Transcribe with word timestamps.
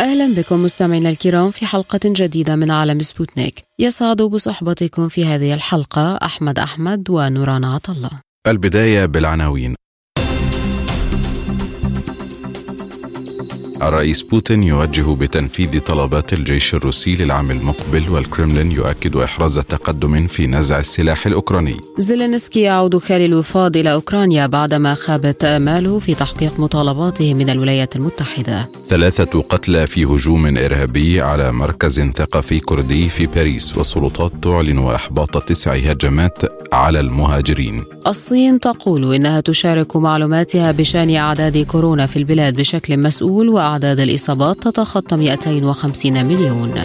أهلا 0.00 0.34
بكم 0.34 0.62
مستمعينا 0.62 1.08
الكرام 1.08 1.50
في 1.50 1.66
حلقة 1.66 2.00
جديدة 2.04 2.56
من 2.56 2.70
عالم 2.70 3.02
سبوتنيك. 3.02 3.64
يسعد 3.78 4.22
بصحبتكم 4.22 5.08
في 5.08 5.24
هذه 5.24 5.54
الحلقة 5.54 6.16
أحمد 6.16 6.58
أحمد 6.58 7.10
ونوران 7.10 7.64
عطلة 7.64 8.10
البداية 8.46 9.06
بالعناوين. 9.06 9.74
الرئيس 13.82 14.22
بوتين 14.22 14.62
يوجه 14.62 15.14
بتنفيذ 15.14 15.80
طلبات 15.80 16.32
الجيش 16.32 16.74
الروسي 16.74 17.16
للعام 17.16 17.50
المقبل 17.50 18.10
والكرملين 18.10 18.72
يؤكد 18.72 19.16
إحراز 19.16 19.58
تقدم 19.58 20.26
في 20.26 20.46
نزع 20.46 20.80
السلاح 20.80 21.26
الأوكراني. 21.26 21.76
زيلينسكي 21.98 22.60
يعود 22.60 22.98
خالي 22.98 23.26
الوفاض 23.26 23.76
إلى 23.76 23.92
أوكرانيا 23.92 24.46
بعدما 24.46 24.94
خابت 24.94 25.44
آماله 25.44 25.98
في 25.98 26.14
تحقيق 26.14 26.60
مطالباته 26.60 27.34
من 27.34 27.50
الولايات 27.50 27.96
المتحدة. 27.96 28.68
ثلاثة 28.88 29.40
قتلى 29.40 29.86
في 29.86 30.04
هجوم 30.04 30.56
إرهابي 30.58 31.20
على 31.20 31.52
مركز 31.52 32.00
ثقافي 32.00 32.60
كردي 32.60 33.08
في 33.08 33.26
باريس 33.26 33.78
والسلطات 33.78 34.32
تعلن 34.42 34.78
إحباط 34.78 35.42
تسع 35.42 35.74
هجمات 35.74 36.42
على 36.72 37.00
المهاجرين. 37.00 37.84
الصين 38.06 38.60
تقول 38.60 39.14
إنها 39.14 39.40
تشارك 39.40 39.96
معلوماتها 39.96 40.72
بشأن 40.72 41.14
أعداد 41.16 41.58
كورونا 41.58 42.06
في 42.06 42.16
البلاد 42.16 42.56
بشكل 42.56 42.98
مسؤول 42.98 43.48
وأعداد 43.72 44.00
الإصابات 44.00 44.68
تتخطى 44.68 45.16
250 45.16 46.26
مليون. 46.26 46.82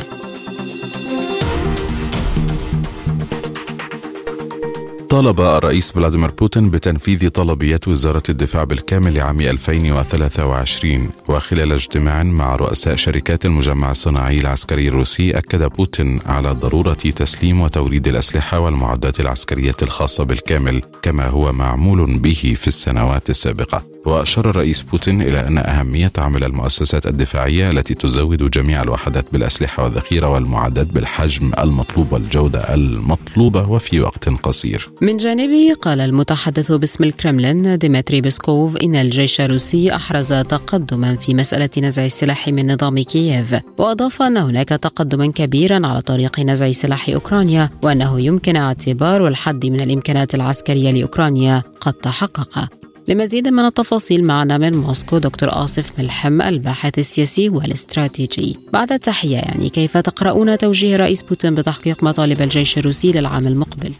طالب 5.09 5.41
الرئيس 5.41 5.91
فلاديمير 5.91 6.31
بوتين 6.31 6.69
بتنفيذ 6.69 7.29
طلبيات 7.29 7.87
وزارة 7.87 8.23
الدفاع 8.29 8.63
بالكامل 8.63 9.13
لعام 9.13 9.41
2023 9.41 11.09
وخلال 11.27 11.71
اجتماع 11.71 12.23
مع 12.23 12.55
رؤساء 12.55 12.95
شركات 12.95 13.45
المجمع 13.45 13.91
الصناعي 13.91 14.39
العسكري 14.39 14.87
الروسي 14.87 15.37
أكد 15.37 15.63
بوتين 15.63 16.19
على 16.25 16.51
ضرورة 16.51 16.93
تسليم 16.93 17.61
وتوريد 17.61 18.07
الأسلحة 18.07 18.59
والمعدات 18.59 19.19
العسكرية 19.19 19.75
الخاصة 19.81 20.23
بالكامل 20.23 20.81
كما 21.01 21.27
هو 21.27 21.53
معمول 21.53 22.17
به 22.19 22.55
في 22.57 22.67
السنوات 22.67 23.29
السابقة. 23.29 23.83
وأشار 24.05 24.49
الرئيس 24.49 24.81
بوتين 24.81 25.21
إلى 25.21 25.47
أن 25.47 25.57
أهمية 25.57 26.11
عمل 26.17 26.43
المؤسسات 26.43 27.07
الدفاعية 27.07 27.71
التي 27.71 27.93
تزود 27.93 28.51
جميع 28.51 28.81
الوحدات 28.81 29.25
بالأسلحة 29.31 29.83
والذخيرة 29.83 30.27
والمعدات 30.27 30.87
بالحجم 30.87 31.51
المطلوب 31.59 32.13
والجودة 32.13 32.73
المطلوبة 32.73 33.69
وفي 33.69 33.99
وقت 33.99 34.29
قصير. 34.29 34.89
من 35.01 35.17
جانبه 35.17 35.73
قال 35.81 35.99
المتحدث 36.01 36.71
باسم 36.71 37.03
الكرملين 37.03 37.77
ديمتري 37.77 38.21
بيسكوف 38.21 38.77
إن 38.77 38.95
الجيش 38.95 39.41
الروسي 39.41 39.95
أحرز 39.95 40.33
تقدما 40.33 41.15
في 41.15 41.33
مسألة 41.33 41.69
نزع 41.77 42.05
السلاح 42.05 42.47
من 42.47 42.73
نظام 42.73 42.99
كييف 42.99 43.55
وأضاف 43.77 44.21
أن 44.21 44.37
هناك 44.37 44.69
تقدما 44.69 45.31
كبيرا 45.31 45.87
على 45.87 46.01
طريق 46.01 46.39
نزع 46.39 46.71
سلاح 46.71 47.09
أوكرانيا 47.09 47.69
وأنه 47.83 48.21
يمكن 48.21 48.55
اعتبار 48.55 49.27
الحد 49.27 49.65
من 49.65 49.81
الإمكانات 49.81 50.35
العسكرية 50.35 50.91
لأوكرانيا 50.91 51.61
قد 51.81 51.93
تحقق 51.93 52.69
لمزيد 53.07 53.47
من 53.47 53.65
التفاصيل 53.65 54.23
معنا 54.23 54.57
من 54.57 54.77
موسكو 54.77 55.17
دكتور 55.17 55.49
آصف 55.51 55.99
ملحم 55.99 56.41
الباحث 56.41 56.99
السياسي 56.99 57.49
والاستراتيجي 57.49 58.57
بعد 58.73 58.91
التحية 58.91 59.37
يعني 59.37 59.69
كيف 59.69 59.97
تقرؤون 59.97 60.57
توجيه 60.57 60.95
رئيس 60.95 61.23
بوتين 61.23 61.55
بتحقيق 61.55 62.03
مطالب 62.03 62.41
الجيش 62.41 62.77
الروسي 62.77 63.11
للعام 63.11 63.47
المقبل؟ 63.47 63.91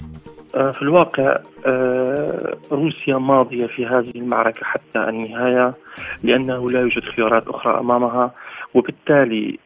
في 0.57 0.81
الواقع 0.81 1.37
روسيا 2.71 3.17
ماضية 3.17 3.65
في 3.67 3.85
هذه 3.85 4.11
المعركة 4.15 4.65
حتى 4.65 4.99
النهاية 4.99 5.73
لأنه 6.23 6.69
لا 6.69 6.79
يوجد 6.79 7.03
خيارات 7.03 7.47
أخرى 7.47 7.79
أمامها 7.79 8.31
وبالتالي 8.73 9.59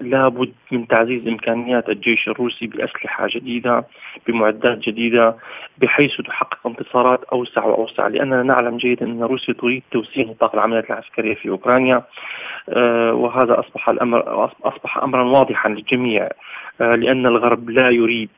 لابد 0.00 0.52
من 0.72 0.88
تعزيز 0.88 1.26
إمكانيات 1.28 1.88
الجيش 1.88 2.28
الروسي 2.28 2.66
بأسلحة 2.66 3.26
جديدة 3.30 3.84
بمعدات 4.26 4.78
جديدة 4.78 5.36
بحيث 5.78 6.10
تحقق 6.26 6.66
انتصارات 6.66 7.24
أوسع 7.24 7.64
وأوسع. 7.64 8.06
لأننا 8.08 8.42
نعلم 8.42 8.76
جيدا 8.76 9.06
أن 9.06 9.22
روسيا 9.22 9.54
تريد 9.54 9.82
توسيع 9.92 10.24
نطاق 10.24 10.54
العمليات 10.54 10.90
العسكرية 10.90 11.34
في 11.34 11.48
أوكرانيا 11.48 12.02
وهذا 13.12 13.60
أصبح 13.60 13.88
الأمر 13.88 14.48
أصبح 14.64 14.98
أمرا 14.98 15.24
واضحا 15.24 15.68
للجميع 15.68 16.28
لأن 16.80 17.26
الغرب 17.26 17.70
لا 17.70 17.90
يريد 17.90 18.28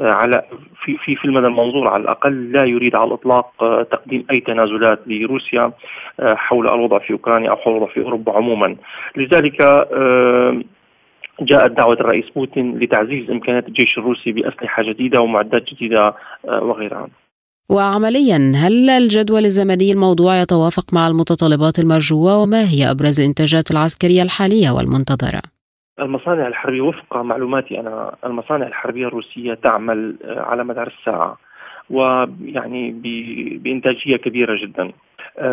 على 0.00 0.42
في 0.84 0.96
في 1.04 1.16
في 1.16 1.24
المدى 1.24 1.46
المنظور 1.46 1.88
على 1.88 2.02
الأقل 2.02 2.52
لا 2.52 2.64
يريد 2.64 2.96
على 2.96 3.08
الإطلاق 3.08 3.52
تقديم 3.90 4.24
أي 4.30 4.40
تنازلات 4.40 5.00
لروسيا 5.06 5.72
حول 6.20 6.68
الوضع 6.68 6.98
في 6.98 7.12
أوكرانيا 7.12 7.50
أو 7.50 7.56
حول 7.56 7.76
الوضع 7.76 7.92
في 7.92 8.00
أوروبا 8.00 8.32
عموما. 8.32 8.76
لذلك 9.16 9.86
جاءت 11.40 11.70
دعوة 11.70 11.94
الرئيس 11.94 12.24
بوتين 12.36 12.78
لتعزيز 12.78 13.30
إمكانيات 13.30 13.68
الجيش 13.68 13.98
الروسي 13.98 14.32
بأسلحة 14.32 14.82
جديدة 14.82 15.20
ومعدات 15.20 15.64
جديدة 15.74 16.14
وغيرها. 16.44 17.08
وعمليا 17.70 18.52
هل 18.56 18.90
الجدول 18.90 19.44
الزمني 19.44 19.92
الموضوع 19.92 20.36
يتوافق 20.36 20.94
مع 20.94 21.06
المتطلبات 21.06 21.78
المرجوة؟ 21.78 22.42
وما 22.42 22.62
هي 22.62 22.90
أبرز 22.90 23.20
الإنتاجات 23.20 23.70
العسكرية 23.70 24.22
الحالية 24.22 24.70
والمنتظرة؟ 24.70 25.59
المصانع 26.00 26.46
الحربية 26.46 26.80
وفق 26.80 27.16
معلوماتي 27.16 27.80
أنا 27.80 28.14
المصانع 28.24 28.66
الحربية 28.66 29.06
الروسية 29.06 29.54
تعمل 29.54 30.16
على 30.24 30.64
مدار 30.64 30.86
الساعة 30.86 31.38
ويعني 31.90 32.90
بإنتاجية 33.62 34.16
كبيرة 34.16 34.56
جدا. 34.62 34.92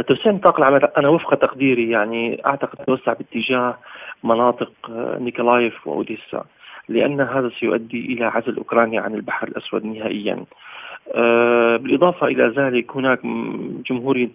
توسيع 0.08 0.32
نطاق 0.32 0.60
العمل 0.60 0.86
أنا 0.98 1.10
وفق 1.10 1.36
تقديري 1.36 1.90
يعني 1.90 2.42
أعتقد 2.46 2.86
توسع 2.86 3.14
باتجاه 3.14 3.78
مناطق 4.24 4.72
نيكولايف 5.20 5.88
وأوديسا 5.88 6.46
لأن 6.90 7.22
هذا 7.22 7.52
سيؤدي 7.60 8.06
إلى 8.06 8.26
عزل 8.26 8.58
أوكرانيا 8.58 9.02
عن 9.02 9.14
البحر 9.14 9.48
الأسود 9.48 9.86
نهائيا. 9.86 10.46
بالإضافة 11.16 12.28
إلى 12.28 12.54
ذلك 12.58 12.96
هناك 12.96 13.20
جمهورية 13.90 14.30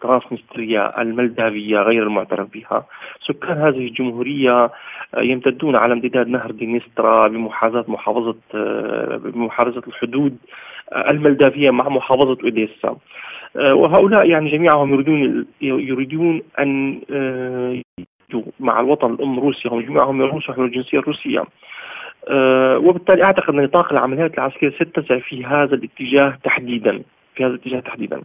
ترانسنستريا 0.00 1.02
المولدافية 1.02 1.78
غير 1.78 2.02
المعترف 2.02 2.48
بها. 2.52 2.86
سكان 3.26 3.58
هذه 3.58 3.86
الجمهورية 3.86 4.70
يمتدون 5.18 5.76
على 5.76 5.92
امتداد 5.92 6.28
نهر 6.28 6.50
دينيسترا 6.50 7.28
بمحاذاة 7.28 7.84
محافظة 7.88 8.36
بمحافظة 9.16 9.82
الحدود 9.86 10.36
الملدافية 11.10 11.70
مع 11.70 11.88
محافظة 11.88 12.38
أوديسا. 12.44 12.96
وهؤلاء 13.54 14.28
يعني 14.28 14.50
جميعهم 14.50 14.94
يريدون 14.94 15.46
يريدون 15.60 16.42
أن 16.58 17.00
مع 18.60 18.80
الوطن 18.80 19.12
الأم 19.12 19.40
روسيا. 19.40 19.70
هم 19.70 19.80
جميعهم 19.80 20.22
يروسوا 20.22 20.54
من 20.58 20.64
الجنسية 20.64 20.98
الروسية. 20.98 21.44
وبالتالي 22.76 23.24
أعتقد 23.24 23.54
أن 23.54 23.62
نطاق 23.62 23.92
العمليات 23.92 24.34
العسكرية 24.34 24.70
ستتسع 24.70 25.18
في 25.18 25.44
هذا 25.44 25.74
الاتجاه 25.74 26.38
تحديدا 26.44 27.02
في 27.34 27.44
هذا 27.44 27.52
الاتجاه 27.52 27.80
تحديدا. 27.80 28.22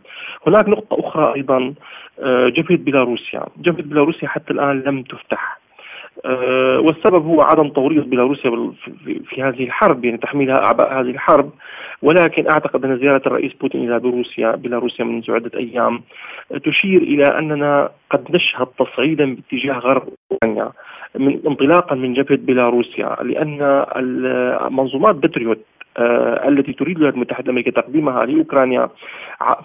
هناك 0.47 0.69
نقطة 0.69 1.07
أخرى 1.07 1.35
أيضا 1.35 1.73
أه 2.19 2.49
جبهة 2.49 2.77
بيلاروسيا، 2.77 3.45
جبهة 3.57 3.83
بيلاروسيا 3.83 4.27
حتى 4.27 4.53
الآن 4.53 4.81
لم 4.81 5.03
تفتح. 5.03 5.59
أه 6.25 6.79
والسبب 6.79 7.25
هو 7.25 7.41
عدم 7.41 7.69
توريط 7.69 8.05
بيلاروسيا 8.05 8.73
في, 9.05 9.19
في 9.29 9.43
هذه 9.43 9.63
الحرب 9.63 10.05
يعني 10.05 10.17
تحميلها 10.17 10.65
أعباء 10.65 10.93
هذه 10.93 11.09
الحرب. 11.09 11.49
ولكن 12.01 12.47
أعتقد 12.49 12.85
أن 12.85 12.97
زيارة 12.99 13.21
الرئيس 13.25 13.53
بوتين 13.53 13.81
إلى 13.89 13.99
بيلاروسيا 13.99 14.51
بيلاروسيا 14.51 15.05
منذ 15.05 15.31
عدة 15.31 15.51
أيام 15.59 16.01
تشير 16.63 17.01
إلى 17.01 17.23
أننا 17.23 17.89
قد 18.11 18.35
نشهد 18.35 18.67
تصعيدا 18.79 19.35
باتجاه 19.35 19.79
غرب 19.79 20.03
أوكرانيا 20.31 20.71
من 21.15 21.39
انطلاقا 21.47 21.95
من 21.95 22.13
جبهة 22.13 22.37
بيلاروسيا 22.37 23.15
لأن 23.23 23.85
منظومات 24.71 25.15
بتريوت 25.15 25.59
آه 25.97 26.47
التي 26.47 26.73
تريد 26.73 26.95
الولايات 26.95 27.15
المتحدة 27.15 27.43
الأمريكية 27.43 27.71
تقديمها 27.71 28.25
لأوكرانيا 28.25 28.89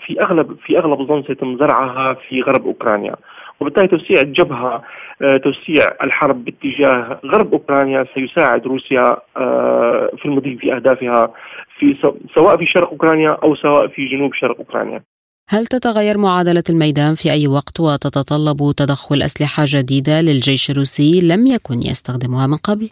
في 0.07 0.21
اغلب 0.23 0.57
في 0.67 0.79
أغلب 0.79 1.01
الظن 1.01 1.23
سيتم 1.23 1.57
زرعها 1.57 2.15
في 2.15 2.43
غرب 2.43 2.67
أوكرانيا. 2.67 3.15
وبالتالي 3.61 3.89
توسيع 3.89 4.21
الجبهة 4.21 4.83
آه 5.23 5.37
توسيع 5.37 5.93
الحرب 6.03 6.45
باتجاه 6.45 7.21
غرب 7.27 7.53
أوكرانيا 7.53 8.07
سيساعد 8.15 8.67
روسيا 8.67 9.17
آه 9.37 10.11
في 10.19 10.25
المضي 10.25 10.57
في 10.57 10.75
أهدافها 10.77 11.33
في 11.79 11.97
سواء 12.35 12.57
في 12.57 12.67
شرق 12.67 12.91
أوكرانيا 12.91 13.31
أو 13.43 13.55
سواء 13.55 13.89
في 13.89 14.07
جنوب 14.07 14.35
شرق 14.35 14.59
أوكرانيا. 14.59 15.03
هل 15.51 15.67
تتغير 15.67 16.19
معادلة 16.19 16.63
الميدان 16.71 17.15
في 17.15 17.33
أي 17.33 17.49
وقت 17.49 17.81
وتتطلب 17.81 18.73
تدخل 18.77 19.23
أسلحة 19.23 19.65
جديدة 19.67 20.21
للجيش 20.21 20.71
الروسي 20.71 21.21
لم 21.21 21.47
يكن 21.47 21.79
يستخدمها 21.79 22.47
من 22.47 22.57
قبل؟ 22.57 22.91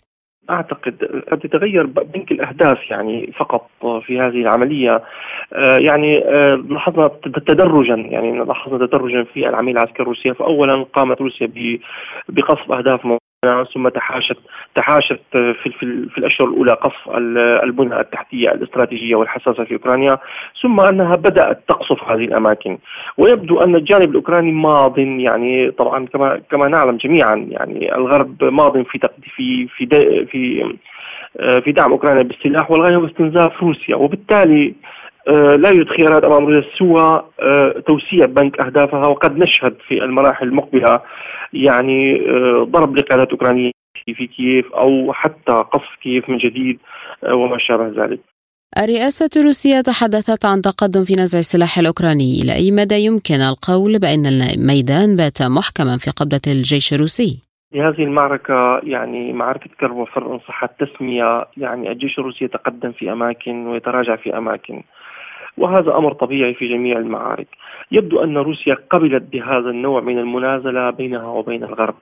أعتقد 0.50 1.22
قد 1.30 1.44
يتغير 1.44 1.86
بنك 1.86 2.32
الأهداف 2.32 2.90
يعني 2.90 3.32
فقط 3.36 3.70
في 4.06 4.20
هذه 4.20 4.40
العملية. 4.42 5.02
آه، 5.52 5.78
يعني 5.78 6.24
آه، 6.24 6.54
لاحظنا 6.54 7.10
تدرجا 7.46 7.94
يعني 7.94 8.38
لاحظنا 8.38 8.86
تدرجا 8.86 9.24
في 9.24 9.48
العملية 9.48 9.72
العسكريه 9.72 10.02
الروسيه 10.02 10.32
فاولا 10.32 10.82
قامت 10.82 11.20
روسيا 11.20 11.52
بقصف 12.28 12.72
أهداف 12.72 13.06
ثم 13.44 13.88
تحاشت 13.88 14.36
تحاشت 14.74 15.20
في 15.32 15.54
في, 15.78 16.08
في 16.08 16.18
الأشهر 16.18 16.48
الأولى 16.48 16.72
قصف 16.72 17.08
البنى 17.64 18.00
التحتية 18.00 18.50
الاستراتيجية 18.50 19.14
والحساسة 19.14 19.64
في 19.64 19.74
أوكرانيا 19.74 20.18
ثم 20.62 20.80
أنها 20.80 21.16
بدأت 21.16 21.62
تقصف 21.68 22.04
هذه 22.04 22.24
الأماكن. 22.24 22.78
ويبدو 23.18 23.60
أن 23.60 23.76
الجانب 23.76 24.10
الأوكراني 24.10 24.52
ماض 24.52 24.98
يعني 24.98 25.70
طبعا 25.70 26.06
كما 26.06 26.40
كما 26.50 26.68
نعلم 26.68 26.96
جميعا 26.96 27.46
يعني 27.50 27.94
الغرب 27.94 28.44
ماض 28.44 28.82
في 28.82 28.98
في 29.36 29.68
في 29.68 29.86
في 30.26 30.74
في 31.64 31.72
دعم 31.72 31.92
أوكرانيا 31.92 32.22
بالسلاح 32.22 32.70
والغاية 32.70 32.96
هو 32.96 33.06
استنزاف 33.06 33.62
روسيا. 33.62 33.96
وبالتالي 33.96 34.66
آه، 34.68 34.74
لا 35.32 35.68
يوجد 35.68 35.88
خيارات 35.88 36.24
روسيا 36.24 36.64
سوى 36.78 37.24
آه، 37.40 37.74
توسيع 37.86 38.26
بنك 38.26 38.60
أهدافها 38.60 39.06
وقد 39.06 39.38
نشهد 39.38 39.76
في 39.88 40.04
المراحل 40.04 40.46
المقبلة 40.46 41.00
يعني 41.52 42.30
آه، 42.30 42.68
ضرب 42.70 42.96
لقيادات 42.96 43.30
أوكرانية 43.30 43.70
في 44.16 44.26
كييف 44.26 44.72
أو 44.72 45.12
حتى 45.12 45.52
قصف 45.52 45.96
كييف 46.02 46.28
من 46.28 46.38
جديد 46.38 46.78
وما 47.32 47.58
شابه 47.58 48.04
ذلك. 48.04 48.20
الرئاسة 48.78 49.30
الروسية 49.36 49.80
تحدثت 49.80 50.44
عن 50.44 50.62
تقدم 50.62 51.04
في 51.04 51.14
نزع 51.14 51.38
السلاح 51.38 51.78
الأوكراني 51.78 52.42
إلى 52.42 52.54
أي 52.54 52.70
مدى 52.70 52.94
يمكن 52.94 53.34
القول 53.34 53.98
بأن 53.98 54.26
الميدان 54.26 55.16
بات 55.16 55.42
محكما 55.42 55.96
في 55.98 56.10
قبضة 56.10 56.40
الجيش 56.46 56.92
الروسي؟ 56.92 57.42
هذه 57.74 58.02
المعركة 58.04 58.80
يعني 58.82 59.32
معركة 59.32 59.70
كرب 59.80 59.96
وفر 59.96 60.34
إن 60.34 60.38
صح 60.38 60.64
التسمية 60.64 61.46
يعني 61.56 61.92
الجيش 61.92 62.18
الروسي 62.18 62.44
يتقدم 62.44 62.92
في 62.92 63.12
أماكن 63.12 63.66
ويتراجع 63.66 64.16
في 64.16 64.38
أماكن 64.38 64.82
وهذا 65.58 65.96
أمر 65.96 66.12
طبيعي 66.12 66.54
في 66.54 66.68
جميع 66.68 66.98
المعارك. 66.98 67.46
يبدو 67.92 68.24
أن 68.24 68.36
روسيا 68.38 68.74
قبلت 68.90 69.22
بهذا 69.32 69.70
النوع 69.70 70.00
من 70.00 70.18
المنازلة 70.18 70.90
بينها 70.90 71.26
وبين 71.26 71.64
الغرب. 71.64 71.94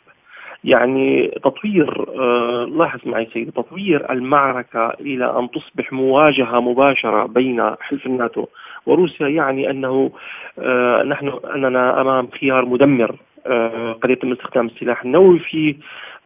يعني 0.65 1.29
تطوير 1.45 2.07
آه 2.21 2.65
لاحظ 2.65 3.01
معي 3.05 3.29
سيدي 3.33 3.51
تطوير 3.51 4.13
المعركة 4.13 4.89
إلى 5.01 5.39
أن 5.39 5.51
تصبح 5.51 5.93
مواجهة 5.93 6.61
مباشرة 6.61 7.27
بين 7.27 7.71
حلف 7.81 8.07
الناتو 8.07 8.47
وروسيا 8.87 9.29
يعني 9.29 9.71
أنه 9.71 10.11
آه 10.59 11.03
نحن 11.03 11.33
أننا 11.55 12.01
أمام 12.01 12.29
خيار 12.41 12.65
مدمر 12.65 13.17
آه 13.47 13.93
قد 13.93 14.11
يتم 14.11 14.33
استخدام 14.33 14.67
السلاح 14.67 15.03
النووي 15.03 15.39
فيه 15.39 15.75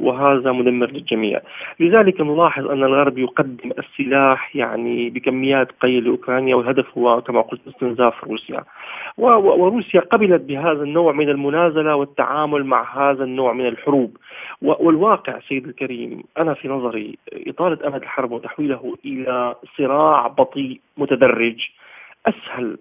وهذا 0.00 0.52
مدمر 0.52 0.91
للجميع. 0.91 1.41
لذلك 1.81 2.20
نلاحظ 2.20 2.67
أن 2.70 2.85
الغرب 2.85 3.19
يقدم 3.19 3.70
السلاح 3.79 4.56
يعني 4.56 5.11
بكميات 5.11 5.69
قليلة 5.82 6.06
لأوكرانيا 6.06 6.55
والهدف 6.55 6.99
هو 6.99 7.20
كما 7.20 7.41
قلت 7.41 7.61
استنزاف 7.69 8.25
روسيا. 8.25 8.64
وروسيا 9.19 10.00
قبلت 10.00 10.43
بهذا 10.43 10.82
النوع 10.82 11.12
من 11.12 11.29
المنازلة 11.29 11.94
والتعامل 11.94 12.64
مع 12.64 13.11
هذا 13.11 13.25
النوع 13.25 13.52
من 13.52 13.67
الحروب. 13.67 14.17
والواقع 14.62 15.41
سيد 15.49 15.67
الكريم 15.67 16.23
أنا 16.38 16.55
في 16.55 16.69
نظري 16.69 17.19
إطالة 17.32 17.87
أمد 17.87 18.02
الحرب 18.02 18.32
وتحويله 18.32 18.97
إلى 19.05 19.55
صراع 19.79 20.26
بطيء 20.26 20.81
متدرج 20.97 21.69
أسهل 22.26 22.79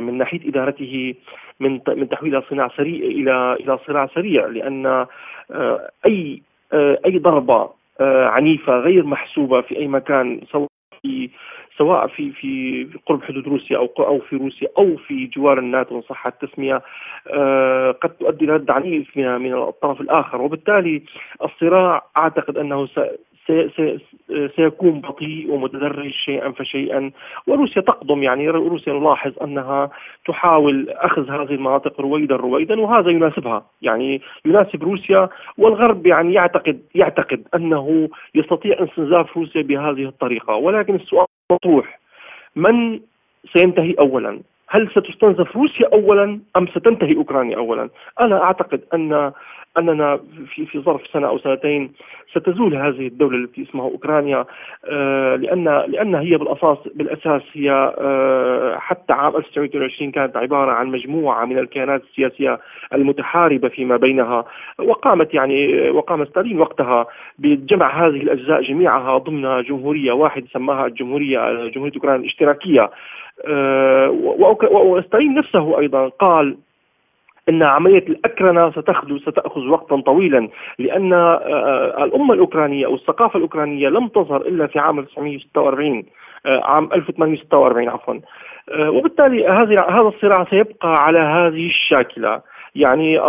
من 0.00 0.18
ناحية 0.18 0.48
إدارته 0.48 1.14
من 1.60 1.80
من 1.88 2.08
تحويل 2.08 2.42
صناع 2.50 2.68
سريع 2.76 3.06
إلى 3.06 3.56
إلى 3.60 3.78
صراع 3.86 4.06
سريع 4.06 4.46
لأن 4.46 4.86
آه، 5.50 5.90
أي 6.06 6.42
آه، 6.72 6.98
أي 7.06 7.18
ضربة 7.18 7.70
عنيفة 8.00 8.78
غير 8.78 9.06
محسوبة 9.06 9.60
في 9.60 9.78
أي 9.78 9.88
مكان 9.88 10.40
سواء 10.52 10.68
في 11.02 11.30
سواء 11.78 12.06
في 12.06 12.30
في 12.30 12.86
قرب 13.06 13.22
حدود 13.22 13.48
روسيا 13.48 13.76
أو 13.76 13.86
أو 13.98 14.18
في 14.18 14.36
روسيا 14.36 14.68
أو 14.78 14.96
في 14.96 15.26
جوار 15.26 15.58
الناتو 15.58 15.96
إن 15.96 16.02
صح 16.02 16.26
التسمية 16.26 16.82
قد 18.02 18.10
تؤدي 18.20 18.44
إلى 18.44 18.52
رد 18.52 18.70
عنيف 18.70 19.16
من 19.16 19.40
من 19.40 19.54
الطرف 19.54 20.00
الآخر. 20.00 20.42
وبالتالي 20.42 21.02
الصراع 21.42 22.02
أعتقد 22.16 22.58
أنه 22.58 22.86
سيكون 24.56 25.00
بطيء 25.00 25.50
ومتدرج 25.50 26.10
شيئا 26.10 26.50
فشيئا. 26.52 27.10
وروسيا 27.46 27.82
تقدم 27.82 28.22
يعني 28.22 28.50
روسيا 28.50 28.92
نلاحظ 28.92 29.32
أنها 29.42 29.90
تحاول 30.26 30.88
أخذ 30.90 31.30
هذه 31.30 31.54
المناطق 31.54 32.00
رويدا 32.00 32.36
رويدا 32.36 32.80
وهذا 32.80 33.10
يناسبها. 33.10 33.66
يعني 33.82 34.20
يناسب 34.44 34.82
روسيا 34.82 35.28
والغرب 35.58 36.06
يعني 36.06 36.34
يعتقد 36.34 36.80
يعتقد 36.94 37.42
أنه 37.54 38.08
يستطيع 38.34 38.84
استنزاف 38.84 39.36
روسيا 39.36 39.62
بهذه 39.62 40.04
الطريقة. 40.04 40.54
ولكن 40.54 40.94
السؤال 40.94 41.26
مطروح. 41.52 42.00
من 42.56 43.00
سينتهي 43.52 43.94
اولا؟ 43.98 44.40
هل 44.68 44.90
ستستنزف 44.90 45.56
روسيا 45.56 45.88
اولا 45.92 46.40
أم 46.56 46.66
ستنتهي 46.66 47.16
أوكرانيا 47.16 47.56
اولا؟ 47.56 47.88
أنا 48.20 48.42
أعتقد 48.42 48.80
أن 48.94 49.32
أننا 49.78 50.20
في 50.54 50.66
في 50.66 50.80
ظرف 50.80 51.00
سنة 51.12 51.28
أو 51.28 51.38
سنتين 51.38 51.92
ستزول 52.30 52.74
هذه 52.74 53.06
الدولة 53.06 53.36
التي 53.36 53.62
اسمها 53.62 53.84
أوكرانيا 53.84 54.44
آه، 54.84 55.36
لأن 55.36 55.64
لأن 55.64 56.14
هي 56.14 56.36
بالاساس 56.36 56.78
بالأساس 56.94 57.42
هي 57.52 57.70
آه، 57.98 58.76
حتى 58.78 59.12
عام 59.12 59.36
1922 59.36 60.10
كانت 60.10 60.36
عبارة 60.36 60.72
عن 60.72 60.86
مجموعة 60.86 61.44
من 61.44 61.58
الكيانات 61.58 62.02
السياسية 62.02 62.60
المتحاربة 62.92 63.68
فيما 63.68 63.96
بينها 63.96 64.44
وقامت 64.78 65.34
يعني 65.34 65.90
وقام 65.90 66.24
ستالين 66.24 66.60
وقتها 66.60 67.06
بجمع 67.38 68.06
هذه 68.06 68.22
الأجزاء 68.22 68.62
جميعها 68.62 69.18
ضمن 69.18 69.62
جمهورية 69.62 70.12
واحدة 70.12 70.46
سماها 70.52 70.86
الجمهورية 70.86 71.68
جمهورية 71.68 71.94
أوكرانيا 71.94 72.20
الاشتراكية. 72.20 72.90
آه، 73.46 74.10
وستالين 74.70 75.34
نفسه 75.34 75.78
أيضا 75.78 76.08
قال 76.08 76.56
إن 77.48 77.62
عملية 77.62 78.04
الأكرنة 78.08 78.70
ستاخذ 78.70 79.18
ستأخذ 79.18 79.68
وقتا 79.68 80.00
طويلا 80.00 80.48
لأن 80.78 81.12
آه، 81.12 82.04
الأمة 82.04 82.34
الأوكرانية 82.34 82.86
أو 82.86 82.94
الثقافة 82.94 83.36
الأوكرانية 83.36 83.88
لم 83.88 84.08
تظهر 84.08 84.40
إلا 84.40 84.66
في 84.66 84.78
عام 84.78 84.98
1946 84.98 86.04
آه، 86.46 86.60
عام 86.64 86.88
1846 86.92 87.88
عفوا. 87.88 88.14
وبالتالي 88.78 89.46
هذه 89.46 89.80
هذا 89.88 90.08
الصراع 90.08 90.46
سيبقى 90.50 91.04
على 91.04 91.18
هذه 91.18 91.66
الشاكلة. 91.66 92.40
يعني 92.74 93.20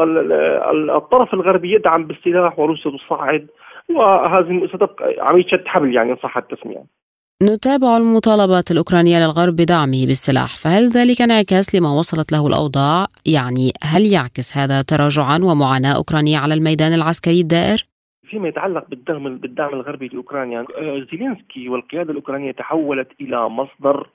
الطرف 0.95 1.33
الغربي 1.33 1.71
يدعم 1.73 2.05
بالسلاح 2.05 2.59
وروسيا 2.59 2.91
تصعد 2.91 3.47
وهذه 3.89 4.67
ستبقى 4.67 5.15
عملية 5.19 5.47
شد 5.47 5.67
حبل 5.67 5.95
يعني 5.95 6.11
إن 6.11 6.17
صح 6.17 6.37
التسمية. 6.37 7.04
نتابع 7.45 7.97
المطالبات 7.97 8.71
الأوكرانية 8.71 9.17
للغرب 9.19 9.55
بدعمه 9.55 10.05
بالسلاح 10.07 10.57
فهل 10.57 10.89
ذلك 10.89 11.21
انعكاس 11.21 11.75
لما 11.75 11.91
وصلت 11.99 12.31
له 12.31 12.47
الأوضاع؟ 12.47 13.07
يعني 13.25 13.71
هل 13.83 14.05
يعكس 14.13 14.57
هذا 14.57 14.81
تراجعا 14.81 15.39
ومعاناة 15.43 15.95
أوكرانية 15.95 16.37
على 16.37 16.53
الميدان 16.53 16.93
العسكري 16.93 17.41
الدائر؟ 17.41 17.85
فيما 18.29 18.47
يتعلق 18.47 18.89
بالدعم 18.89 19.37
بالدعم 19.37 19.73
الغربي 19.73 20.07
لأوكرانيا 20.07 20.65
آه، 20.77 21.05
زيلينسكي 21.11 21.69
والقيادة 21.69 22.11
الأوكرانية 22.11 22.51
تحولت 22.51 23.07
إلى 23.21 23.49
مصدر 23.49 24.07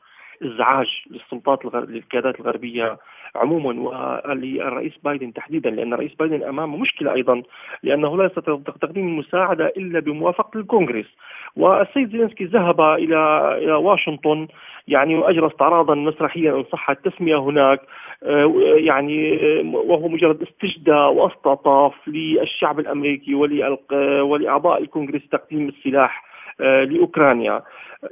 إزعاج 0.42 0.86
للسلطات 1.10 1.64
الغرب 1.64 1.90
للقيادات 1.90 2.40
الغربية 2.40 2.98
عموما 3.34 3.80
وللرئيس 3.80 4.92
بايدن 5.04 5.32
تحديدا 5.32 5.70
لأن 5.70 5.92
الرئيس 5.92 6.14
بايدن 6.14 6.42
أمامه 6.42 6.76
مشكلة 6.76 7.14
أيضا 7.14 7.42
لأنه 7.82 8.16
لا 8.16 8.24
يستطيع 8.24 8.60
تقديم 8.80 9.08
المساعدة 9.08 9.66
إلا 9.66 10.00
بموافقة 10.00 10.60
الكونغرس 10.60 11.06
والسيد 11.56 12.10
زيلينسكي 12.10 12.44
ذهب 12.44 12.80
إلى 12.80 13.18
إلى 13.58 13.72
واشنطن 13.72 14.48
يعني 14.88 15.14
واجرى 15.14 15.46
استعراضا 15.46 15.94
مسرحيا 15.94 16.52
ان 16.52 16.64
صح 16.72 16.90
التسميه 16.90 17.36
هناك 17.36 17.80
آه، 18.24 18.52
يعني 18.76 19.34
آه، 19.34 19.76
وهو 19.76 20.08
مجرد 20.08 20.42
استجداء 20.42 21.12
واستعطاف 21.12 21.94
للشعب 22.06 22.80
الأمريكي 22.80 23.34
ولأعضاء 24.22 24.82
الكونغرس 24.82 25.28
تقديم 25.32 25.68
السلاح 25.68 26.24
آه، 26.60 26.84
لأوكرانيا. 26.84 27.62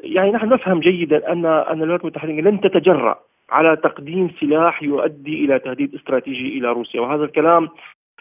يعني 0.03 0.31
نحن 0.31 0.49
نفهم 0.49 0.81
جيدا 0.81 1.33
ان 1.33 1.47
أن 1.47 1.83
الولايات 1.83 2.01
المتحدة 2.01 2.33
لن 2.33 2.61
تتجرأ 2.61 3.19
على 3.51 3.77
تقديم 3.77 4.31
سلاح 4.41 4.83
يؤدي 4.83 5.45
إلى 5.45 5.59
تهديد 5.59 5.95
استراتيجي 5.95 6.59
إلى 6.59 6.69
روسيا. 6.69 7.01
وهذا 7.01 7.25
الكلام 7.25 7.69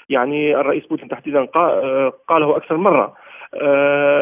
يعني 0.10 0.56
الرئيس 0.56 0.86
بوتين 0.86 1.10
تحديدا 1.10 1.46
قاله 2.28 2.58
أكثر 2.58 2.78
مرة. 2.78 3.14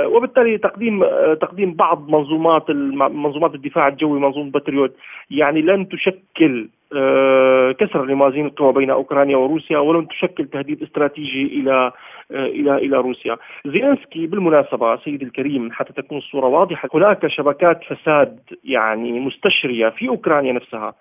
وبالتالي 0.05 0.57
تقديم 0.57 1.03
آه، 1.03 1.33
تقديم 1.33 1.73
بعض 1.73 2.09
منظومات 2.09 2.69
منظومات 3.11 3.55
الدفاع 3.55 3.87
الجوي 3.87 4.19
منظومة 4.19 4.51
باتريوت 4.51 4.95
يعني 5.31 5.61
لن 5.61 5.89
تشكل 5.89 6.69
آه، 6.95 7.71
كسر 7.71 8.05
لموازين 8.05 8.45
القوى 8.45 8.73
بين 8.73 8.89
أوكرانيا 8.89 9.37
وروسيا 9.37 9.77
ولن 9.77 10.07
تشكل 10.07 10.47
تهديد 10.47 10.83
استراتيجي 10.83 11.43
إلى 11.45 11.91
إلى 12.31 12.75
إلى 12.77 12.97
روسيا. 12.97 13.37
زيلينسكي 13.65 14.27
بالمناسبة 14.27 14.95
سيدي 14.95 15.25
الكريم 15.25 15.71
حتى 15.71 15.93
تكون 15.93 16.17
الصورة 16.17 16.47
واضحة 16.47 16.89
هناك 16.93 17.27
شبكات 17.27 17.83
فساد 17.83 18.39
يعني 18.63 19.19
مستشرية 19.19 19.89
في 19.89 20.09
أوكرانيا 20.09 20.53
نفسها. 20.53 20.93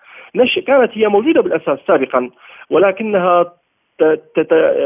كانت 0.67 0.91
هي 0.99 1.09
موجودة 1.09 1.41
بالأساس 1.41 1.79
سابقا 1.87 2.31
ولكنها 2.71 3.53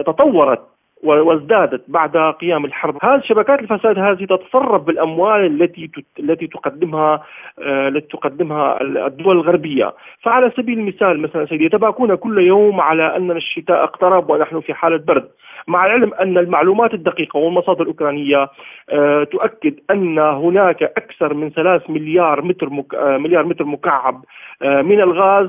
تطورت 0.07 0.78
وازدادت 1.03 1.83
بعد 1.89 2.17
قيام 2.17 2.65
الحرب 2.65 2.97
هذه 3.03 3.21
شبكات 3.21 3.61
الفساد 3.61 3.99
هذه 3.99 4.25
تتصرف 4.25 4.83
بالأموال 4.83 5.63
التي 5.63 5.91
التي 6.19 6.47
تقدمها 6.47 7.23
آه، 7.59 7.89
التي 7.89 8.07
تقدمها 8.09 8.83
الدول 8.83 9.37
الغربية 9.37 9.95
فعلى 10.23 10.53
سبيل 10.57 10.79
المثال 10.79 11.21
مثلا 11.21 11.47
سيدي 11.47 11.65
يتباكون 11.65 12.15
كل 12.15 12.39
يوم 12.39 12.81
على 12.81 13.17
أن 13.17 13.31
الشتاء 13.31 13.85
اقترب 13.85 14.31
ونحن 14.31 14.61
في 14.61 14.75
حالة 14.75 14.97
برد 14.97 15.29
مع 15.67 15.87
العلم 15.87 16.15
أن 16.15 16.39
المعلومات 16.39 16.95
الدقيقة 16.95 17.39
والمصادر 17.39 17.83
الأوكرانية 17.83 18.49
آه، 18.91 19.25
تؤكد 19.25 19.75
أن 19.91 20.19
هناك 20.19 20.83
أكثر 20.83 21.35
من 21.35 21.51
3 21.51 21.93
مليار 21.93 22.43
متر. 22.43 22.69
آه، 22.95 23.19
مليار 23.19 23.45
متر 23.45 23.65
مكعب 23.65 24.25
من 24.63 25.01
الغاز 25.01 25.49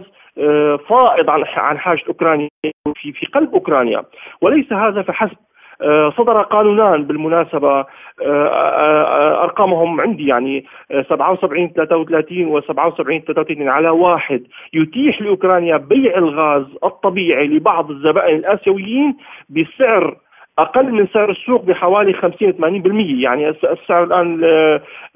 فائض 0.89 1.29
عن 1.29 1.43
عن 1.57 1.77
حاجة 1.77 2.01
أوكرانيا 2.07 2.49
في 2.95 3.11
في 3.11 3.25
قلب 3.25 3.53
أوكرانيا. 3.53 4.03
وليس 4.41 4.73
هذا 4.73 5.01
فحسب. 5.01 5.37
آه، 5.81 6.13
صدر 6.17 6.41
قانونان 6.41 7.03
بالمناسبة. 7.03 7.79
آه، 7.79 7.85
آه، 8.21 9.43
أرقامهم 9.43 10.01
عندي 10.01 10.27
يعني 10.27 10.65
77 11.09 11.73
33 11.73 12.47
و 12.47 12.61
77 12.61 13.21
33 13.21 13.69
على 13.69 13.89
واحد. 13.89 14.43
يتيح 14.73 15.21
لأوكرانيا 15.21 15.77
بيع 15.77 16.17
الغاز 16.17 16.65
الطبيعي 16.83 17.47
لبعض 17.47 17.91
الزبائن 17.91 18.35
الآسيويين 18.35 19.17
بسعر 19.49 20.17
أقل 20.61 20.91
من 20.91 21.07
سعر 21.13 21.31
السوق 21.31 21.65
بحوالي 21.65 22.13
50 22.13 22.53
80% 22.53 23.23
يعني 23.23 23.49
السعر 23.49 24.03
الآن 24.03 24.43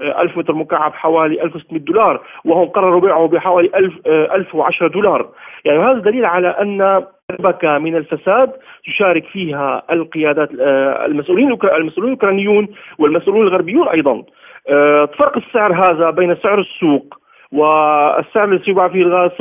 1000 0.01 0.37
متر 0.37 0.53
مكعب 0.53 0.93
حوالي 0.93 1.43
1600 1.43 1.81
دولار 1.81 2.21
وهم 2.45 2.67
قرروا 2.67 3.01
بيعه 3.01 3.27
بحوالي 3.27 3.69
1000 3.75 3.93
1010 4.07 4.87
دولار. 4.87 5.29
يعني 5.65 5.79
هذا 5.79 5.99
دليل 5.99 6.25
على 6.25 6.47
أن 6.47 7.03
شبكه 7.31 7.77
من 7.77 7.95
الفساد 7.95 8.51
تشارك 8.85 9.25
فيها 9.25 9.83
القيادات 9.91 10.49
آه، 10.61 11.05
المسؤولين 11.05 11.57
المسؤولين 11.63 12.13
الأوكرانيون 12.13 12.67
والمسؤولون 12.99 13.47
الغربيون 13.47 13.87
أيضا. 13.87 14.23
آه، 14.69 15.05
فرق 15.05 15.37
السعر 15.37 15.73
هذا 15.73 16.09
بين 16.09 16.35
سعر 16.35 16.59
السوق 16.59 17.22
والسعر 17.53 18.43
الذي 18.43 18.63
سيباع 18.65 18.87
فيه 18.87 19.01
الغاز 19.01 19.31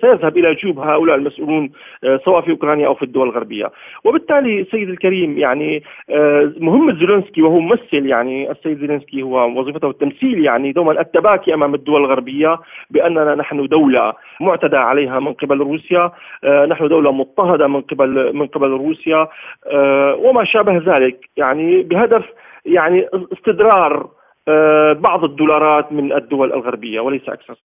سيذهب 0.00 0.36
إلى 0.36 0.54
جيوب 0.54 0.78
هؤلاء 0.78 1.16
المسؤولون 1.16 1.70
آه، 2.04 2.20
سواء 2.24 2.40
في 2.40 2.50
أوكرانيا 2.50 2.86
أو 2.86 2.94
في 2.94 3.02
الدول 3.02 3.28
الغربية، 3.28 3.70
وبالتالي 4.04 4.66
سيد 4.70 4.88
الكريم 4.88 5.38
يعني 5.38 5.82
آه، 6.10 6.52
مهمه 6.58 6.98
زيلينسكي 6.98 7.42
وهو 7.42 7.60
ممثل 7.60 8.06
يعني 8.06 8.50
السيد 8.50 8.78
زيلينسكي 8.78 9.22
هو 9.22 9.58
وظيفته 9.60 9.90
التمثيل 9.90 10.44
يعني 10.44 10.72
دوما 10.72 11.00
التباكي 11.00 11.54
أمام 11.54 11.74
الدول 11.74 12.04
الغربية 12.04 12.58
بأننا 12.90 13.34
نحن 13.34 13.66
دولة 13.66 14.12
معتدى 14.40 14.76
عليها 14.76 15.20
من 15.20 15.32
قبل 15.32 15.58
روسيا، 15.58 16.10
آه، 16.44 16.66
نحن 16.66 16.88
دولة 16.88 17.12
مضطهدة 17.12 17.66
من 17.66 17.80
قبل 17.80 18.36
من 18.36 18.46
قبل 18.46 18.68
روسيا 18.68 19.28
وما 20.16 20.44
شابه 20.44 20.76
ذلك. 20.76 21.28
يعني 21.36 21.82
بهدف 21.82 22.24
يعني 22.66 23.08
استدرار 23.32 24.15
بعض 24.92 25.24
الدولارات 25.24 25.92
من 25.92 26.12
الدول 26.12 26.52
الغربية 26.52 27.00
وليس 27.00 27.28
أكثر. 27.28 27.56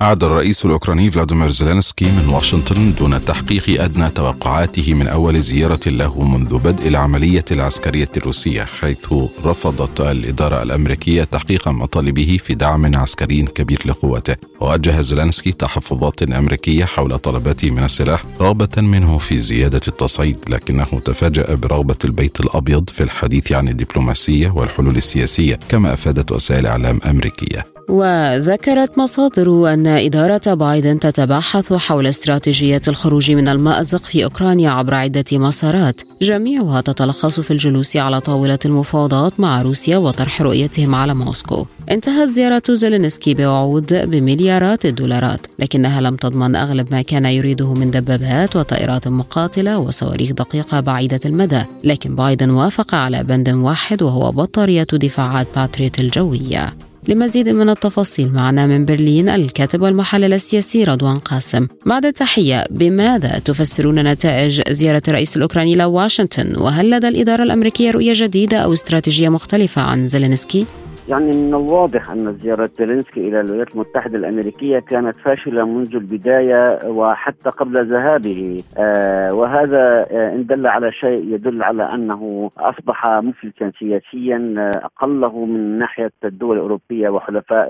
عاد 0.00 0.24
الرئيس 0.24 0.64
الأوكراني 0.64 1.10
فلاديمير 1.10 1.50
زيلينسكي 1.50 2.04
من 2.04 2.28
واشنطن 2.28 2.94
دون 2.94 3.24
تحقيق 3.24 3.82
أدنى 3.82 4.10
توقعاته 4.10 4.94
من 4.94 5.08
أول 5.08 5.40
زيارة 5.40 5.80
له 5.86 6.22
منذ 6.22 6.58
بدء 6.58 6.88
العملية 6.88 7.44
العسكرية 7.50 8.08
الروسية 8.16 8.64
حيث 8.64 9.12
رفضت 9.44 10.00
الإدارة 10.00 10.62
الأمريكية 10.62 11.24
تحقيق 11.24 11.68
مطالبه 11.68 12.38
في 12.44 12.54
دعم 12.54 12.96
عسكري 12.96 13.42
كبير 13.42 13.82
لقوته. 13.84 14.36
ووجه 14.60 15.00
زيلينسكي 15.00 15.52
تحفظات 15.52 16.22
أمريكية 16.22 16.84
حول 16.84 17.18
طلباته 17.18 17.70
من 17.70 17.84
السلاح 17.84 18.24
رغبة 18.40 18.82
منه 18.82 19.18
في 19.18 19.38
زيادة 19.38 19.80
التصعيد 19.88 20.38
لكنه 20.48 20.86
تفاجأ 21.04 21.54
برغبة 21.54 21.98
البيت 22.04 22.40
الأبيض 22.40 22.90
في 22.90 23.02
الحديث 23.02 23.52
عن 23.52 23.68
الدبلوماسية 23.68 24.50
والحلول 24.50 24.96
السياسية 24.96 25.58
كما 25.68 25.92
أفادت 25.92 26.32
وسائل 26.32 26.66
إعلام 26.66 27.00
أمريكية. 27.06 27.77
وذكرت 27.88 28.98
مصادر 28.98 29.72
أن 29.72 29.86
إدارة 29.86 30.54
بايدن 30.54 31.00
تتباحث 31.00 31.72
حول 31.72 32.06
استراتيجية 32.06 32.82
الخروج 32.88 33.30
من 33.30 33.48
المأزق 33.48 34.02
في 34.02 34.24
أوكرانيا 34.24 34.70
عبر 34.70 34.94
عدة 34.94 35.24
مسارات. 35.32 36.00
جميعها 36.22 36.80
تتلخص 36.80 37.40
في 37.40 37.50
الجلوس 37.50 37.96
على 37.96 38.20
طاولة 38.20 38.58
المفاوضات 38.64 39.40
مع 39.40 39.62
روسيا 39.62 39.96
وطرح 39.96 40.42
رؤيتهم 40.42 40.94
على 40.94 41.14
موسكو. 41.14 41.66
انتهت 41.90 42.28
زيارة 42.28 42.62
زيلينسكي 42.70 43.34
بوعود 43.34 43.94
بمليارات 43.94 44.86
الدولارات 44.86 45.46
لكنها 45.58 46.00
لم 46.00 46.16
تضمن 46.16 46.56
أغلب 46.56 46.92
ما 46.92 47.02
كان 47.02 47.24
يريده 47.24 47.74
من 47.74 47.90
دبابات 47.90 48.56
وطائرات 48.56 49.08
مقاتلة 49.08 49.78
وصواريخ 49.78 50.32
دقيقة 50.32 50.80
بعيدة 50.80 51.20
المدى. 51.24 51.62
لكن 51.84 52.14
بايدن 52.14 52.50
وافق 52.50 52.94
على 52.94 53.22
بند 53.22 53.48
واحد 53.48 54.02
وهو 54.02 54.30
بطارية 54.30 54.86
دفاعات 54.92 55.46
باتريت 55.56 56.00
الجوية. 56.00 56.87
لمزيد 57.08 57.48
من 57.48 57.68
التفاصيل 57.68 58.32
معنا 58.32 58.66
من 58.66 58.84
برلين 58.84 59.28
الكاتب 59.28 59.82
والمحلل 59.82 60.32
السياسي 60.32 60.84
رضوان 60.84 61.18
قاسم 61.18 61.66
بعد 61.86 62.06
التحية 62.06 62.64
بماذا 62.70 63.38
تفسرون 63.38 63.98
نتائج 63.98 64.60
زيارة 64.70 65.02
الرئيس 65.08 65.36
الأوكراني 65.36 65.76
لواشنطن 65.76 66.56
وهل 66.56 66.90
لدى 66.90 67.08
الإدارة 67.08 67.42
الأمريكية 67.42 67.90
رؤية 67.90 68.12
جديدة 68.16 68.58
أو 68.58 68.72
استراتيجية 68.72 69.28
مختلفة 69.28 69.82
عن 69.82 70.08
زيلينسكي؟ 70.08 70.66
يعني 71.10 71.26
من 71.26 71.54
الواضح 71.54 72.10
أن 72.10 72.26
زيارة 72.28 72.70
زيلينسكي 72.74 73.20
إلى 73.28 73.40
الولايات 73.40 73.74
المتحدة 73.74 74.18
الأمريكية 74.18 74.78
كانت 74.78 75.16
فاشلة 75.16 75.66
منذ 75.66 75.96
البداية 75.96 76.78
وحتى 76.88 77.50
قبل 77.50 77.84
ذهابه. 77.84 78.62
آه 78.78 79.34
وهذا 79.34 80.06
آه 80.10 80.34
إن 80.34 80.46
دل 80.46 80.66
على 80.66 80.92
شيء 80.92 81.34
يدل 81.34 81.62
على 81.62 81.94
أنه 81.94 82.50
أصبح 82.58 83.06
مفلسا 83.06 83.72
سياسيا 83.78 84.54
آه 84.58 84.86
أقله 84.86 85.44
من 85.44 85.78
ناحية 85.78 86.12
الدول 86.24 86.56
الأوروبية 86.56 87.08
وحلفاء 87.08 87.68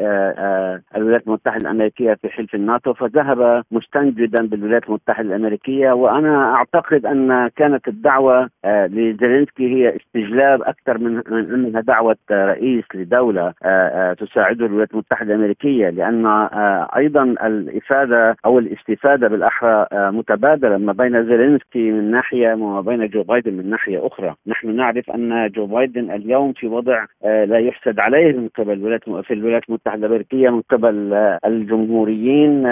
الولايات 0.97 1.27
المتحدة 1.27 1.61
الأمريكية 1.63 2.15
في 2.15 2.29
حلف 2.29 2.55
الناتو. 2.55 2.95
فذهب 2.95 3.65
مستنجدا 3.71 4.47
بالولايات 4.47 4.89
المتحدة 4.89 5.29
الأمريكية. 5.29 5.93
وأنا 5.93 6.55
أعتقد 6.55 7.07
أن 7.07 7.49
كانت 7.57 7.89
الدعوة 7.89 8.49
لزيلينسكي 8.67 9.75
هي 9.75 9.97
استجلاب 9.97 10.63
أكثر 10.63 10.99
من 10.99 11.23
أنها 11.31 11.81
دعوة 11.81 12.17
رئيس 12.31 12.85
لدولة 12.95 13.28
دولة 13.29 13.55
آه، 13.63 14.11
آه، 14.11 14.13
تساعده 14.13 14.67
الولايات 14.67 14.93
المتحدة 14.93 15.35
الأمريكية 15.35 15.91
لأن 15.91 16.27
آه، 16.27 16.89
أيضا 16.97 17.23
الإفادة 17.23 18.37
أو 18.45 18.59
الاستفادة 18.59 19.29
بالأحرى 19.29 19.87
متبادلة 19.93 20.79
ما 20.79 20.93
بين 20.93 21.27
زيلينسكي 21.27 21.91
من 21.91 22.11
ناحية 22.11 22.53
وما 22.53 22.81
بين 22.81 23.09
جو 23.09 23.23
بايدن 23.23 23.53
من 23.53 23.71
ناحية 23.71 24.07
أخرى. 24.07 24.35
نحن 24.47 24.77
نعرف 24.77 25.11
أن 25.11 25.49
جو 25.49 25.67
بايدن 25.67 26.11
اليوم 26.11 26.53
في 26.53 26.67
وضع 26.67 27.05
لا 27.25 27.59
يحسد 27.59 28.01
عليه 28.01 28.33
من 28.33 28.49
قبل 28.49 28.73
الولايات 28.73 29.05
في 29.05 29.35
الولايات 29.35 29.63
المتحدة 29.69 30.07
الأمريكية 30.07 30.51
من 30.51 30.63
قبل 30.71 31.13
الجمهوريين 31.45 32.63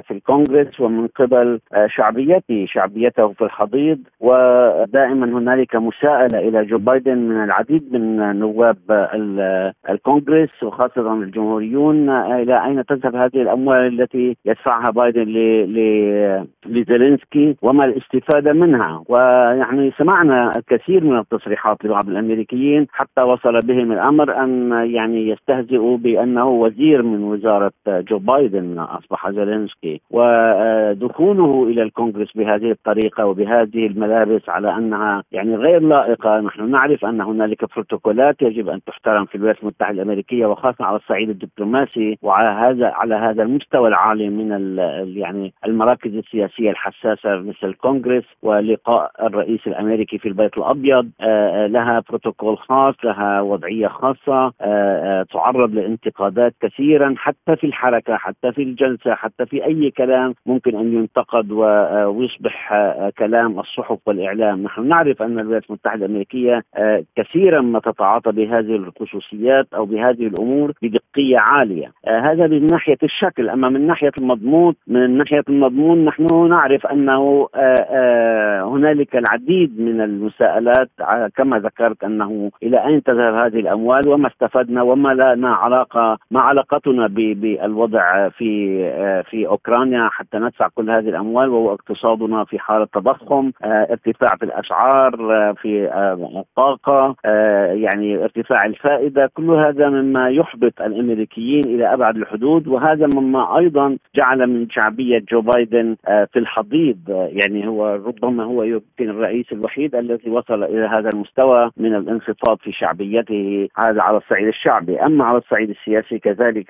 في 0.00 0.10
الكونغرس 0.10 0.80
ومن 0.80 1.06
قبل 1.06 1.60
شعبيته 1.86 2.66
شعبيته 2.68 3.32
في 3.32 3.44
الحضيض. 3.44 3.98
ودائما 4.20 5.38
هنالك 5.38 5.76
مساءلة 5.76 6.38
إلى 6.38 6.64
جو 6.64 6.78
بايدن 6.78 7.18
من 7.18 7.44
العديد 7.44 7.92
من 7.92 8.38
نواب 8.38 8.76
الكونغرس 9.90 10.05
وخاصة 10.62 11.12
الجمهوريون 11.12 12.10
إلى 12.10 12.64
أين 12.64 12.84
تذهب 12.84 13.16
هذه 13.16 13.42
الأموال 13.42 14.00
التي 14.00 14.36
يدفعها 14.44 14.90
بايدن 14.90 15.24
لزيلينسكي؟ 16.66 17.56
وما 17.62 17.84
الاستفادة 17.84 18.52
منها؟ 18.52 19.04
ويعني 19.08 19.92
سمعنا 19.98 20.52
الكثير 20.56 21.04
من 21.04 21.18
التصريحات 21.18 21.84
لبعض 21.84 22.08
الأمريكيين 22.08 22.86
حتى 22.92 23.22
وصل 23.22 23.60
بهم 23.60 23.92
الأمر 23.92 24.44
أن 24.44 24.72
يعني 24.90 25.28
يستهزئوا 25.28 25.96
بأنه 25.96 26.48
وزير 26.48 27.02
من 27.02 27.22
وزارة 27.22 27.72
جو 27.88 28.18
بايدن 28.18 28.78
أصبح 28.78 29.30
زيلينسكي. 29.30 30.00
ودخوله 30.10 31.66
إلى 31.70 31.82
الكونغرس 31.82 32.32
بهذه 32.36 32.70
الطريقة 32.70 33.26
وبهذه 33.26 33.86
الملابس 33.86 34.48
على 34.48 34.76
أنها 34.76 35.22
يعني 35.32 35.56
غير 35.56 35.80
لائقة. 35.80 36.40
نحن 36.40 36.70
نعرف 36.70 37.04
أن 37.04 37.20
هنالك 37.20 37.64
بروتوكولات 37.74 38.42
يجب 38.42 38.68
أن 38.68 38.80
تحترم 38.86 39.24
في 39.24 39.34
الولايات 39.34 39.62
المتحدة 39.62 39.85
الأمريكية 39.94 40.46
وخاصة 40.46 40.84
على 40.84 40.96
الصعيد 40.96 41.30
الدبلوماسي 41.30 42.18
وعلى 42.22 42.48
هذا 42.48 42.86
على 42.86 43.14
هذا 43.14 43.42
المستوى 43.42 43.88
العالي 43.88 44.28
من 44.28 44.78
يعني 45.16 45.52
المراكز 45.66 46.14
السياسية 46.14 46.70
الحساسة 46.70 47.36
مثل 47.36 47.58
الكونغرس 47.64 48.24
ولقاء 48.42 49.10
الرئيس 49.22 49.60
الأمريكي 49.66 50.18
في 50.18 50.28
البيت 50.28 50.58
الأبيض. 50.58 51.10
آه، 51.20 51.64
آه، 51.64 51.66
لها 51.66 52.02
بروتوكول 52.08 52.58
خاص 52.58 52.94
لها 53.04 53.40
وضعية 53.40 53.88
خاصة 53.88 54.52
آه، 54.60 55.22
تعرض 55.22 55.74
لانتقادات 55.74 56.54
كثيرا 56.60 57.14
حتى 57.16 57.56
في 57.56 57.66
الحركة 57.66 58.16
حتى 58.16 58.52
في 58.52 58.62
الجلسة 58.62 59.14
حتى 59.14 59.46
في 59.46 59.64
أي 59.64 59.90
كلام 59.90 60.34
ممكن 60.46 60.76
أن 60.76 60.94
ينتقد 60.94 61.52
ويصبح 61.52 62.74
كلام 63.18 63.60
الصحف 63.60 63.98
والإعلام. 64.06 64.62
نحن 64.62 64.88
نعرف 64.88 65.22
أن 65.22 65.38
الولايات 65.38 65.64
المتحدة 65.68 66.06
الأمريكية 66.06 66.62
كثيرا 67.16 67.60
ما 67.60 67.80
تتعاطى 67.80 68.32
بهذه 68.32 68.76
الخصوصيات. 68.76 69.66
أو 69.76 69.84
بهذه 69.84 70.26
الأمور 70.26 70.72
بدقية 70.82 71.38
عالية. 71.38 71.92
آه 72.06 72.20
هذا 72.20 72.46
من 72.46 72.66
ناحية 72.66 72.98
الشكل. 73.02 73.48
أما 73.48 73.68
من 73.68 73.86
ناحية 73.86 74.12
المضمون 74.20 74.74
من 74.86 75.18
ناحية 75.18 75.44
المضمون 75.48 76.04
نحن 76.04 76.48
نعرف 76.48 76.86
أنه 76.86 77.48
آه 77.54 77.86
آه 77.90 78.62
هنالك 78.62 79.16
العديد 79.16 79.80
من 79.80 80.00
المساءلات 80.00 80.90
كما 81.36 81.58
ذكرت 81.58 82.04
أنه 82.04 82.50
إلى 82.62 82.86
أين 82.86 83.02
تذهب 83.02 83.34
هذه 83.34 83.60
الأموال 83.60 84.08
وما 84.08 84.28
استفدنا 84.28 84.82
وما 84.82 85.08
لنا 85.08 85.54
علاقه 85.54 86.18
ما 86.30 86.40
علاقتنا 86.40 87.06
بالوضع 87.06 88.28
في 88.28 88.76
في 89.30 89.46
أوكرانيا 89.46 90.08
حتى 90.08 90.38
ندفع 90.38 90.68
كل 90.74 90.90
هذه 90.90 91.08
الأموال 91.08 91.48
وهو 91.48 91.74
اقتصادنا 91.74 92.44
في 92.44 92.58
حاله 92.58 92.84
تضخم 92.84 93.50
ارتفاع 93.64 94.28
في 94.38 94.44
الأسعار 94.44 95.16
في 95.62 95.90
الطاقة 96.36 97.14
يعني 97.72 98.24
ارتفاع 98.24 98.64
الفائدة. 98.64 99.30
كل 99.34 99.50
هذا 99.66 99.88
مما 99.88 100.30
يحبط 100.30 100.80
الأمريكيين 100.80 101.64
إلى 101.64 101.94
أبعد 101.94 102.16
الحدود 102.16 102.68
وهذا 102.68 103.08
مما 103.14 103.58
أيضا 103.58 103.96
جعل 104.16 104.46
من 104.46 104.70
شعبية 104.70 105.22
جو 105.30 105.40
بايدن 105.40 105.96
آه 106.08 106.28
في 106.32 106.38
الحضيض 106.38 106.98
آه 107.10 107.28
يعني 107.32 107.68
هو 107.68 107.94
ربما 107.94 108.44
هو 108.44 108.62
يمكن 108.62 109.10
الرئيس 109.10 109.52
الوحيد 109.52 109.94
الذي 109.94 110.30
وصل 110.30 110.64
إلى 110.64 110.86
هذا 110.86 111.08
المستوى 111.08 111.70
من 111.76 111.94
الانخفاض 111.94 112.58
في 112.58 112.72
شعبيته 112.72 113.68
هذا 113.76 114.02
على 114.02 114.16
الصعيد 114.16 114.46
الشعبي. 114.46 115.00
أما 115.00 115.24
على 115.24 115.38
الصعيد 115.38 115.70
السياسي 115.70 116.18
كذلك 116.18 116.66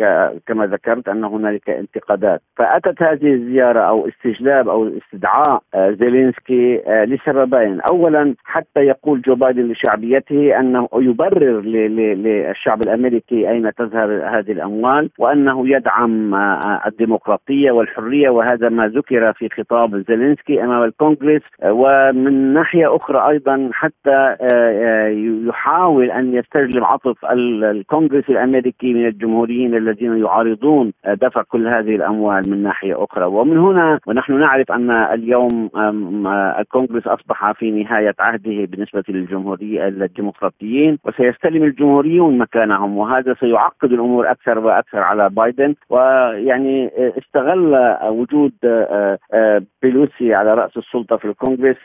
كما 0.46 0.66
ذكرت 0.66 1.08
أن 1.08 1.24
هنالك 1.24 1.70
انتقادات. 1.70 2.40
فأتت 2.56 3.02
هذه 3.02 3.32
الزيارة 3.34 3.80
أو 3.80 4.08
استجلاب 4.08 4.68
أو 4.68 4.90
استدعاء 4.98 5.62
زيلينسكي 5.76 6.82
لسببين. 6.88 7.80
اولا 7.90 8.34
حتى 8.44 8.80
يقول 8.80 9.20
جو 9.20 9.34
بايدن 9.34 9.72
لشعبيته 9.72 10.60
أنه 10.60 10.88
يبرر 10.94 11.60
للشعب 11.60 12.80
الأمريكي 12.86 13.50
أين 13.50 13.74
تذهب 13.74 14.10
هذه 14.10 14.52
الأموال 14.52 15.10
وأنه 15.18 15.68
يدعم 15.68 16.34
الديمقراطية 16.86 17.70
والحرية 17.70 18.30
وهذا 18.30 18.68
ما 18.68 18.88
ذكر 18.88 19.32
في 19.32 19.48
خطاب 19.48 20.04
زيلينسكي 20.08 20.64
أمام 20.64 20.82
الكونغرس. 20.82 21.42
ومن 21.64 22.54
ناحية 22.54 22.96
أخرى 22.96 23.28
أيضا 23.28 23.70
حتى 23.72 24.36
يحاول 25.48 26.10
أن 26.10 26.34
يستجلب 26.34 26.84
عطف 26.84 27.24
الكونغرس 27.32 28.24
الأمريكي 28.30 28.94
من 28.94 29.06
الجمهوريين 29.06 29.74
الذين 29.74 30.16
يعارضون 30.24 30.92
دفع 31.06 31.42
كل 31.42 31.68
هذه 31.68 31.94
الأموال 31.96 32.42
من 32.50 32.62
ناحية 32.62 33.04
أخرى. 33.04 33.24
ومن 33.24 33.58
هنا 33.58 33.98
ونحن 34.06 34.40
نعرف 34.40 34.72
أن 34.72 34.90
اليوم 34.90 35.70
الكونغرس 36.60 37.06
أصبح 37.06 37.52
في 37.52 37.70
نهاية 37.70 38.14
عهده 38.18 38.64
بالنسبة 38.64 39.02
للجمهوريه 39.08 39.88
الديمقراطيين 39.88 40.98
وسيستلم 41.04 41.62
الجمهوريون 41.62 42.38
مكانهم 42.76 42.98
وهذا 42.98 43.34
سيعقد 43.40 43.92
الأمور 43.92 44.30
أكثر 44.30 44.58
وأكثر 44.58 44.98
على 44.98 45.28
بايدن. 45.28 45.74
ويعني 45.90 46.90
استغل 47.18 47.96
وجود 48.08 48.52
بيلوسي 49.82 50.34
على 50.34 50.54
رأس 50.54 50.76
السلطة 50.76 51.16
في 51.16 51.24
الكونغرس 51.24 51.76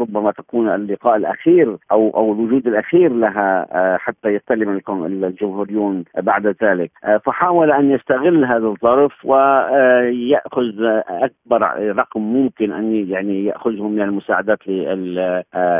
ربما 0.00 0.30
تكون 0.30 0.68
اللقاء 0.68 1.16
الأخير 1.16 1.76
أو 1.92 2.10
أو 2.10 2.32
الوجود 2.32 2.66
الأخير 2.66 3.12
لها 3.12 3.66
حتى 3.96 4.28
يستلم 4.28 4.80
الجمهوريون 4.90 6.04
بعد 6.16 6.56
ذلك. 6.62 6.90
فحاول 7.24 7.72
أن 7.72 7.90
يستغل 7.90 8.44
هذا 8.44 8.66
الظرف 8.66 9.24
ويأخذ 9.24 10.72
أكبر 11.08 11.92
رقم 11.96 12.20
ممكن 12.20 12.72
أن 12.72 12.94
يعني 12.94 13.44
يأخذه 13.44 13.88
من 13.88 14.00
المساعدات 14.00 14.58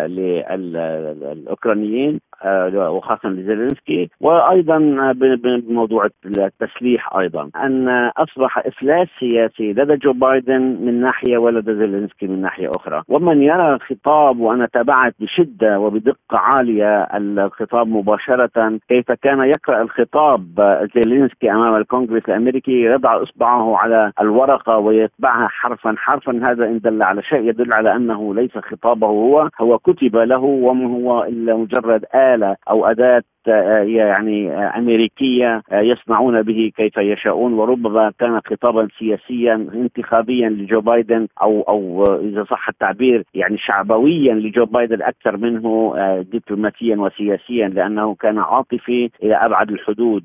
للاوكرانيين 0.09 2.21
وخاصة 2.75 3.29
لزيلينسكي. 3.29 4.11
وأيضا 4.43 4.79
بموضوع 5.13 6.09
التسليح 6.27 7.17
أيضا. 7.17 7.51
أن 7.57 7.89
أصبح 8.17 8.59
إفلاس 8.59 9.09
سياسي 9.21 9.73
لدى 9.73 9.97
جو 9.97 10.13
بايدن 10.13 10.61
من 10.61 11.01
ناحية 11.01 11.39
ولدى 11.39 11.75
زيلينسكي 11.75 12.27
من 12.27 12.41
ناحية 12.41 12.71
أخرى. 12.77 13.03
ومن 13.09 13.43
يرى 13.43 13.75
الخطاب 13.75 14.41
وأنا 14.41 14.67
تابعت 14.67 15.15
بشدة 15.21 15.81
وبدقة 15.81 16.39
عالية 16.39 17.03
الخطاب 17.15 17.89
مباشرة 17.89 18.79
كيف 18.89 19.13
كان 19.13 19.39
يقرأ 19.41 19.83
الخطاب 19.83 20.45
زيلينسكي 20.95 21.51
أمام 21.51 21.75
الكونغرس 21.77 22.23
الأمريكي 22.29 22.83
يضع 22.83 23.23
إصبعه 23.23 23.77
على 23.77 24.13
الورقة 24.21 24.79
ويتبعها 24.79 25.49
حرفا 25.49 25.95
حرفا. 25.97 26.41
هذا 26.43 26.65
إن 26.65 26.79
دل 26.79 27.03
على 27.03 27.23
شيء 27.23 27.49
يدل 27.49 27.73
على 27.73 27.97
أنه 27.97 28.35
ليس 28.35 28.59
خطابه 28.59 29.07
هو 29.07 29.49
هو 29.61 29.79
كتب 29.79 30.17
له 30.17 30.43
وما 30.43 30.87
هو 30.87 31.25
إلا 31.25 31.57
مجرد 31.57 32.05
آلة 32.15 32.57
أو 32.71 32.87
أداة 32.87 33.23
يعني 33.47 34.53
أمريكية 34.53 35.63
يصنعون 35.73 36.43
به 36.43 36.73
كيف 36.77 36.97
يشاءون 36.97 37.53
وربما 37.53 38.13
كان 38.19 38.41
خطابا 38.47 38.89
سياسيا 38.99 39.55
انتخابيا 39.55 40.49
لجو 40.49 40.81
بايدن 40.81 41.27
أو 41.43 41.63
أو 41.63 42.05
إذا 42.05 42.45
صح 42.51 42.69
التعبير 42.69 43.25
يعني 43.35 43.59
شعبويا 43.59 44.35
لجو 44.35 44.65
بايدن 44.65 45.03
أكثر 45.03 45.37
منه 45.37 45.95
دبلوماسيا 46.33 46.97
وسياسيا 46.97 47.69
لأنه 47.69 48.15
كان 48.15 48.39
عاطفي 48.39 49.11
إلى 49.23 49.35
أبعد 49.35 49.71
الحدود 49.71 50.25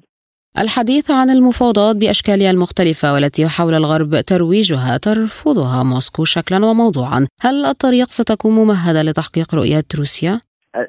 الحديث 0.60 1.12
عن 1.12 1.30
المفاوضات 1.30 1.96
باشكالها 1.96 2.52
المختلفة 2.52 3.14
والتي 3.14 3.42
يحاول 3.42 3.74
الغرب 3.74 4.22
ترويجها 4.22 4.98
ترفضها 4.98 5.84
موسكو 5.84 6.24
شكلا 6.24 6.66
وموضوعا، 6.66 7.28
هل 7.42 7.66
الطريق 7.66 8.08
ستكون 8.08 8.52
ممهدة 8.52 9.04
لتحقيق 9.04 9.56
رؤية 9.56 9.84
روسيا؟ 9.98 10.42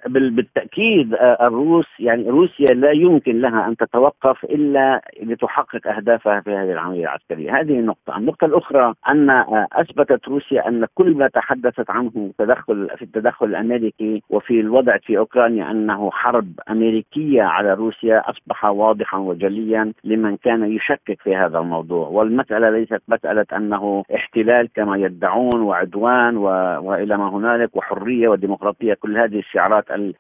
بالتأكيد 0.07 1.15
الروس 1.21 1.87
يعني 1.99 2.31
روسيا 2.31 2.75
لا 2.75 2.91
يمكن 2.91 3.41
لها 3.41 3.69
أن 3.69 3.77
تتوقف 3.77 4.45
إلا 4.45 5.03
لتحقق 5.23 5.87
أهدافها 5.89 6.41
في 6.41 6.51
هذه 6.51 6.73
العملية 6.73 7.03
العسكرية، 7.03 7.61
هذه 7.61 7.79
النقطه، 7.79 8.17
النقطة 8.17 8.45
الأخرى 8.45 8.95
أن 9.09 9.31
أثبتت 9.73 10.29
روسيا 10.29 10.69
أن 10.69 10.87
كل 10.95 11.15
ما 11.15 11.29
تحدثت 11.29 11.91
عنه 11.91 12.33
تدخل 12.39 12.89
في 12.97 13.03
التدخل 13.03 13.47
الأمريكي 13.47 14.23
وفي 14.31 14.61
الوضع 14.61 14.97
في 14.97 15.19
أوكرانيا 15.19 15.71
أنه 15.71 16.11
حرب 16.11 16.53
أمريكية 16.71 17.43
على 17.43 17.75
روسيا 17.75 18.31
أصبح 18.31 18.65
واضحا 18.65 19.19
وجليا 19.19 19.93
لمن 20.05 20.37
كان 20.37 20.73
يشكك 20.73 21.21
في 21.23 21.37
هذا 21.37 21.59
الموضوع، 21.59 22.09
والمسألة 22.09 22.71
ليست 22.71 23.03
مسألة 23.09 23.47
أنه 23.57 24.05
احتلال 24.15 24.69
كما 24.75 24.97
يدعون 24.97 25.61
وعدوان. 25.61 26.37
وإلى 26.37 27.17
ما 27.17 27.29
هنالك 27.29 27.77
وحرية 27.77 28.29
وديمقراطية. 28.29 28.95
كل 28.95 29.19
هذه 29.19 29.39
الشعارات 29.39 29.68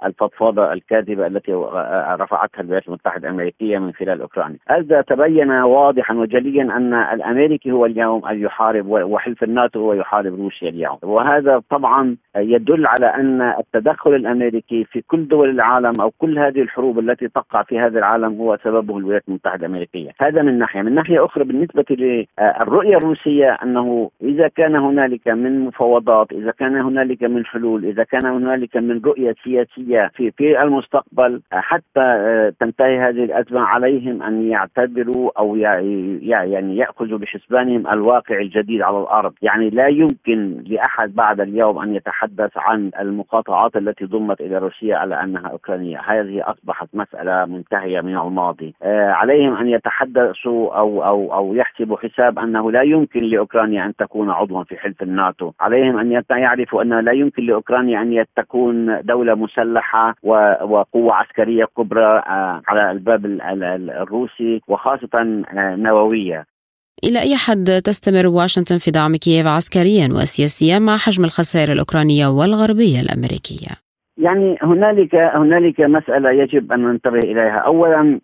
الفضفاضه 0.05 0.73
الكاذبه 0.73 1.27
التي 1.27 1.53
رفعتها 2.21 2.61
الولايات 2.61 2.89
المتحده 2.89 3.29
الامريكيه 3.29 3.79
من 3.79 3.93
خلال 3.93 4.21
اوكرانيا. 4.21 4.59
هذا 4.69 5.01
تبين 5.01 5.51
واضحا 5.51 6.15
وجليا 6.15 6.63
أن 6.63 6.95
الأمريكي 6.95 7.73
هو 7.73 7.87
اليوم 7.87 8.23
يحارب 8.31 8.87
وحلف 8.89 9.43
الناتو 9.43 9.81
هو 9.81 9.93
يحارب 9.93 10.35
روسيا 10.41 10.69
اليوم، 10.69 10.99
وهذا 11.03 11.63
طبعا 11.71 12.17
يدل 12.37 12.87
على 12.87 13.07
أن 13.07 13.43
التدخل 13.43 14.15
الأمريكي 14.15 14.85
في 14.85 15.01
كل 15.01 15.29
دول 15.29 15.51
العالم 15.51 15.93
أو 16.01 16.11
كل 16.19 16.39
هذه 16.39 16.63
الحروب 16.63 16.99
التي 16.99 17.29
تقع 17.29 17.63
في 17.63 17.79
هذا 17.79 17.99
العالم 17.99 18.41
هو 18.41 18.59
سببه 18.65 18.99
الولايات 18.99 19.23
المتحده 19.29 19.67
الأمريكية، 19.67 20.11
هذا 20.21 20.43
من 20.43 20.59
ناحية، 20.59 20.83
من 20.83 20.95
ناحية 20.95 21.25
أخرى 21.25 21.45
بالنسبة 21.45 21.85
للرؤيه 21.91 22.97
الروسية 22.97 23.59
أنه 23.63 24.11
إذا 24.23 24.49
كان 24.49 24.77
هنالك 24.77 25.29
من 25.29 25.61
مفاوضات، 25.61 26.33
إذا 26.33 26.51
كان 26.51 26.77
هنالك 26.77 27.23
من 27.23 27.47
حلول، 27.47 27.85
إذا 27.85 28.05
كان 28.05 28.27
هنالك 28.27 28.77
من 28.77 29.01
رؤية 29.05 29.35
سياسيه 29.45 30.11
في 30.15 30.31
في 30.31 30.63
المستقبل 30.63 31.41
حتى 31.53 32.51
تنتهي 32.61 32.99
هذه 32.99 33.25
الأزمة 33.25 33.61
عليهم 33.61 34.23
أن 34.23 34.51
يعتبروا 34.51 35.31
أو 35.39 35.57
يعني 35.57 36.77
يأخذوا 36.77 37.19
بحسبانهم 37.19 37.87
الواقع 37.87 38.39
الجديد 38.41 38.83
على 38.83 38.99
الأرض، 38.99 39.33
يعني 39.43 39.71
لا 39.71 39.87
يمكن 39.87 40.63
لأحد 40.67 41.15
بعد 41.15 41.41
اليوم 41.41 41.79
أن 41.79 41.95
يتحدث 41.95 42.51
عن 42.57 42.91
المقاطعات 43.01 43.77
التي 43.77 44.05
ضمت 44.05 44.41
إلى 44.41 44.59
روسيا 44.59 44.97
على 44.97 45.23
أنها 45.23 45.49
أوكرانية، 45.49 46.01
هذه 46.01 46.51
أصبحت 46.51 46.89
مسألة 46.95 47.45
منتهية 47.45 48.01
من 48.01 48.17
الماضي، 48.19 48.75
عليهم 48.83 49.57
أن 49.57 49.69
يتحدثوا 49.69 50.79
أو 50.79 51.05
أو 51.05 51.35
أو 51.35 51.55
يحسبوا 51.55 51.97
حساب 51.97 52.39
أنه 52.39 52.73
لا 52.73 52.83
يمكن 52.83 53.21
لأوكرانيا 53.21 53.85
أن 53.85 53.97
تكون 53.97 54.31
عضوا 54.31 54.65
في 54.65 54.77
حلف 54.77 55.03
الناتو، 55.03 55.53
عليهم 55.61 55.99
أن 55.99 56.23
يعرفوا 56.31 56.83
ان 56.83 57.01
لا 57.01 57.13
يمكن 57.13 57.43
لأوكرانيا 57.47 58.03
أن 58.03 58.25
تكون 58.37 59.01
دولة 59.29 59.35
مسلحة 59.35 60.15
وقوة 60.23 61.15
عسكرية 61.15 61.65
كبرى 61.77 62.23
على 62.67 62.91
الباب 62.91 63.27
الروسي 63.27 64.61
وخاصة 64.69 65.45
نووية 65.55 66.45
إلى 67.05 67.21
أي 67.21 67.37
حد 67.37 67.83
تستمر 67.85 68.27
واشنطن 68.27 68.79
في 68.79 68.91
دعم 68.91 69.17
كييف 69.17 69.47
عسكريا 69.47 70.09
وسياسيا 70.13 70.79
مع 70.79 70.97
حجم 70.97 71.25
الخسائر 71.25 71.73
الأوكرانية 71.73 72.27
والغربية 72.27 73.01
الأمريكية؟ 73.01 73.88
يعني 74.19 74.59
هنالك 74.63 75.15
هنالك 75.15 75.81
مسألة 75.81 76.31
يجب 76.31 76.73
أن 76.73 76.81
ننتبه 76.83 77.19
إليها، 77.19 77.59
أولا 77.59 78.21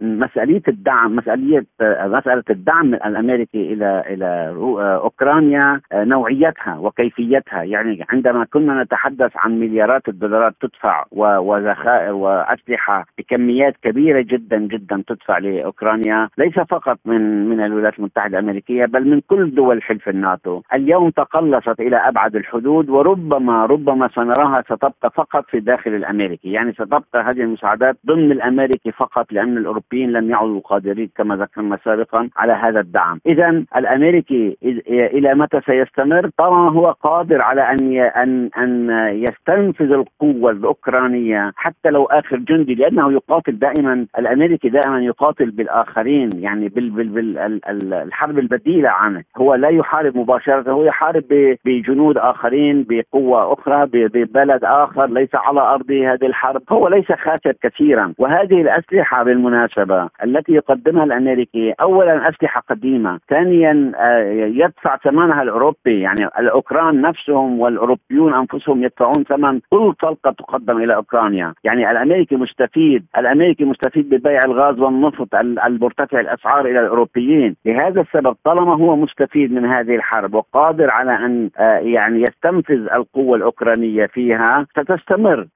مسألية 0.00 0.62
الدعم 0.68 1.16
مسألية 1.16 1.64
مسألة 2.02 2.42
الدعم 2.50 2.94
الأمريكي 2.94 3.72
إلى 3.72 4.04
إلى 4.06 4.54
أوكرانيا 5.02 5.80
نوعيتها 5.94 6.78
وكيفيتها، 6.78 7.62
يعني 7.62 8.06
عندما 8.10 8.44
كنا 8.52 8.82
نتحدث 8.82 9.32
عن 9.36 9.60
مليارات 9.60 10.08
الدولارات 10.08 10.54
تدفع 10.60 11.04
وذخائر 11.12 12.12
وأسلحة 12.12 13.06
بكميات 13.18 13.74
كبيرة 13.82 14.20
جدا 14.20 14.58
جدا 14.58 15.02
تدفع 15.06 15.38
لأوكرانيا، 15.38 16.28
ليس 16.38 16.54
فقط 16.54 16.98
من 17.04 17.48
من 17.48 17.60
الولايات 17.60 17.98
المتحدة 17.98 18.38
الأمريكية 18.38 18.86
بل 18.86 19.08
من 19.08 19.20
كل 19.20 19.54
دول 19.54 19.82
حلف 19.82 20.08
الناتو، 20.08 20.60
اليوم 20.74 21.10
تقلصت 21.10 21.80
إلى 21.80 21.96
أبعد 21.96 22.36
الحدود 22.36 22.90
وربما 22.90 23.66
ربما 23.66 24.08
سنراها 24.14 24.62
ستبقى 24.62 25.10
فقط 25.22 25.44
في 25.50 25.56
الداخل 25.56 25.94
الأمريكي، 25.94 26.52
يعني 26.52 26.72
ستبقى 26.72 27.22
هذه 27.24 27.40
المساعدات 27.40 27.96
ضمن 28.06 28.32
الأمريكي 28.32 28.92
فقط 28.92 29.32
لأن 29.32 29.56
الأوروبيين 29.58 30.12
لم 30.12 30.30
يعدوا 30.30 30.60
قادرين 30.60 31.10
كما 31.16 31.36
ذكرنا 31.36 31.78
سابقا 31.84 32.28
على 32.36 32.52
هذا 32.52 32.80
الدعم، 32.80 33.20
اذا 33.26 33.64
الأمريكي 33.76 34.56
إلى 34.88 35.34
متى 35.34 35.60
سيستمر؟ 35.66 36.30
طبعا 36.38 36.70
هو 36.70 36.90
قادر 36.90 37.42
على 37.42 37.62
أن 37.62 37.96
ان 37.98 38.50
أن 38.58 38.90
يستنفذ 39.14 39.92
القوة 39.92 40.50
الأوكرانية 40.50 41.52
حتى 41.56 41.90
لو 41.90 42.04
آخر 42.04 42.36
جندي 42.36 42.74
لأنه 42.74 43.12
يقاتل 43.12 43.58
دائما 43.58 44.06
الأمريكي 44.18 44.68
دائما 44.68 45.00
يقاتل 45.00 45.50
بالآخرين 45.50 46.30
يعني 46.34 46.68
بال 46.68 46.90
بال 46.90 47.60
بالحرب 47.82 48.38
البديلة 48.38 48.88
عنه، 48.88 49.22
هو 49.36 49.54
لا 49.54 49.68
يحارب 49.68 50.16
مباشرة 50.16 50.72
هو 50.72 50.84
يحارب 50.84 51.56
بجنود 51.64 52.18
آخرين 52.18 52.86
بقوة 52.88 53.52
أخرى 53.52 53.86
ببلد 53.86 54.64
آخر. 54.64 55.06
ليس 55.12 55.34
على 55.34 55.60
ارض 55.60 55.90
هذه 55.90 56.26
الحرب 56.26 56.62
هو 56.72 56.88
ليس 56.88 57.12
خاسر 57.12 57.52
كثيرا. 57.62 58.14
وهذه 58.18 58.60
الأسلحة 58.60 59.22
بالمناسبة 59.22 60.08
التي 60.24 60.52
يقدمها 60.52 61.04
الأمريكي 61.04 61.74
اولا 61.80 62.28
أسلحة 62.28 62.62
قديمة 62.70 63.18
ثانيا 63.28 63.92
آه، 63.96 64.22
يدفع 64.32 64.96
ثمنها 64.96 65.42
الأوروبي. 65.42 66.00
يعني 66.00 66.26
الأوكران 66.38 67.00
نفسهم 67.00 67.60
والأوروبيون 67.60 68.34
أنفسهم 68.34 68.84
يدفعون 68.84 69.24
ثمن 69.28 69.60
كل 69.70 69.94
طلقة 70.02 70.30
تقدم 70.30 70.76
إلى 70.76 70.94
أوكرانيا. 70.94 71.54
يعني 71.64 71.90
الأمريكي 71.90 72.36
مستفيد 72.36 73.04
الأمريكي 73.18 73.64
مستفيد 73.64 74.08
ببيع 74.14 74.44
الغاز 74.44 74.80
والنفط 74.80 75.34
المرتفع 75.64 76.20
الأسعار 76.20 76.66
إلى 76.66 76.80
الأوروبيين. 76.80 77.56
لهذا 77.66 78.00
السبب 78.00 78.36
طالما 78.44 78.76
هو 78.76 78.96
مستفيد 78.96 79.52
من 79.52 79.64
هذه 79.64 79.94
الحرب 79.94 80.34
وقادر 80.34 80.90
على 80.90 81.12
أن 81.12 81.50
آه، 81.58 81.78
يعني 81.78 82.22
يستنفذ 82.22 82.88
القوة 82.94 83.36
الأوكرانية 83.36 84.06
فيها 84.06 84.66
ستستمر 85.02 85.46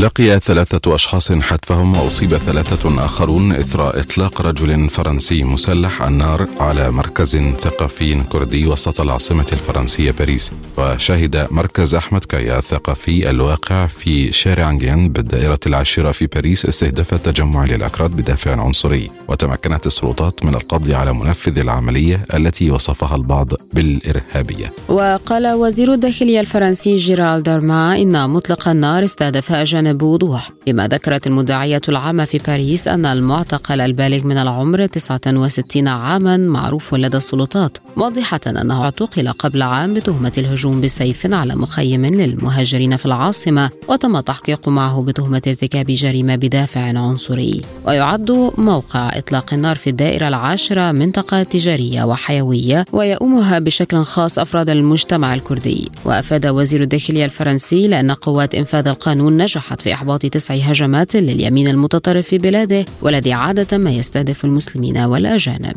لقي 0.00 0.40
ثلاثة 0.40 0.94
أشخاص 0.94 1.32
حتفهم 1.32 1.96
وأصيب 1.96 2.30
ثلاثة 2.30 3.04
آخرون 3.04 3.52
إثر 3.52 4.00
إطلاق 4.00 4.40
رجل 4.40 4.88
فرنسي 4.90 5.44
مسلح 5.44 6.02
النار 6.02 6.46
على 6.60 6.90
مركز 6.90 7.36
ثقافي 7.36 8.22
كردي 8.22 8.66
وسط 8.66 9.00
العاصمة 9.00 9.46
الفرنسية 9.52 10.10
باريس. 10.10 10.52
وشهد 10.78 11.46
مركز 11.50 11.94
أحمد 11.94 12.24
كايا 12.24 12.58
الثقافي 12.58 13.30
الواقع 13.30 13.86
في 13.86 14.32
شارع 14.32 14.72
جين 14.72 15.08
بالدائرة 15.08 15.58
العاشرة 15.66 16.12
في 16.12 16.26
باريس 16.26 16.66
استهداف 16.66 17.14
التجمع 17.14 17.64
للأكراد 17.64 18.10
بدافع 18.10 18.60
عنصري. 18.60 19.10
وتمكنت 19.28 19.86
السلطات 19.86 20.44
من 20.44 20.54
القبض 20.54 20.90
على 20.90 21.12
منفذ 21.12 21.58
العملية 21.58 22.26
التي 22.34 22.70
وصفها 22.70 23.16
البعض 23.16 23.52
بالإرهابية. 23.72 24.72
وقال 24.88 25.52
وزير 25.52 25.92
الداخلية 25.92 26.40
الفرنسي 26.40 26.96
جيرال 26.96 27.42
دارما 27.42 27.96
إن 27.96 28.30
مطلق 28.30 28.68
النار 28.68 29.04
استهدف 29.04 29.52
أجانب 29.52 29.89
بوضوح. 29.92 30.50
فيما 30.64 30.88
ذكرت 30.88 31.26
المدعية 31.26 31.80
العامة 31.88 32.24
في 32.24 32.38
باريس 32.38 32.88
أن 32.88 33.06
المعتقل 33.06 33.80
البالغ 33.80 34.26
من 34.26 34.38
العمر 34.38 34.86
69 34.86 35.88
عاما 35.88 36.36
معروف 36.36 36.94
لدى 36.94 37.16
السلطات 37.16 37.78
موضحة 37.96 38.40
أنه 38.46 38.84
اعتقل 38.84 39.28
قبل 39.28 39.62
عام 39.62 39.94
بتهمة 39.94 40.32
الهجوم 40.38 40.80
بسيف 40.80 41.34
على 41.34 41.56
مخيم 41.56 42.06
للمهاجرين 42.06 42.96
في 42.96 43.06
العاصمة 43.06 43.70
وتم 43.88 44.20
تحقيق 44.20 44.68
معه 44.68 45.02
بتهمة 45.02 45.42
ارتكاب 45.46 45.86
جريمة 45.86 46.36
بدافع 46.36 46.80
عنصري. 46.80 47.60
ويعد 47.86 48.30
موقع 48.58 49.18
إطلاق 49.18 49.54
النار 49.54 49.76
في 49.76 49.90
الدائرة 49.90 50.28
العاشرة 50.28 50.92
منطقة 50.92 51.42
تجارية 51.42 52.04
وحيوية 52.04 52.84
ويؤمها 52.92 53.58
بشكل 53.58 54.02
خاص 54.02 54.38
أفراد 54.38 54.70
المجتمع 54.70 55.34
الكردي. 55.34 55.90
وأفاد 56.04 56.46
وزير 56.46 56.82
الداخلية 56.82 57.24
الفرنسي 57.24 57.88
لأن 57.88 58.10
قوات 58.10 58.54
إنفاذ 58.54 58.88
القانون 58.88 59.36
نجحت 59.42 59.79
في 59.80 59.92
إحباط 59.92 60.26
تسع 60.26 60.54
هجمات 60.54 61.16
لليمين 61.16 61.68
المتطرف 61.68 62.26
في 62.26 62.38
بلاده 62.38 62.84
والذي 63.02 63.32
عادة 63.32 63.78
ما 63.78 63.90
يستهدف 63.90 64.44
المسلمين 64.44 64.98
والأجانب. 64.98 65.76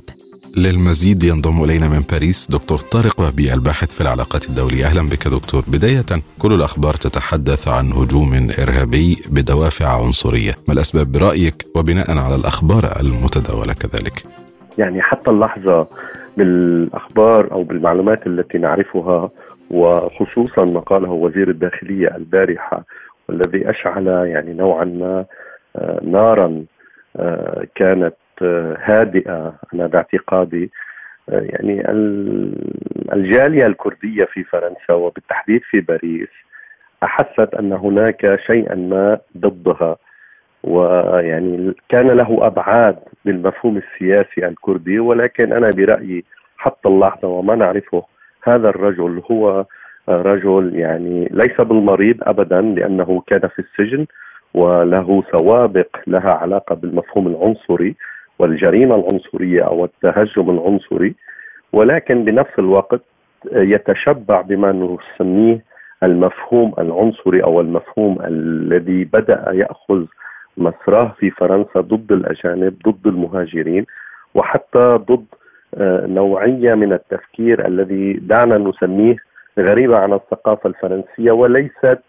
للمزيد 0.58 1.24
ينضم 1.24 1.64
إلينا 1.64 1.90
من 1.90 2.00
باريس 2.12 2.52
دكتور 2.52 2.78
طارق 2.78 3.20
وهبي 3.20 3.54
الباحث 3.54 3.92
في 3.92 4.02
العلاقات 4.02 4.50
الدولية. 4.50 4.86
أهلا 4.86 5.02
بك 5.02 5.28
دكتور. 5.28 5.64
بداية 5.68 6.06
كل 6.40 6.54
الأخبار 6.54 6.94
تتحدث 6.94 7.68
عن 7.68 7.92
هجوم 7.92 8.50
إرهابي 8.60 9.18
بدوافع 9.30 9.88
عنصرية. 10.04 10.56
ما 10.68 10.74
الأسباب 10.74 11.12
برأيك؟ 11.12 11.66
وبناء 11.76 12.18
على 12.18 12.36
الأخبار 12.36 13.00
المتداولة 13.00 13.74
كذلك. 13.74 14.24
يعني 14.78 15.02
حتى 15.02 15.32
اللحظة 15.32 15.88
بالأخبار 16.38 17.52
أو 17.52 17.64
بالمعلومات 17.64 18.28
التي 18.28 18.58
نعرفها 18.58 19.30
وخصوصا 19.70 20.66
ما 20.66 20.80
قاله 20.80 21.12
وزير 21.12 21.50
الداخلية 21.50 22.16
البارحة 22.18 22.84
والذي 23.30 23.70
أشعل 23.70 24.08
يعني 24.08 24.54
نوعا 24.54 24.84
ما 24.86 25.26
آه، 25.76 26.00
نارا 26.04 26.66
آه، 27.18 27.68
كانت 27.76 28.16
آه، 28.42 28.78
هادئة. 28.84 29.54
أنا 29.74 29.88
باعتقادي 29.88 30.72
يعني 31.28 31.84
الجالية 33.14 33.66
الكردية 33.66 34.26
في 34.26 34.44
فرنسا 34.44 34.94
وبالتحديد 34.94 35.62
في 35.64 35.82
باريس 35.82 36.30
أحست 37.04 37.54
أن 37.60 37.74
هناك 37.74 38.40
شيئا 38.48 38.76
ما 38.76 39.20
ضدها. 39.38 39.98
ويعني 40.64 41.76
كان 41.90 42.08
له 42.08 42.48
أبعاد 42.48 43.00
بالمفهوم 43.26 43.78
السياسي 43.78 44.48
الكردي 44.48 45.00
ولكن 45.00 45.54
أنا 45.54 45.70
برأيي 45.70 46.24
حتى 46.58 46.90
اللحظة 46.90 47.28
وما 47.28 47.56
نعرفه 47.56 48.04
هذا 48.44 48.70
الرجل 48.70 49.22
هو 49.32 49.66
رجل 50.10 50.76
يعني 50.76 51.30
ليس 51.32 51.62
بالمريض 51.62 52.18
ابدا 52.22 52.62
لأنه 52.62 53.24
كان 53.28 53.48
في 53.48 53.60
السجن 53.60 54.06
وله 54.54 55.24
سوابق 55.38 55.88
لها 56.08 56.32
علاقة 56.34 56.76
بالمفهوم 56.76 57.28
العنصري 57.28 57.96
والجريمة 58.40 58.96
العنصرية 58.96 59.62
أو 59.62 59.86
التهجم 59.86 60.50
العنصري. 60.50 61.16
ولكن 61.74 62.26
بنفس 62.26 62.60
الوقت 62.60 63.02
يتشبع 63.52 64.42
بما 64.42 64.72
نسميه 64.72 65.64
المفهوم 66.04 66.74
العنصري 66.80 67.44
أو 67.44 67.62
المفهوم 67.62 68.22
الذي 68.22 69.04
بدأ 69.04 69.46
يأخذ 69.52 70.06
مسراه 70.58 71.16
في 71.20 71.32
فرنسا 71.32 71.80
ضد 71.82 72.12
الأجانب 72.12 72.76
ضد 72.88 73.08
المهاجرين 73.08 73.86
وحتى 74.36 75.00
ضد 75.10 75.26
آه، 75.76 76.06
نوعية 76.06 76.74
من 76.74 76.94
التفكير 76.94 77.68
الذي 77.68 78.14
دعنا 78.14 78.58
نسميه 78.58 79.16
غريبة 79.60 79.98
عن 79.98 80.14
الثقافة 80.14 80.70
الفرنسية 80.70 81.32
وليست 81.32 82.00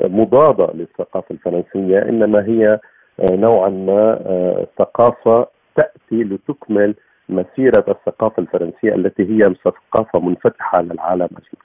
مضادة 0.00 0.72
للثقافة 0.74 1.26
الفرنسية 1.30 1.98
إنما 1.98 2.44
هي 2.44 2.80
آه، 3.20 3.36
نوعا 3.36 3.68
ما 3.68 4.20
آه، 4.26 4.66
ثقافة 4.78 5.46
تأتي 5.76 6.24
لتكمل 6.24 6.94
مسيرة 7.28 7.84
الثقافة 7.88 8.40
الفرنسية 8.42 8.94
التي 8.94 9.22
هي 9.22 9.54
ثقافة 9.64 10.20
منفتحة 10.20 10.78
على 10.78 10.94
العالم 10.94 11.24
أجمع 11.24 11.62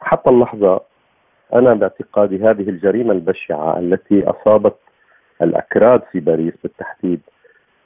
حتى 0.00 0.30
اللحظة 0.30 0.80
أنا 1.54 1.74
باعتقادي 1.74 2.36
هذه 2.36 2.68
الجريمة 2.68 3.12
البشعة 3.12 3.78
التي 3.78 4.24
أصابت 4.24 4.76
الأكراد 5.42 6.02
في 6.12 6.20
باريس 6.20 6.54
بالتحديد 6.62 7.20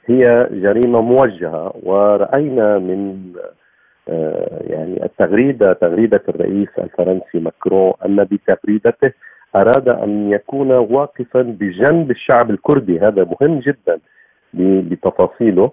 هي 0.05 0.49
جريمة 0.51 1.01
موجهة 1.01 1.73
ورأينا 1.83 2.77
من 2.77 3.23
يعني 4.69 5.03
التغريدة 5.03 5.73
تغريدة 5.73 6.23
الرئيس 6.29 6.69
الفرنسي 6.79 7.39
ماكرون 7.39 7.93
أن 8.05 8.23
بتغريدته 8.23 9.11
أراد 9.55 9.89
أن 9.89 10.31
يكون 10.31 10.71
واقفا 10.71 11.41
بجنب 11.41 12.11
الشعب 12.11 12.49
الكردي 12.49 12.99
هذا 12.99 13.23
مهم 13.41 13.59
جدا 13.59 13.99
بتفاصيله 14.53 15.71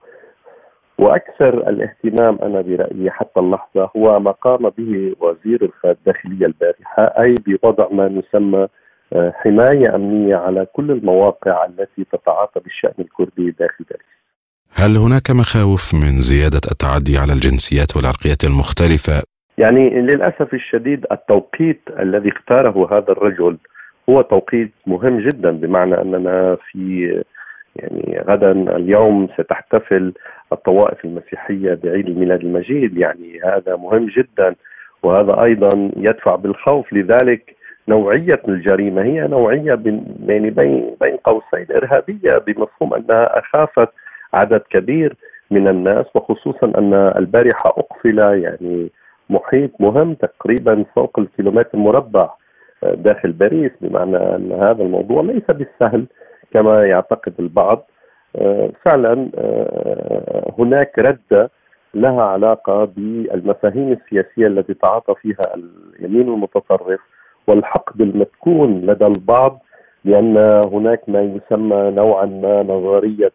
وأكثر 0.99 1.69
الاهتمام 1.69 2.39
أنا 2.43 2.61
برأيي 2.61 3.11
حتى 3.11 3.41
اللحظة 3.41 3.91
هو 3.97 4.21
ما 4.21 4.31
قام 4.31 4.71
به 4.79 5.15
وزير 5.21 5.71
الداخلية 5.85 6.47
البارحة 6.47 7.03
أي 7.03 7.35
بوضع 7.47 7.89
ما 7.91 8.07
يسمى 8.07 8.69
آه، 9.13 9.31
حماية 9.31 9.95
أمنية 9.95 10.37
على 10.37 10.67
كل 10.73 10.91
المواقع 10.91 11.65
التي 11.65 12.05
تتعاطى 12.13 12.61
بالشأن 12.61 12.95
الكردي 12.99 13.51
داخل 13.51 13.85
باريس. 13.91 14.24
هل 14.77 14.97
هناك 14.97 15.31
مخاوف 15.31 15.95
من 15.95 16.17
زيادة 16.17 16.61
التعدي 16.73 17.19
على 17.19 17.33
الجنسيات 17.33 17.97
والعرقيات 17.97 18.45
المختلفة؟ 18.45 19.23
يعني 19.59 19.91
للأسف 19.91 20.55
الشديد 20.55 21.07
التوقيت 21.13 21.81
الذي 21.99 22.29
اختاره 22.29 22.89
هذا 22.93 23.13
الرجل 23.13 23.57
هو 24.11 24.21
توقيت 24.21 24.73
مهم 24.87 25.21
جدا 25.21 25.51
بمعنى 25.51 26.01
أننا 26.01 26.57
في 26.71 27.13
يعني 27.77 28.23
غدا 28.29 28.53
اليوم 28.53 29.29
ستحتفل 29.39 30.13
الطوائف 30.53 31.05
المسيحية 31.05 31.79
بعيد 31.85 32.07
الميلاد 32.09 32.41
المجيد. 32.41 32.99
يعني 32.99 33.41
هذا 33.45 33.77
مهم 33.77 34.07
جدا 34.07 34.55
وهذا 35.03 35.43
أيضا 35.43 35.91
يدفع 35.97 36.37
بالخوف. 36.37 36.93
لذلك 36.93 37.57
نوعية 37.89 38.43
الجريمة 38.49 39.03
هي 39.03 39.21
نوعية 39.29 39.75
بين 39.75 40.05
يعني 40.29 40.51
بين 40.51 40.97
بين 41.01 41.17
قوسين 41.17 41.67
إرهابية 41.77 42.39
بمفهوم 42.39 42.95
أنها 42.95 43.39
أخافت 43.39 43.89
عدد 44.35 44.63
كبير 44.71 45.17
من 45.51 45.69
الناس 45.69 46.07
وخصوصا 46.15 46.73
أن 46.79 46.95
البارحة 46.95 47.71
أقفل 47.71 48.19
يعني 48.19 48.91
محيط 49.31 49.71
مهم 49.81 50.15
تقريبا 50.15 50.85
فوق 50.95 51.19
الكيلومتر 51.19 51.69
المربع 51.75 52.31
آه، 52.85 52.95
داخل 52.95 53.33
باريس 53.33 53.71
بمعنى 53.81 54.17
أن 54.17 54.53
هذا 54.53 54.83
الموضوع 54.83 55.23
ليس 55.23 55.45
بالسهل 55.49 56.07
كما 56.55 56.85
يعتقد 56.85 57.35
البعض. 57.39 57.87
آه، 58.37 58.71
فعلا 58.85 59.31
آه، 59.35 60.53
هناك 60.59 60.99
رده 60.99 61.51
لها 61.95 62.23
علاقة 62.23 62.85
بالمفاهيم 62.85 63.93
السياسية 63.93 64.47
التي 64.47 64.75
تعاطى 64.75 65.15
فيها 65.23 65.55
اليمين 66.01 66.29
المتطرف 66.29 67.01
والحقد 67.47 68.01
المسكون 68.01 68.81
لدى 68.81 69.07
البعض 69.07 69.63
لأن 70.05 70.37
هناك 70.73 71.09
ما 71.09 71.21
يسمى 71.23 71.91
نوعا 71.91 72.25
ما 72.25 72.63
نظرية 72.63 73.33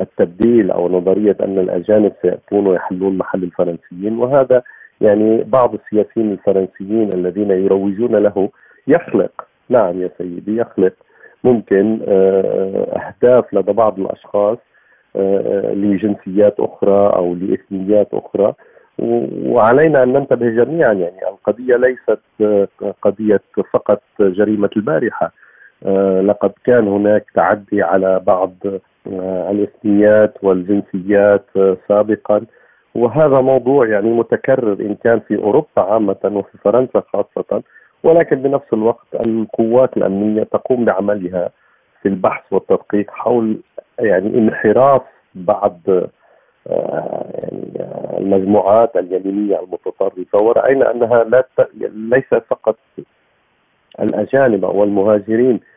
التبديل 0.00 0.70
أو 0.70 0.88
نظرية 0.88 1.36
أن 1.40 1.58
الأجانب 1.58 2.12
سيأتون 2.22 2.66
ويحلون 2.66 3.18
محل 3.18 3.42
الفرنسيين 3.42 4.18
وهذا 4.18 4.62
يعني 5.00 5.42
بعض 5.42 5.74
السياسيين 5.74 6.32
الفرنسيين 6.32 7.10
الذين 7.14 7.50
يروجون 7.50 8.16
له 8.16 8.48
يخلق 8.86 9.46
نعم 9.68 10.02
يا 10.02 10.10
سيدي 10.18 10.56
يخلق 10.56 10.92
ممكن 11.44 12.00
آه، 12.08 13.12
أهداف 13.22 13.54
لدى 13.54 13.72
بعض 13.72 14.00
الأشخاص 14.00 14.58
آه، 15.16 15.72
لجنسيات 15.74 16.60
أخرى 16.60 17.12
أو 17.16 17.34
لإثنيات 17.34 18.08
أخرى. 18.12 18.54
وعلينا 19.46 20.02
أن 20.02 20.12
ننتبه 20.12 20.48
جميعا 20.48 20.92
يعني 20.92 21.28
القضية 21.28 21.76
ليست 21.76 22.20
آه، 22.40 22.68
قضية 23.02 23.40
فقط 23.72 24.02
جريمة 24.20 24.70
البارحة. 24.76 25.32
لقد 26.22 26.52
كان 26.64 26.88
هناك 26.88 27.24
تعدي 27.34 27.82
على 27.82 28.20
بعض 28.26 28.54
الإثنيات 29.50 30.34
والجنسيات 30.42 31.46
سابقا. 31.88 32.40
وهذا 32.94 33.40
موضوع 33.40 33.88
يعني 33.88 34.10
متكرر 34.10 34.72
إن 34.72 34.94
كان 35.04 35.20
في 35.20 35.36
أوروبا 35.36 35.68
عامة 35.78 36.16
وفي 36.24 36.58
فرنسا 36.64 37.02
خاصة. 37.12 37.62
ولكن 38.04 38.42
بنفس 38.42 38.72
الوقت 38.72 39.26
القوات 39.26 39.96
الأمنية 39.96 40.42
تقوم 40.42 40.84
بعملها 40.84 41.50
في 42.02 42.08
البحث 42.08 42.44
والتدقيق 42.50 43.10
حول 43.10 43.60
يعني 43.98 44.38
انحراف 44.38 45.02
بعض 45.34 45.80
آه، 46.68 47.24
يعني 47.34 47.72
المجموعات 48.18 48.96
اليمينية 48.96 49.60
المتطرفة. 49.60 50.38
ورأينا 50.42 50.90
أنها 50.90 51.24
لا 51.24 51.46
ليس 51.94 52.34
فقط 52.50 52.76
الأجانب 54.00 54.64
أو 54.64 54.84
المهاجرين 54.84 55.54
آه، 55.54 55.71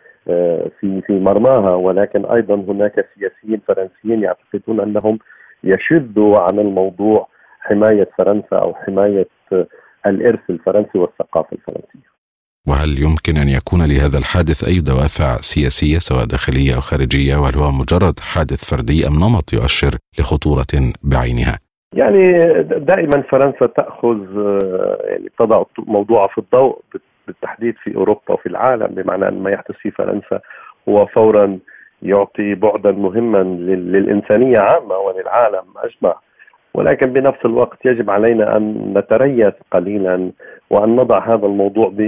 في 0.79 1.01
في 1.07 1.19
مرماها 1.19 1.75
ولكن 1.75 2.25
أيضا 2.25 2.55
هناك 2.55 3.05
سياسيين 3.15 3.61
فرنسيين 3.67 4.23
يعتقدون 4.23 4.79
أنهم 4.79 5.19
يشدوا 5.63 6.39
عن 6.39 6.59
الموضوع 6.59 7.27
حماية 7.59 8.09
فرنسا 8.17 8.55
أو 8.55 8.73
حماية 8.75 9.27
الإرث 10.05 10.39
الفرنسي 10.49 10.97
والثقافة 10.97 11.47
الفرنسية. 11.53 12.15
وهل 12.67 12.99
يمكن 12.99 13.38
أن 13.38 13.49
يكون 13.49 13.81
لهذا 13.85 14.17
الحادث 14.17 14.63
أي 14.63 14.79
دوافع 14.79 15.38
سياسية 15.41 15.99
سواء 15.99 16.25
داخلية 16.25 16.75
أو 16.75 16.81
خارجية 16.81 17.35
وهل 17.35 17.55
هو 17.55 17.71
مجرد 17.71 18.19
حادث 18.19 18.69
فردي 18.69 19.07
أم 19.07 19.15
نمط 19.15 19.53
يؤشر 19.53 19.95
لخطورة 20.19 20.73
بعينها؟ 21.03 21.59
يعني 21.93 22.31
دائما 22.63 23.21
فرنسا 23.21 23.65
تأخذ 23.65 24.17
يعني 25.09 25.29
تضع 25.39 25.63
موضوعها 25.77 26.27
في 26.27 26.38
الضوء 26.38 26.81
بالتحديد 27.27 27.75
في 27.83 27.95
أوروبا 27.95 28.31
وفي 28.31 28.45
العالم 28.45 28.88
بمعنى 28.88 29.27
أن 29.27 29.43
ما 29.43 29.51
يحدث 29.51 29.75
في 29.75 29.91
فرنسا 29.91 30.39
هو 30.89 31.05
فورا 31.05 31.59
يعطي 32.01 32.55
بعدا 32.55 32.91
مهما 32.91 33.38
للإنسانية 33.38 34.59
عامة 34.59 34.97
وللعالم 34.97 35.63
أجمع. 35.77 36.15
ولكن 36.73 37.13
بنفس 37.13 37.45
الوقت 37.45 37.85
يجب 37.85 38.09
علينا 38.09 38.57
أن 38.57 38.93
نتريث 38.97 39.53
قليلا 39.71 40.31
وأن 40.69 40.95
نضع 40.95 41.27
هذا 41.27 41.45
الموضوع 41.45 41.89
ب 41.89 41.99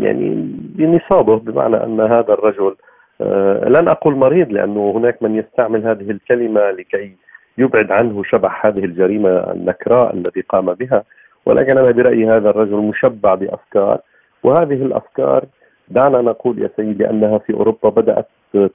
يعني 0.00 0.50
بنصابه 0.76 1.38
بمعنى 1.38 1.76
أن 1.76 2.00
هذا 2.00 2.32
الرجل 2.34 2.76
آه 3.20 3.68
لن 3.68 3.88
أقول 3.88 4.14
مريض 4.14 4.52
لأنه 4.52 4.92
هناك 4.96 5.22
من 5.22 5.36
يستعمل 5.36 5.86
هذه 5.86 6.10
الكلمة 6.10 6.70
لكي 6.70 7.16
يبعد 7.58 7.90
عنه 7.92 8.22
شبح 8.22 8.66
هذه 8.66 8.84
الجريمة 8.84 9.30
النكراء 9.30 10.14
الذي 10.14 10.40
قام 10.48 10.74
بها. 10.74 11.04
ولكن 11.46 11.78
أنا 11.78 11.90
برأيي 11.90 12.28
هذا 12.28 12.50
الرجل 12.50 12.76
مشبع 12.76 13.34
بأفكار 13.34 14.00
وهذه 14.42 14.82
الأفكار 14.82 15.44
دعنا 15.88 16.20
نقول 16.22 16.62
يا 16.62 16.70
سيدي 16.76 17.10
أنها 17.10 17.38
في 17.38 17.54
أوروبا 17.54 17.88
بدأت 17.88 18.28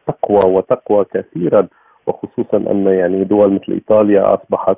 تقوى 0.07 0.53
وتقوى 0.55 1.05
كثيرا 1.13 1.67
وخصوصا 2.07 2.57
أن 2.57 2.85
يعني 2.87 3.23
دول 3.23 3.53
مثل 3.53 3.71
إيطاليا 3.71 4.33
أصبحت 4.33 4.77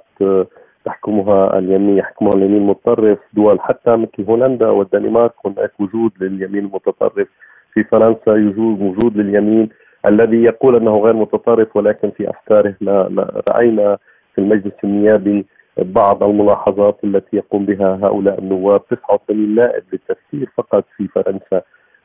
تحكمها 0.86 1.58
اليمين 1.60 1.98
يحكمها 1.98 2.32
اليمين 2.36 2.58
المتطرف 2.62 3.18
دول 3.34 3.60
حتى 3.62 3.96
مثل 3.96 4.24
هولندا 4.30 4.70
والدنمارك 4.70 5.34
هناك 5.46 5.72
وجود 5.80 6.12
لليمين 6.22 6.66
المتطرف 6.66 7.28
في 7.74 7.84
فرنسا 7.84 8.32
يوجد 8.36 8.82
وجود 8.82 9.18
لليمين 9.18 9.70
الذي 10.06 10.44
يقول 10.44 10.76
أنه 10.76 10.98
غير 11.00 11.14
متطرف 11.14 11.76
ولكن 11.78 12.12
في 12.12 12.30
أفكاره 12.30 12.76
لا, 12.82 13.10
لا 13.10 13.42
رأينا 13.50 13.98
في 14.36 14.42
المجلس 14.42 14.74
النيابي 14.84 15.46
بعض 15.78 16.24
الملاحظات 16.24 16.98
التي 17.04 17.38
يقوم 17.38 17.66
بها 17.66 18.00
هؤلاء 18.04 18.40
النواب 18.40 18.82
89 18.88 19.56
نائب 19.56 19.84
للتفسير 19.94 20.50
فقط 20.58 20.86
في 20.98 21.08
فرنسا. 21.08 21.62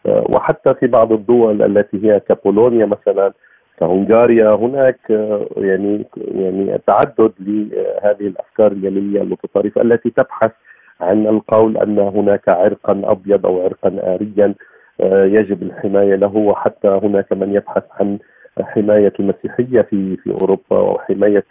آه، 0.07 0.27
وحتى 0.35 0.75
في 0.75 0.87
بعض 0.87 1.13
الدول 1.13 1.63
التي 1.63 2.05
هي 2.05 2.21
كبولونيا 2.21 2.87
مثلا 2.87 3.33
كهنغاريا 3.81 4.51
هناك 4.51 4.99
آه، 5.11 5.47
يعني 5.57 6.07
يعني 6.17 6.79
تعدد 6.87 7.33
لهذه 7.41 8.27
الأفكار 8.27 8.73
اليمينية 8.73 9.23
المتطرفة 9.23 9.83
التي 9.83 10.11
تبحث 10.11 10.53
عن 11.01 11.27
القول 11.27 11.77
أن 11.77 11.99
هناك 11.99 12.49
عرقا 12.49 13.03
أبيض 13.05 13.47
أو 13.47 13.65
عرقا 13.65 14.15
اريا 14.15 14.55
آه، 15.01 15.25
يجب 15.25 15.63
الحماية 15.63 16.15
له. 16.15 16.37
وحتى 16.37 16.89
هناك 16.89 17.33
من 17.33 17.55
يبحث 17.55 17.85
عن 18.01 18.19
حماية 18.61 19.13
المسيحية 19.21 19.83
في 19.83 20.17
في 20.17 20.31
أوروبا 20.31 20.79
وحماية 20.79 21.45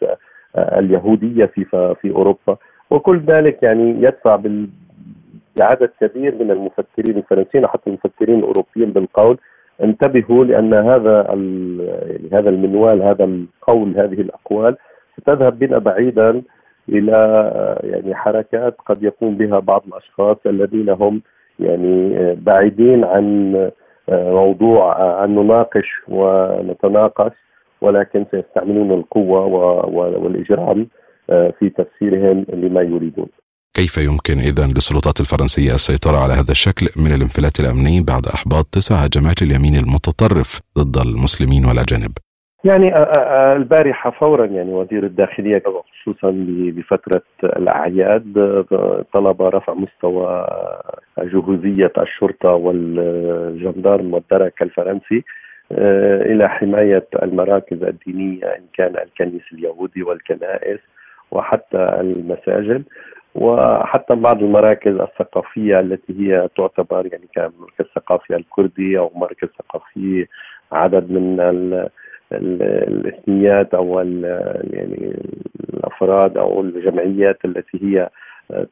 اليهودية 0.58 1.46
في 1.46 1.66
في 2.02 2.12
أوروبا. 2.12 2.58
وكل 2.92 3.20
ذلك 3.20 3.64
يعني 3.64 3.90
يدفع 3.90 4.36
بال 4.36 4.70
لعدد 5.60 5.90
كبير 6.02 6.36
من 6.36 6.52
المفكرين 6.52 7.18
الفرنسيين 7.18 7.66
وحتى 7.66 7.88
المفكرين 7.90 8.40
الأوروبيين 8.40 8.92
بالقول 8.92 9.38
انتبهوا 9.84 10.46
لأن 10.46 10.74
هذا 10.74 11.26
يعني 11.30 12.30
هذا 12.34 12.50
المنوال 12.50 13.02
هذا 13.02 13.24
القول 13.24 13.98
هذه 13.98 14.22
الأقوال 14.22 14.78
ستذهب 15.22 15.60
بنا 15.60 15.78
بعيدا 15.78 16.42
إلى 16.90 17.52
يعني 17.84 18.16
حركات 18.16 18.76
قد 18.86 19.04
يقوم 19.04 19.38
بها 19.38 19.60
بعض 19.60 19.84
الأشخاص 19.88 20.38
الذين 20.46 20.90
هم 20.90 21.22
يعني 21.60 22.36
بعيدين 22.36 23.04
عن 23.04 23.54
موضوع 24.10 25.24
أن 25.24 25.36
نناقش 25.36 26.02
ونتناقش. 26.08 27.32
ولكن 27.82 28.26
سيستعملون 28.32 28.92
القوة 28.92 29.46
والإجرام 29.96 30.88
في 31.28 31.70
تفسيرهم 31.78 32.46
لما 32.54 32.82
يريدون. 32.82 33.28
كيف 33.74 33.98
يمكن 33.98 34.38
إذا 34.38 34.66
للسلطات 34.66 35.20
الفرنسية 35.20 35.74
السيطرة 35.74 36.18
على 36.18 36.34
هذا 36.34 36.52
الشكل 36.52 36.86
من 37.04 37.12
الانفلات 37.12 37.60
الأمني 37.60 38.02
بعد 38.02 38.26
إحباط 38.26 38.66
تسع 38.66 38.96
هجمات 38.96 39.42
اليمين 39.42 39.76
المتطرف 39.76 40.62
ضد 40.78 40.98
المسلمين 40.98 41.66
والأجانب؟ 41.66 42.12
يعني 42.64 42.98
البارحة 43.56 44.12
فورا 44.12 44.46
يعني 44.46 44.74
وزير 44.74 45.06
الداخلية 45.06 45.64
خصوصا 46.02 46.32
بفترة 46.76 47.22
الأعياد 47.44 48.34
طلب 49.14 49.42
رفع 49.42 49.74
مستوى 49.74 50.48
جهوزية 51.20 51.94
الشرطة 51.98 52.50
والجندارم 52.50 54.14
والدرك 54.14 54.62
الفرنسي 54.62 55.24
إلى 55.72 56.50
حماية 56.50 57.08
المراكز 57.24 57.84
الدينية 57.84 58.46
إن 58.46 58.64
كان 58.74 58.96
الكنيس 58.98 59.44
اليهودي 59.54 60.04
والكنائس 60.04 60.80
وحتى 61.32 61.98
المساجد 62.00 62.84
وحتى 63.36 64.16
بعض 64.16 64.44
المراكز 64.44 64.96
الثقافية 64.96 65.80
التي 65.80 66.14
هي 66.20 66.50
تعتبر 66.58 67.08
يعني 67.12 67.28
كمركز 67.36 67.86
ثقافي 67.96 68.36
الكردي 68.36 69.00
أو 69.00 69.12
مركز 69.16 69.48
ثقافي 69.48 70.28
عدد 70.72 71.12
من 71.12 71.40
الإثنيات 72.32 73.74
أو 73.74 74.00
يعني 74.00 75.16
الأفراد 75.74 76.38
أو 76.38 76.62
الجمعيات 76.62 77.46
التي 77.46 77.80
هي 77.84 78.10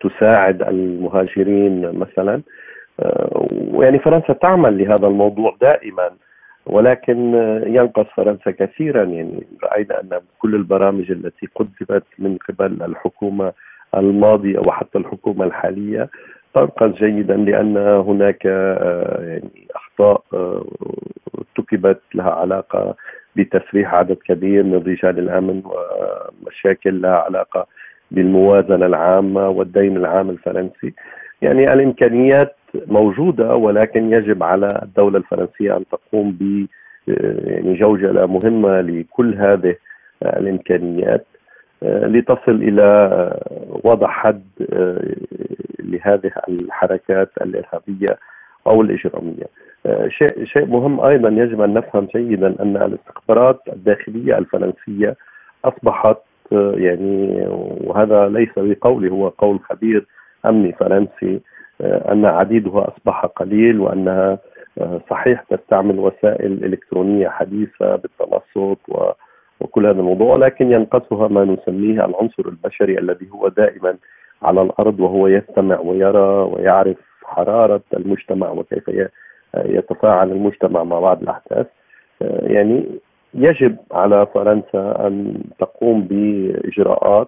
تساعد 0.02 0.62
المهاجرين 0.62 2.00
مثلا. 2.00 2.42
ويعني 3.74 4.00
فرنسا 4.00 4.34
تعمل 4.34 4.78
لهذا 4.78 5.08
الموضوع 5.08 5.56
دائما. 5.62 6.10
ولكن 6.66 7.34
ينقص 7.68 8.06
فرنسا 8.16 8.52
كثيرا. 8.52 9.04
يعني 9.04 9.44
رأينا 9.64 10.02
أن 10.02 10.20
كل 10.40 10.56
البرامج 10.56 11.12
التي 11.12 11.48
قدمت 11.56 12.04
من 12.20 12.38
قبل 12.50 12.84
الحكومة 12.84 13.54
الماضية 13.96 14.62
وحتى 14.68 14.98
الحكومة 14.98 15.46
الحالية 15.46 16.10
تنقص 16.54 16.92
جيدا 16.98 17.36
لأن 17.36 17.78
هناك 17.78 18.46
يعني 18.46 19.68
أخطاء 19.76 20.24
ارتكبت 21.38 22.02
لها 22.16 22.32
علاقة 22.32 22.96
بتسريح 23.36 23.94
عدد 23.94 24.18
كبير 24.26 24.64
من 24.64 24.76
رجال 24.76 25.20
الأمن 25.20 25.62
ومشاكل 25.66 27.02
لها 27.02 27.16
علاقة 27.16 27.68
بالموازنة 28.12 28.86
العامة 28.86 29.50
والدين 29.50 29.98
العام 29.98 30.30
الفرنسي. 30.30 30.94
يعني 31.42 31.74
الإمكانيات 31.74 32.56
موجودة 32.88 33.56
ولكن 33.56 34.14
يجب 34.14 34.44
على 34.44 34.68
الدولة 34.84 35.18
الفرنسية 35.18 35.78
أن 35.78 35.84
تقوم 35.92 36.32
ب 36.32 36.68
يعني 37.08 37.74
جوجله 37.74 38.26
مهمة 38.26 38.82
لكل 38.82 39.36
هذه 39.36 39.76
الإمكانيات 40.24 41.26
لتصل 41.82 42.52
إلى 42.52 43.10
وضع 43.84 44.08
حد 44.08 44.44
لهذه 45.80 46.32
الحركات 46.50 47.30
الإرهابية 47.42 48.18
أو 48.68 48.82
الإجرامية. 48.82 49.46
شيء 50.08 50.46
شيء 50.46 50.66
مهم 50.66 51.00
أيضا 51.02 51.30
يجب 51.30 51.62
أن 51.62 51.74
نفهم 51.74 52.08
جيدا 52.16 52.56
أن 52.62 52.78
الاستخبارات 52.78 53.60
الداخلية 53.74 54.38
الفرنسية 54.38 55.16
أصبحت 55.66 56.18
يعني 56.52 57.46
وهذا 57.84 58.28
ليس 58.28 58.50
بقولي 58.58 59.12
هو 59.12 59.28
قول 59.28 59.60
خبير 59.60 60.06
امني 60.46 60.72
فرنسي 60.74 61.40
أن 61.82 62.26
عديدها 62.26 62.88
أصبح 62.88 63.26
قليل 63.26 63.80
وأنها 63.80 64.40
صحيح 65.10 65.42
تستعمل 65.42 66.00
وسائل 66.00 66.66
إلكترونية 66.66 67.30
حديثة 67.30 67.96
بالتنصت 67.96 68.80
و 68.90 69.12
وكل 69.60 69.86
هذا 69.86 70.00
الموضوع 70.00 70.34
ولكن 70.34 70.72
ينقصها 70.72 71.28
ما 71.28 71.44
نسميه 71.46 72.06
العنصر 72.06 72.44
البشري 72.46 73.00
الذي 73.00 73.30
هو 73.34 73.48
دائما 73.48 73.96
على 74.44 74.62
الأرض 74.62 75.00
وهو 75.00 75.28
يستمع 75.28 75.80
ويرى 75.80 76.50
ويعرف 76.54 76.98
حرارة 77.24 77.82
المجتمع 77.94 78.50
وكيف 78.50 78.92
يتفاعل 79.56 80.32
المجتمع 80.32 80.84
مع 80.84 81.00
بعض 81.00 81.22
الأحداث. 81.22 81.68
يعني 82.22 82.86
يجب 83.34 83.78
على 83.92 84.28
فرنسا 84.34 85.08
أن 85.08 85.44
تقوم 85.60 86.02
بإجراءات 86.02 87.28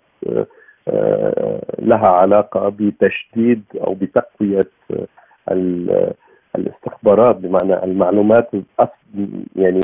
لها 1.80 2.08
علاقة 2.08 2.70
بتشديد 2.80 3.64
أو 3.88 3.94
بتقوية 3.94 4.70
الاستخبارات 6.56 7.36
بمعنى 7.36 7.84
المعلومات. 7.84 8.50
يعني 9.56 9.82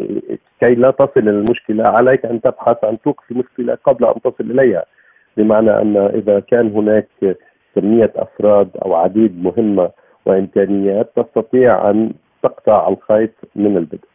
كي 0.61 0.75
لا 0.75 0.91
تصل 0.91 1.27
المشكلة 1.29 1.87
عليك 1.87 2.25
أن 2.25 2.41
تبحث 2.41 2.83
عن 2.83 3.01
توقف 3.01 3.31
المشكلة 3.31 3.77
قبل 3.83 4.05
أن 4.05 4.21
تصل 4.21 4.51
إليها. 4.51 4.85
بمعنى 5.37 5.71
أن 5.71 5.97
إذا 5.97 6.39
كان 6.39 6.71
هناك 6.71 7.07
كمية 7.75 8.11
أفراد 8.15 8.69
أو 8.85 8.93
عديد 8.95 9.43
مهمة 9.43 9.89
وإمكانيات 10.25 11.11
تستطيع 11.15 11.89
أن 11.89 12.13
تقطع 12.43 12.87
الخيط 12.87 13.31
من 13.55 13.77
البدء. 13.77 14.12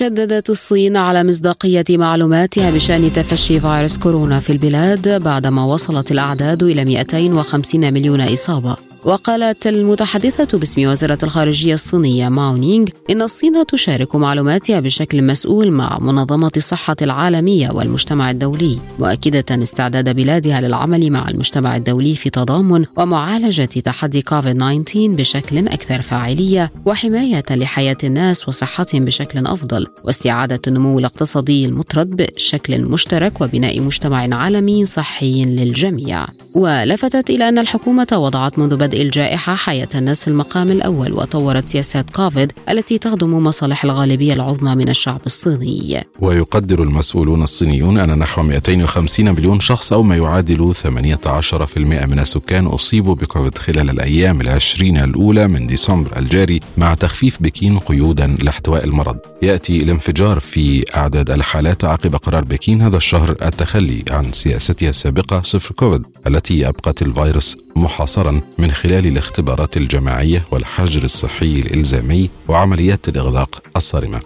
شددت 0.00 0.50
الصين 0.50 0.96
على 0.96 1.24
مصداقية 1.24 1.84
معلوماتها 1.90 2.70
بشأن 2.70 3.12
تفشي 3.12 3.60
فيروس 3.60 3.98
كورونا 3.98 4.40
في 4.40 4.52
البلاد 4.52 5.22
بعدما 5.24 5.64
وصلت 5.64 6.12
الأعداد 6.12 6.62
إلى 6.62 6.84
250 6.84 7.92
مليون 7.92 8.20
إصابة. 8.20 8.89
وقالت 9.04 9.66
المتحدثة 9.66 10.58
باسم 10.58 10.88
وزارة 10.88 11.18
الخارجية 11.22 11.74
الصينية 11.74 12.28
ماو 12.28 12.56
نينغ 12.56 12.86
إن 13.10 13.22
الصين 13.22 13.66
تشارك 13.66 14.16
معلوماتها 14.16 14.80
بشكل 14.80 15.24
مسؤول 15.24 15.70
مع 15.70 15.98
منظمة 16.00 16.50
الصحة 16.56 16.96
العالمية 17.02 17.70
والمجتمع 17.70 18.30
الدولي 18.30 18.78
مؤكدة 18.98 19.62
استعداد 19.62 20.16
بلادها 20.16 20.60
للعمل 20.60 21.10
مع 21.10 21.28
المجتمع 21.28 21.76
الدولي 21.76 22.14
في 22.14 22.30
تضامن 22.30 22.84
ومعالجة 22.96 23.64
تحدي 23.64 24.22
كوفيد 24.22 24.54
19 24.84 25.08
بشكل 25.08 25.68
أكثر 25.68 26.02
فاعلية 26.02 26.72
وحماية 26.86 27.44
لحياة 27.50 27.98
الناس 28.04 28.48
وصحتهم 28.48 29.04
بشكل 29.04 29.46
أفضل 29.46 29.86
واستعادة 30.04 30.60
النمو 30.66 30.98
الاقتصادي 30.98 31.64
المطرد 31.64 32.16
بشكل 32.16 32.82
مشترك 32.82 33.40
وبناء 33.40 33.80
مجتمع 33.80 34.36
عالمي 34.36 34.84
صحي 34.84 35.44
للجميع. 35.44 36.26
ولفتت 36.54 37.30
إلى 37.30 37.48
أن 37.48 37.58
الحكومة 37.58 38.06
وضعت 38.12 38.58
منذ 38.58 38.76
بدء 38.76 38.89
الجائحة 38.94 39.54
حياة 39.54 39.88
الناس 39.94 40.24
في 40.24 40.28
المقام 40.28 40.70
الأول 40.70 41.12
وطورت 41.12 41.68
سياسات 41.68 42.10
كوفيد 42.10 42.52
التي 42.68 42.98
تخدم 42.98 43.44
مصالح 43.44 43.84
الغالبية 43.84 44.32
العظمى 44.32 44.74
من 44.74 44.88
الشعب 44.88 45.20
الصيني. 45.26 46.04
ويقدر 46.20 46.82
المسؤولون 46.82 47.42
الصينيون 47.42 47.98
أن 47.98 48.18
نحو 48.18 48.42
250 48.42 49.34
مليون 49.34 49.60
شخص 49.60 49.92
أو 49.92 50.02
ما 50.02 50.16
يعادل 50.16 50.74
18% 50.74 52.06
من 52.06 52.18
السكان 52.18 52.66
أصيبوا 52.66 53.14
بكوفيد 53.14 53.58
خلال 53.58 53.90
الأيام 53.90 54.40
العشرين 54.40 54.96
الأولى 54.96 55.48
من 55.48 55.66
ديسمبر 55.66 56.18
الجاري 56.18 56.60
مع 56.78 56.94
تخفيف 56.94 57.42
بكين 57.42 57.78
قيودا 57.78 58.26
لاحتواء 58.26 58.84
المرض. 58.84 59.16
يأتي 59.42 59.82
الانفجار 59.82 60.40
في 60.40 60.84
أعداد 60.96 61.30
الحالات 61.30 61.84
عقب 61.84 62.16
قرار 62.16 62.44
بكين 62.44 62.82
هذا 62.82 62.96
الشهر 62.96 63.30
التخلي 63.30 64.04
عن 64.10 64.32
سياستها 64.32 64.88
السابقة 64.88 65.42
صفر 65.44 65.74
كوفيد 65.74 66.06
التي 66.26 66.68
أبقت 66.68 67.02
الفيروس 67.02 67.56
محاصرا 67.76 68.40
من 68.58 68.72
خلال 68.82 69.06
الاختبارات 69.06 69.76
الجماعية 69.76 70.42
والحجر 70.50 71.04
الصحي 71.04 71.46
الإلزامي 71.60 72.30
وعمليات 72.48 73.08
الإغلاق 73.08 73.62
الصارمة. 73.76 74.20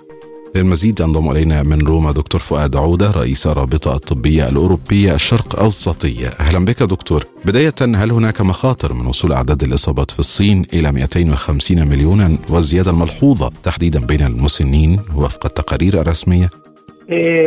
للمزيد 0.54 1.00
ينضم 1.00 1.30
إلينا 1.30 1.62
من 1.62 1.80
روما 1.80 2.12
دكتور 2.12 2.40
فؤاد 2.40 2.76
عودة 2.76 3.10
رئيس 3.10 3.46
الرابطة 3.46 3.94
الطبية 3.94 4.48
الأوروبية 4.48 5.14
الشرق 5.14 5.58
أوسطية 5.58 6.28
أهلا 6.28 6.64
بك 6.64 6.82
دكتور. 6.82 7.24
بداية 7.44 7.74
هل 7.80 8.10
هناك 8.10 8.40
مخاطر 8.40 8.92
من 8.92 9.06
وصول 9.06 9.32
أعداد 9.32 9.62
الإصابات 9.62 10.10
في 10.10 10.18
الصين 10.18 10.62
إلى 10.72 10.92
250 10.92 11.88
مليونا 11.88 12.38
والزيادة 12.48 12.90
الملحوظة 12.90 13.52
تحديدا 13.62 14.00
بين 14.06 14.22
المسنين 14.22 15.00
وفق 15.14 15.46
التقارير 15.46 16.00
الرسمية؟ 16.00 16.50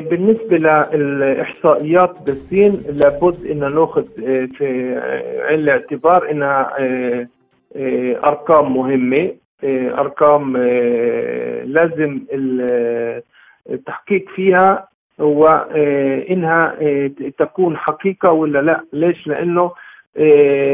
بالنسبة 0.09 0.57
للإحصائيات 0.93 2.09
بالصين 2.25 2.83
لابد 2.89 3.45
أن 3.51 3.59
نأخذ 3.59 4.05
في 4.57 4.95
عين 5.47 5.59
الاعتبار 5.59 6.31
أنها 6.31 6.73
أرقام 8.27 8.73
مهمة 8.77 9.31
أرقام 9.99 10.57
لازم 11.67 12.19
التحقيق 13.69 14.29
فيها 14.35 14.87
وإنها 15.19 16.75
تكون 17.37 17.77
حقيقة 17.77 18.31
ولا 18.31 18.59
لا. 18.61 18.81
ليش؟ 18.93 19.27
لأنه 19.27 19.71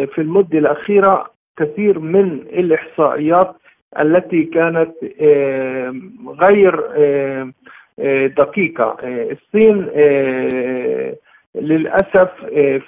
في 0.06 0.18
المدة 0.18 0.60
الأخيرة 0.60 1.30
كثير 1.58 2.00
من 2.00 2.32
الإحصائيات 2.54 3.56
التي 4.00 4.44
كانت 4.44 4.92
غير 6.42 6.84
دقيقة. 8.38 8.98
الصين 9.04 9.76
للأسف 11.56 12.30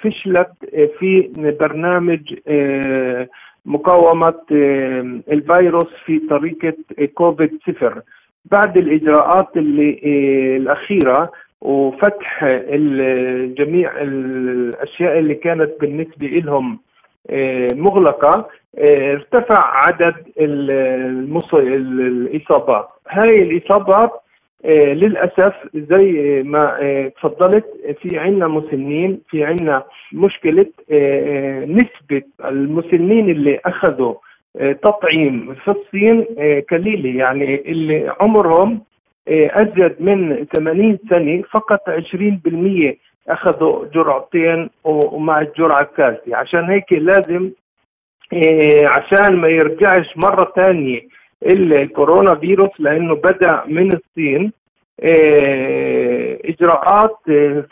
فشلت 0.02 0.50
في 0.98 1.30
برنامج 1.60 2.20
مقاومة 3.66 4.34
الفيروس 5.32 5.88
في 6.04 6.18
طريقة 6.18 6.74
كوفيد 7.14 7.58
صفر. 7.66 8.00
بعد 8.44 8.76
الإجراءات 8.78 9.48
الأخيرة 9.56 11.32
وفتح 11.60 12.44
جميع 13.58 13.90
الأشياء 14.02 15.18
اللي 15.18 15.34
كانت 15.34 15.70
بالنسبة 15.80 16.26
لهم 16.26 16.78
مغلقة 17.74 18.48
ارتفع 18.78 19.76
عدد 19.86 20.14
الإصابات. 21.60 22.88
هاي 23.08 23.42
الإصابات 23.42 24.10
آه 24.10 24.20
للأسف 24.64 25.54
زي 25.74 26.42
ما 26.46 26.76
آه 26.82 27.08
تفضلت 27.08 27.64
في 28.02 28.18
عنا 28.18 28.48
مسنين 28.48 29.20
في 29.30 29.44
عنا 29.44 29.82
مشكلة 30.12 30.66
آه 30.90 31.64
نسبة 31.64 32.22
المسنين 32.44 33.30
اللي 33.30 33.60
أخذوا 33.66 34.14
تطعيم 34.82 35.54
في 35.54 35.70
الصين 35.70 36.24
قليلة. 36.70 37.18
يعني 37.18 37.54
اللي 37.70 38.12
عمرهم 38.20 38.80
أزيد 39.28 39.94
من 40.00 40.46
80 40.56 40.98
سنة 41.10 41.42
فقط 41.50 41.80
20% 41.90 42.94
أخذوا 43.28 43.84
جرعتين 43.94 44.70
ومع 44.84 45.40
الجرعة 45.40 45.80
الثالثه 45.80 46.36
عشان 46.36 46.64
هيك 46.64 46.92
لازم 46.92 47.50
عشان 48.84 49.36
ما 49.36 49.48
يرجعش 49.48 50.16
مرة 50.16 50.52
ثانية 50.56 51.00
الكورونا 51.42 52.34
فيروس 52.34 52.70
لأنه 52.78 53.14
بدأ 53.14 53.64
من 53.68 53.90
الصين 53.92 54.52
إجراءات 56.44 57.16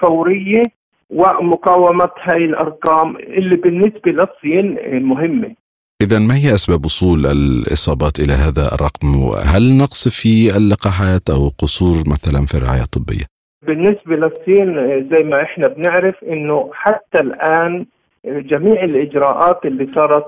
فورية 0.01 0.63
ومقاومه 1.11 2.11
هاي 2.23 2.45
الأرقام 2.45 3.17
اللي 3.17 3.57
بالنسبة 3.57 4.13
للصين 4.13 4.79
مهمة 5.03 5.55
إذا 6.03 6.19
ما 6.19 6.35
هي 6.37 6.55
أسباب 6.55 6.85
وصول 6.85 7.27
الإصابات 7.27 8.21
إلى 8.21 8.33
هذا 8.33 8.75
الرقم؟ 8.75 9.09
هل 9.55 9.77
نقص 9.79 10.09
في 10.09 10.57
اللقاحات 10.57 11.31
أو 11.31 11.49
قصور 11.59 11.97
مثلا 12.07 12.47
في 12.47 12.55
الرعاية 12.55 12.83
الطبية؟ 12.83 13.25
بالنسبة 13.67 14.17
للصين 14.17 14.75
زي 15.11 15.23
ما 15.23 15.43
إحنا 15.43 15.69
بنعرف 15.69 16.15
إنه 16.25 16.71
حتى 16.73 17.21
الآن 17.21 17.87
جميع 18.27 18.85
الإجراءات 18.85 19.61
اللي 19.65 19.89
صارت 19.95 20.25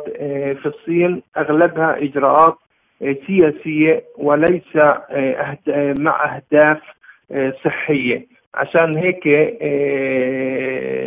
في 0.62 0.66
الصين 0.66 1.22
أغلبها 1.38 1.96
إجراءات 2.02 2.56
سياسية 3.00 4.04
وليس 4.18 4.76
مع 5.98 6.36
أهداف 6.36 6.80
صحية. 7.64 8.26
عشان 8.54 8.96
هيك 8.96 9.26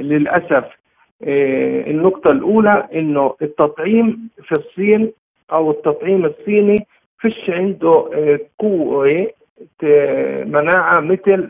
للأسف 0.02 0.80
آه، 1.24 1.82
النقطة 1.88 2.32
الأولى 2.32 2.88
إنه 2.94 3.36
التطعيم 3.42 4.30
في 4.44 4.52
الصين 4.52 5.12
أو 5.52 5.72
التطعيم 5.72 6.26
الصيني 6.26 6.78
فيش 7.20 7.50
عنده 7.50 8.10
آه، 8.14 8.40
قوة 8.60 9.28
مناعة 10.46 11.00
مثل 11.00 11.50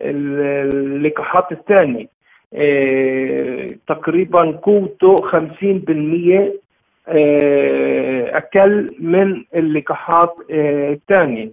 اللقاحات 0.00 1.52
الثانية. 1.52 2.06
آه، 2.54 3.70
تقريبا 3.88 4.50
قوته 4.50 5.16
50% 5.16 6.63
أقل 7.08 8.96
من 8.98 9.44
اللقاحات 9.54 10.34
الثانية. 10.50 11.50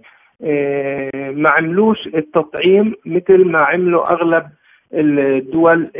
ما 1.32 1.50
عملوش 1.50 2.06
التطعيم 2.06 2.94
مثل 3.06 3.44
ما 3.44 3.58
عملوا 3.58 4.12
أغلب 4.12 4.46
الدول 4.94 5.90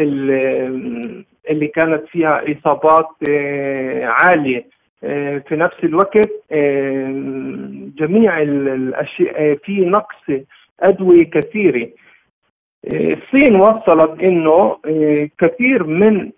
اللي 1.51 1.67
كانت 1.75 2.03
فيها 2.07 2.43
إصابات 2.53 3.09
آه، 3.29 4.05
عالية. 4.07 4.67
آه، 5.05 5.39
في 5.39 5.57
نفس 5.57 5.77
الوقت 5.85 6.31
آه، 6.53 7.13
جميع 7.99 8.43
الأشياء 8.43 9.55
في 9.55 9.81
نقص 9.81 10.45
أدوية 10.81 11.31
كثيرة. 11.31 11.89
الصين 12.87 13.57
وصلت 13.57 14.21
إنه 14.23 14.77
كثير 15.39 15.85
من 15.85 16.31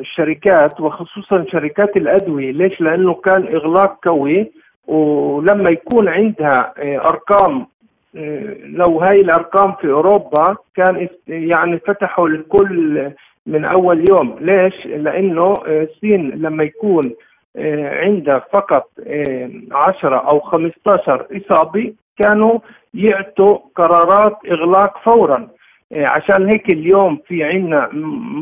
الشركات 0.00 0.80
وخصوصا 0.80 1.44
شركات 1.52 1.96
الأدوية. 1.96 2.52
ليش؟ 2.52 2.80
لأنه 2.80 3.14
كان 3.14 3.46
إغلاق 3.46 3.98
قوي 4.04 4.52
ولما 4.86 5.70
يكون 5.70 6.08
عندها 6.08 6.74
أرقام 7.08 7.66
لو 8.64 8.98
هاي 9.00 9.20
الأرقام 9.20 9.72
في 9.72 9.90
أوروبا 9.90 10.56
كان 10.76 11.08
يعني 11.28 11.78
فتحوا 11.78 12.28
الكل 12.28 13.10
من 13.46 13.64
أول 13.64 14.04
يوم. 14.10 14.36
ليش؟ 14.40 14.86
لأنه 14.86 15.54
الصين 15.66 16.30
لما 16.30 16.64
يكون 16.64 17.02
عندها 17.56 18.38
فقط 18.52 18.90
10 19.72 20.16
أو 20.16 20.40
15 20.40 21.26
اصابه 21.32 21.92
كانوا 22.22 22.58
يعطوا 22.94 23.58
قرارات 23.74 24.36
إغلاق 24.50 24.98
فورا. 25.04 25.48
عشان 25.92 26.46
هيك 26.46 26.72
اليوم 26.72 27.20
في 27.28 27.44
عندنا 27.44 27.88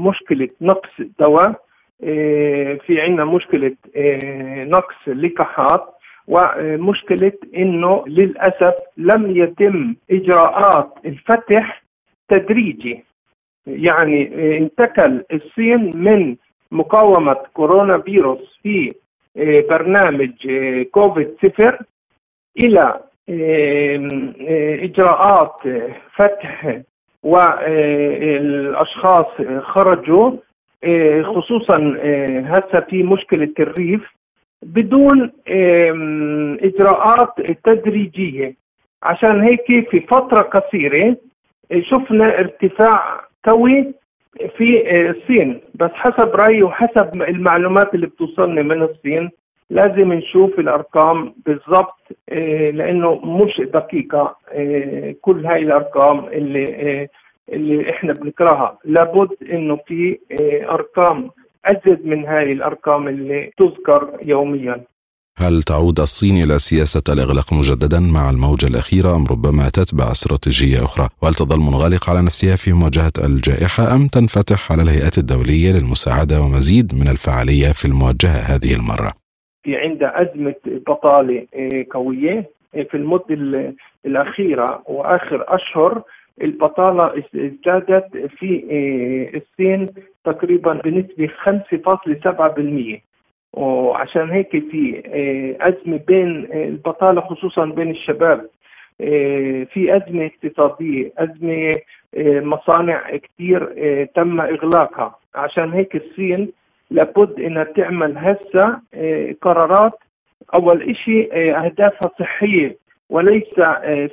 مشكلة 0.06 0.48
نقص 0.60 0.90
دواء 1.20 1.60
في 2.86 3.00
عندنا 3.00 3.24
مشكلة 3.24 3.76
نقص 4.66 5.08
لقاحات 5.08 5.94
ومشكلة 6.28 7.32
إنه 7.56 8.04
للأسف 8.06 8.74
لم 8.96 9.36
يتم 9.36 9.94
إجراءات 10.10 10.94
الفتح 11.04 11.82
تدريجي. 12.28 13.04
يعني 13.66 14.58
انتقل 14.58 15.24
الصين 15.32 15.96
من 15.96 16.36
مقاومة 16.72 17.36
كورونا 17.54 17.98
فيروس 17.98 18.58
في 18.62 18.92
برنامج 19.70 20.32
كوفيد 20.90 21.36
صفر 21.42 21.78
إلى 22.64 23.00
إجراءات 24.84 25.56
فتح 26.16 26.80
والأشخاص 27.22 29.26
خرجوا 29.60 30.30
خصوصا 31.22 31.96
هسه 32.46 32.80
في 32.90 33.02
مشكلة 33.02 33.52
الريف 33.60 34.02
بدون 34.62 35.30
إجراءات 36.62 37.40
تدريجية. 37.64 38.54
عشان 39.02 39.40
هيك 39.40 39.90
في 39.90 40.00
فترة 40.00 40.42
قصيرة 40.42 41.16
شفنا 41.80 42.38
ارتفاع 42.38 43.20
قوي 43.44 43.94
في 44.56 44.82
الصين. 45.10 45.60
بس 45.74 45.90
حسب 45.94 46.28
رأيي 46.36 46.62
وحسب 46.62 47.22
المعلومات 47.22 47.94
اللي 47.94 48.06
بتوصلني 48.06 48.62
من 48.62 48.82
الصين 48.82 49.30
لازم 49.70 50.12
نشوف 50.12 50.58
الأرقام 50.58 51.34
بالضبط 51.46 51.96
لأنه 52.72 53.14
مش 53.14 53.60
دقيقة 53.60 54.36
كل 55.20 55.46
هاي 55.46 55.62
الأرقام 55.62 56.24
اللي 56.24 57.08
اللي 57.52 57.90
إحنا 57.90 58.12
بنقراها 58.12 58.78
لابد 58.84 59.28
إنه 59.52 59.76
في 59.86 60.18
أرقام 60.70 61.30
أزيد 61.64 62.06
من 62.06 62.26
هذه 62.26 62.52
الأرقام 62.52 63.08
اللي 63.08 63.50
تذكر 63.58 64.10
يوميا. 64.22 64.80
هل 65.42 65.62
تعود 65.62 66.00
الصين 66.00 66.36
إلى 66.44 66.58
سياسة 66.58 67.02
الإغلاق 67.14 67.52
مجددا 67.52 68.00
مع 68.00 68.30
الموجة 68.30 68.66
الأخيرة 68.66 69.16
أم 69.16 69.24
ربما 69.30 69.68
تتبع 69.78 70.10
استراتيجية 70.10 70.78
أخرى؟ 70.84 71.08
وهل 71.22 71.34
تظل 71.34 71.58
منغلقة 71.58 72.10
على 72.10 72.22
نفسها 72.22 72.56
في 72.56 72.72
مواجهة 72.72 73.12
الجائحة 73.28 73.94
أم 73.94 74.06
تنفتح 74.16 74.72
على 74.72 74.82
الهيئات 74.82 75.18
الدولية 75.18 75.70
للمساعدة 75.72 76.36
ومزيد 76.40 76.94
من 77.00 77.08
الفعالية 77.14 77.68
في 77.78 77.84
المواجهة 77.84 78.40
هذه 78.52 78.72
المرة؟ 78.78 79.10
في 79.62 79.76
عندها 79.76 80.22
أزمة 80.22 80.54
بطالة 80.66 81.46
آه، 81.54 81.84
قوية 81.90 82.50
آه، 82.74 82.82
في 82.82 82.96
المدة 82.96 83.34
الأخيرة 84.06 84.82
وآخر 84.86 85.44
أشهر 85.48 86.02
البطالة 86.42 87.04
ازدادت 87.34 88.06
في 88.38 88.50
آه، 88.70 89.36
الصين 89.38 89.88
تقريبا 90.24 90.72
بنسبة 90.84 91.28
5.7% 91.46 93.09
وعشان 93.52 94.30
هيك 94.30 94.50
في 94.50 95.02
آه، 95.06 95.68
أزمة 95.68 96.00
بين 96.08 96.48
آه، 96.52 96.64
البطالة 96.68 97.20
خصوصا 97.20 97.64
بين 97.64 97.90
الشباب 97.90 98.46
في 99.72 99.96
أزمة 99.96 100.30
اقتصادية 100.30 101.12
أزمة 101.18 101.72
مصانع 102.42 103.16
كثير 103.16 103.64
تم 104.14 104.40
إغلاقها. 104.40 105.18
عشان 105.34 105.72
هيك 105.72 105.96
الصين 105.96 106.52
لابد 106.90 107.40
إنها 107.40 107.64
تعمل 107.64 108.18
هسه 108.18 108.80
قرارات. 109.42 109.98
أول 110.54 110.90
إشي 110.90 111.32
أهدافها 111.32 112.10
صحية 112.18 112.76
وليس 113.10 113.54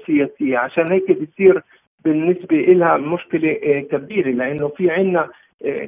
سياسية. 0.05 0.57
عشان 0.57 0.91
هيك 0.91 1.11
بصير 1.11 1.63
بالنسبة 2.07 2.55
لها 2.55 2.97
مشكلة 2.97 3.57
آه، 3.63 3.79
كبيرة 3.79 4.29
لأنه 4.29 4.67
في 4.67 4.91
آه، 4.91 5.29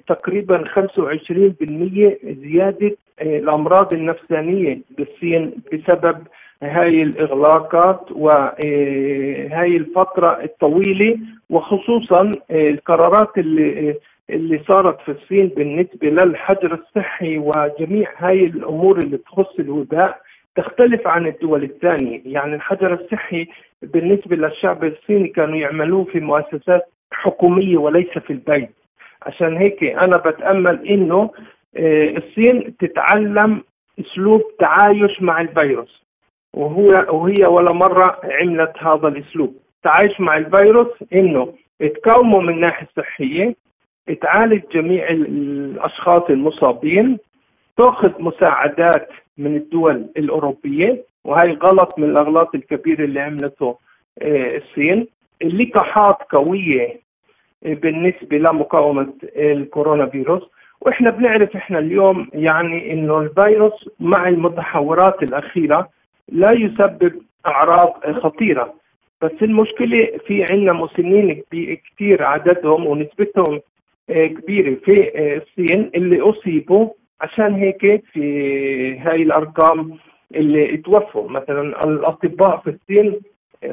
تقريبا 0.08 0.64
25% 0.64 2.18
زيادة 2.24 2.96
آه، 3.20 3.38
الأمراض 3.38 3.94
النفسانية 3.94 4.82
بالصين 4.98 5.52
بسبب 5.74 6.18
هاي 6.64 7.04
الإغلاقات 7.04 8.12
وهاي 8.12 9.78
الفترة 9.78 10.44
الطويلة 10.44 11.18
وخصوصا 11.50 12.32
القرارات 12.52 13.38
اللي 13.38 13.96
اللي 14.30 14.62
صارت 14.68 15.02
في 15.02 15.12
الصين 15.12 15.48
بالنسبة 15.48 16.10
للحجر 16.10 16.74
الصحي 16.74 17.38
وجميع 17.38 18.10
هاي 18.18 18.46
الأمور 18.46 18.98
اللي 18.98 19.18
تخص 19.18 19.60
الوباء 19.60 20.22
تختلف 20.56 21.08
عن 21.08 21.28
الدول 21.28 21.64
الثانية. 21.64 22.22
يعني 22.26 22.56
الحجر 22.56 22.94
الصحي 22.94 23.48
بالنسبة 23.82 24.36
للشعب 24.36 24.84
الصيني 24.84 25.28
كانوا 25.28 25.56
يعملوه 25.56 26.04
في 26.04 26.20
مؤسسات 26.20 26.82
حكومية 27.12 27.78
وليس 27.78 28.10
في 28.10 28.34
البيت. 28.34 28.70
عشان 29.22 29.58
هيك 29.58 29.84
أنا 29.84 30.18
بتأمل 30.18 30.88
إنه 30.88 31.32
آه، 31.78 32.18
الصين 32.18 32.78
تتعلم 32.78 33.64
أسلوب 34.00 34.42
تعايش 34.60 35.22
مع 35.22 35.42
الفيروس. 35.42 36.04
وهو 36.54 37.06
وهي 37.10 37.46
ولا 37.46 37.72
مرة 37.74 38.20
عملت 38.24 38.74
هذا 38.78 39.08
الأسلوب. 39.08 39.56
تعايش 39.84 40.20
مع 40.20 40.38
الفيروس 40.38 40.88
إنه 41.14 41.54
تقاومه 41.80 42.40
من 42.40 42.50
الناحية 42.54 42.88
الصحية 42.88 43.56
تعالج 44.22 44.62
جميع 44.74 45.10
الأشخاص 45.10 46.24
المصابين 46.30 47.18
تأخذ 47.78 48.12
مساعدات 48.22 49.10
من 49.38 49.56
الدول 49.56 50.06
الأوروبية. 50.18 51.04
وهي 51.26 51.52
غلط 51.54 52.00
من 52.00 52.10
الأغلاط 52.10 52.56
الكبيرة 52.56 53.04
اللي 53.04 53.20
عملته 53.20 53.78
آه، 54.22 54.58
الصين. 54.58 55.08
اللقاحات 55.42 56.18
قوية 56.30 57.00
بالنسبة 57.64 58.38
لمقاومة 58.38 59.14
الكورونا 59.36 60.06
فيروس 60.06 60.44
وإحنا 60.82 61.10
بنعرف 61.10 61.56
إحنا 61.56 61.80
اليوم 61.80 62.28
يعني 62.34 62.94
إنه 62.94 63.20
الفيروس 63.20 63.90
مع 64.00 64.28
المتحورات 64.28 65.24
الأخيرة 65.24 65.90
لا 66.30 66.52
يسبب 66.52 67.22
أعراض 67.46 68.20
خطيرة. 68.22 68.74
بس 69.22 69.32
المشكلة 69.42 70.08
في 70.28 70.46
عندنا 70.52 70.74
مسنين 70.74 71.44
كثير 71.52 72.24
عددهم 72.24 72.86
ونسبتهم 72.88 73.62
آه، 74.10 74.28
كبيرة. 74.28 74.76
في 74.86 75.12
آه، 75.16 75.38
الصين 75.38 75.92
اللي 75.96 76.22
أصيبوا 76.22 76.90
عشان 77.22 77.54
هيك 77.54 78.04
في 78.14 78.98
هاي 79.00 79.22
الأرقام 79.24 79.98
اللي 80.36 80.78
توفوا. 80.78 81.30
مثلا 81.30 81.62
الأطباء 81.84 82.58
في 82.58 82.70
الصين 82.70 83.20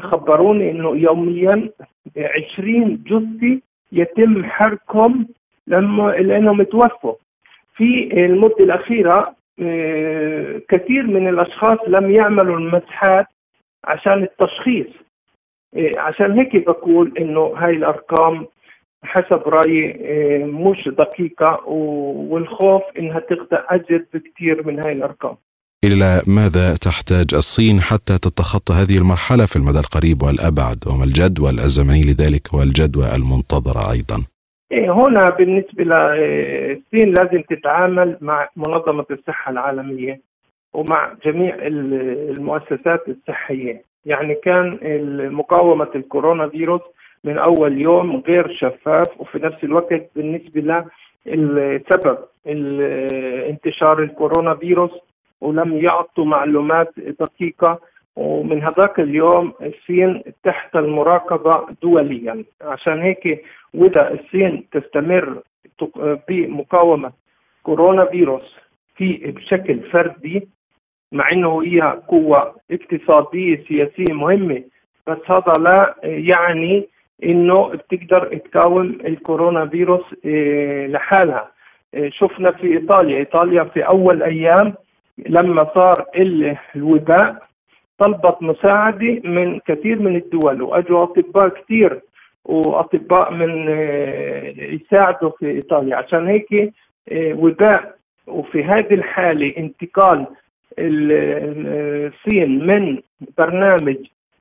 خبروني 0.00 0.70
إنه 0.70 0.96
يوميا 0.96 1.70
20 2.16 3.02
جثة 3.06 3.60
يتم 3.92 4.44
حرقهم 4.44 5.28
لما 5.66 6.10
لأنهم 6.10 6.62
توفوا. 6.62 7.14
في 7.76 8.10
المدة 8.24 8.56
الأخيرة 8.64 9.36
آه، 9.62 10.60
كثير 10.68 11.06
من 11.06 11.28
الأشخاص 11.28 11.78
لم 11.88 12.10
يعملوا 12.10 12.58
المسحات 12.58 13.26
عشان 13.84 14.22
التشخيص. 14.22 14.86
آه، 15.76 15.92
عشان 15.98 16.32
هيك 16.38 16.66
بقول 16.66 17.12
إنه 17.18 17.40
هاي 17.56 17.70
الأرقام 17.70 18.46
حسب 19.04 19.42
رأيي 19.46 19.96
آه، 20.04 20.44
مش 20.44 20.88
دقيقة 20.88 21.68
والخوف 21.68 22.82
إنها 22.98 23.20
تخطئ 23.20 23.60
أجد 23.68 24.06
بكثير 24.14 24.66
من 24.66 24.84
هاي 24.84 24.92
الأرقام. 24.92 25.36
إلى 25.86 26.22
ماذا 26.26 26.66
تحتاج 26.86 27.28
الصين 27.34 27.80
حتى 27.80 28.18
تتخطى 28.18 28.72
هذه 28.74 28.98
المرحلة 28.98 29.46
في 29.46 29.56
المدى 29.56 29.78
القريب 29.78 30.22
والأبعد؟ 30.22 30.78
وما 30.88 31.04
الجدوى 31.04 31.50
الزمني 31.50 32.02
لذلك 32.02 32.54
والجدوى 32.54 33.04
المنتظرة 33.16 33.92
أيضا؟ 33.92 34.18
إيه 34.72 34.90
هنا 34.90 35.30
بالنسبة 35.30 35.84
للصين 35.84 37.14
لازم 37.14 37.42
تتعامل 37.50 38.18
مع 38.20 38.48
منظمة 38.56 39.06
الصحة 39.10 39.50
العالمية 39.52 40.20
ومع 40.74 41.12
جميع 41.24 41.56
المؤسسات 41.60 43.04
الصحية. 43.08 43.82
يعني 44.06 44.34
كان 44.44 44.78
مقاومة 45.32 45.88
الكورونا 45.94 46.48
فيروس 46.48 46.80
من 47.24 47.38
أول 47.38 47.80
يوم 47.80 48.22
غير 48.26 48.56
شفاف 48.60 49.06
وفي 49.20 49.38
نفس 49.38 49.64
الوقت 49.64 50.10
بالنسبة 50.16 50.84
للسبب 51.26 52.18
انتشار 53.50 54.02
الكورونا 54.02 54.54
فيروس 54.54 54.90
ولم 55.40 55.76
يعطوا 55.76 56.24
معلومات 56.24 56.92
دقيقة 57.20 57.78
ومن 58.16 58.62
هذاك 58.62 59.00
اليوم 59.00 59.52
الصين 59.62 60.22
تحت 60.44 60.76
المراقبة 60.76 61.66
دوليا. 61.82 62.44
عشان 62.62 63.00
هيك 63.00 63.44
وإذا 63.74 64.10
الصين 64.12 64.64
تستمر 64.72 65.42
بمقاومة 66.28 67.12
كورونا 67.62 68.04
فيروس 68.04 68.56
في 68.96 69.12
بشكل 69.16 69.80
فردي 69.80 70.48
مع 71.12 71.24
إنه 71.32 71.62
هي 71.62 71.80
قوة 72.08 72.54
اقتصادية 72.70 73.64
سياسية 73.68 74.14
مهمة 74.14 74.62
بس 75.06 75.18
هذا 75.26 75.52
لا 75.58 75.94
يعني 76.02 76.88
إنه 77.24 77.68
بتقدر 77.68 78.36
تقاوم 78.36 78.84
الكورونا 78.84 79.66
فيروس 79.66 80.04
إيه، 80.24 80.86
لحالها. 80.86 81.50
إيه، 81.94 82.10
شفنا 82.10 82.50
في 82.52 82.66
إيطاليا. 82.66 83.16
إيطاليا 83.16 83.64
في 83.64 83.82
أول 83.82 84.22
أيام 84.22 84.74
لما 85.18 85.70
صار 85.74 86.04
الوباء 86.76 87.46
طلبت 87.98 88.42
مساعدة 88.42 89.20
من 89.24 89.60
كثير 89.66 89.98
من 89.98 90.16
الدول 90.16 90.62
وأجوا 90.62 91.02
أطباء 91.02 91.48
كثير 91.48 92.00
وأطباء 92.44 93.32
من 93.32 93.66
آه، 93.68 94.54
يساعدوا 94.58 95.30
في 95.30 95.50
إيطاليا. 95.50 95.96
عشان 95.96 96.26
هيك 96.26 96.72
آه، 97.08 97.34
وباء 97.34 97.96
وفي 98.26 98.64
هذه 98.64 98.94
الحالة 98.94 99.54
انتقال 99.58 100.26
الصين 100.78 102.66
من 102.66 103.00
برنامج 103.38 103.96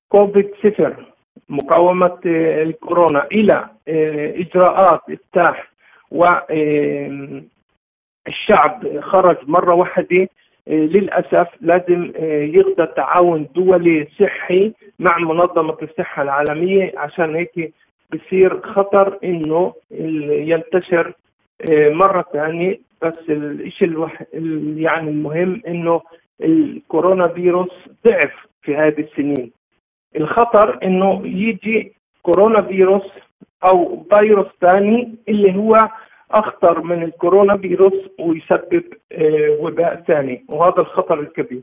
كوفيد 0.10 0.52
صفر 0.64 1.06
مقاومة 1.50 2.20
آه، 2.26 2.64
الكورونا 2.64 3.28
إلى 3.32 3.70
إجراءات 3.88 5.02
إفتاح 5.10 5.72
والشعب 6.12 7.42
خرج 9.00 9.38
مرة 9.48 9.74
واحدة 9.74 10.30
للأسف 10.68 11.48
لازم 11.62 12.12
آه، 12.16 12.42
يقدر 12.44 12.86
تعاون 12.86 13.48
دولي 13.56 14.08
صحي 14.20 14.74
مع 15.00 15.18
منظمة 15.18 15.78
الصحة 15.82 16.22
العالمية 16.22 16.94
عشان 16.98 17.36
هيك 17.36 17.74
بصير 18.14 18.62
خطر 18.62 19.20
إنه 19.24 19.74
ينتشر 19.92 21.14
آه، 21.72 21.90
مرة 21.90 22.26
ثانية. 22.34 22.80
بس 23.02 23.14
الشيء 23.30 23.88
الوح... 23.88 24.24
يعني 24.76 25.10
المهم 25.10 25.62
إنه 25.68 26.02
الكورونا 26.44 27.28
فيروس 27.28 27.72
ضعف 28.06 28.32
في 28.62 28.76
هذه 28.76 29.00
السنين. 29.02 29.52
الخطر 30.16 30.80
إنه 30.84 31.22
يجي 31.26 31.94
كورونا 32.22 32.62
فيروس 32.62 33.04
أو 33.66 34.06
فيروس 34.14 34.48
ثاني 34.62 35.16
اللي 35.30 35.56
هو 35.56 35.90
أخطر 36.32 36.82
من 36.82 37.04
الكورونا 37.04 37.58
فيروس 37.58 37.94
ويسبب 38.20 38.84
آه، 39.12 39.58
وباء 39.60 40.04
ثاني 40.08 40.46
وهذا 40.50 40.80
الخطر 40.80 41.20
الكبير. 41.20 41.62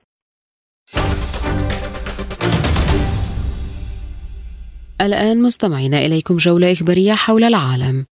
الآن 5.01 5.43
مستمعين 5.43 5.95
إليكم 5.95 6.37
جولة 6.37 6.73
إخبارية 6.73 7.13
حول 7.13 7.45
العالم. 7.45 8.07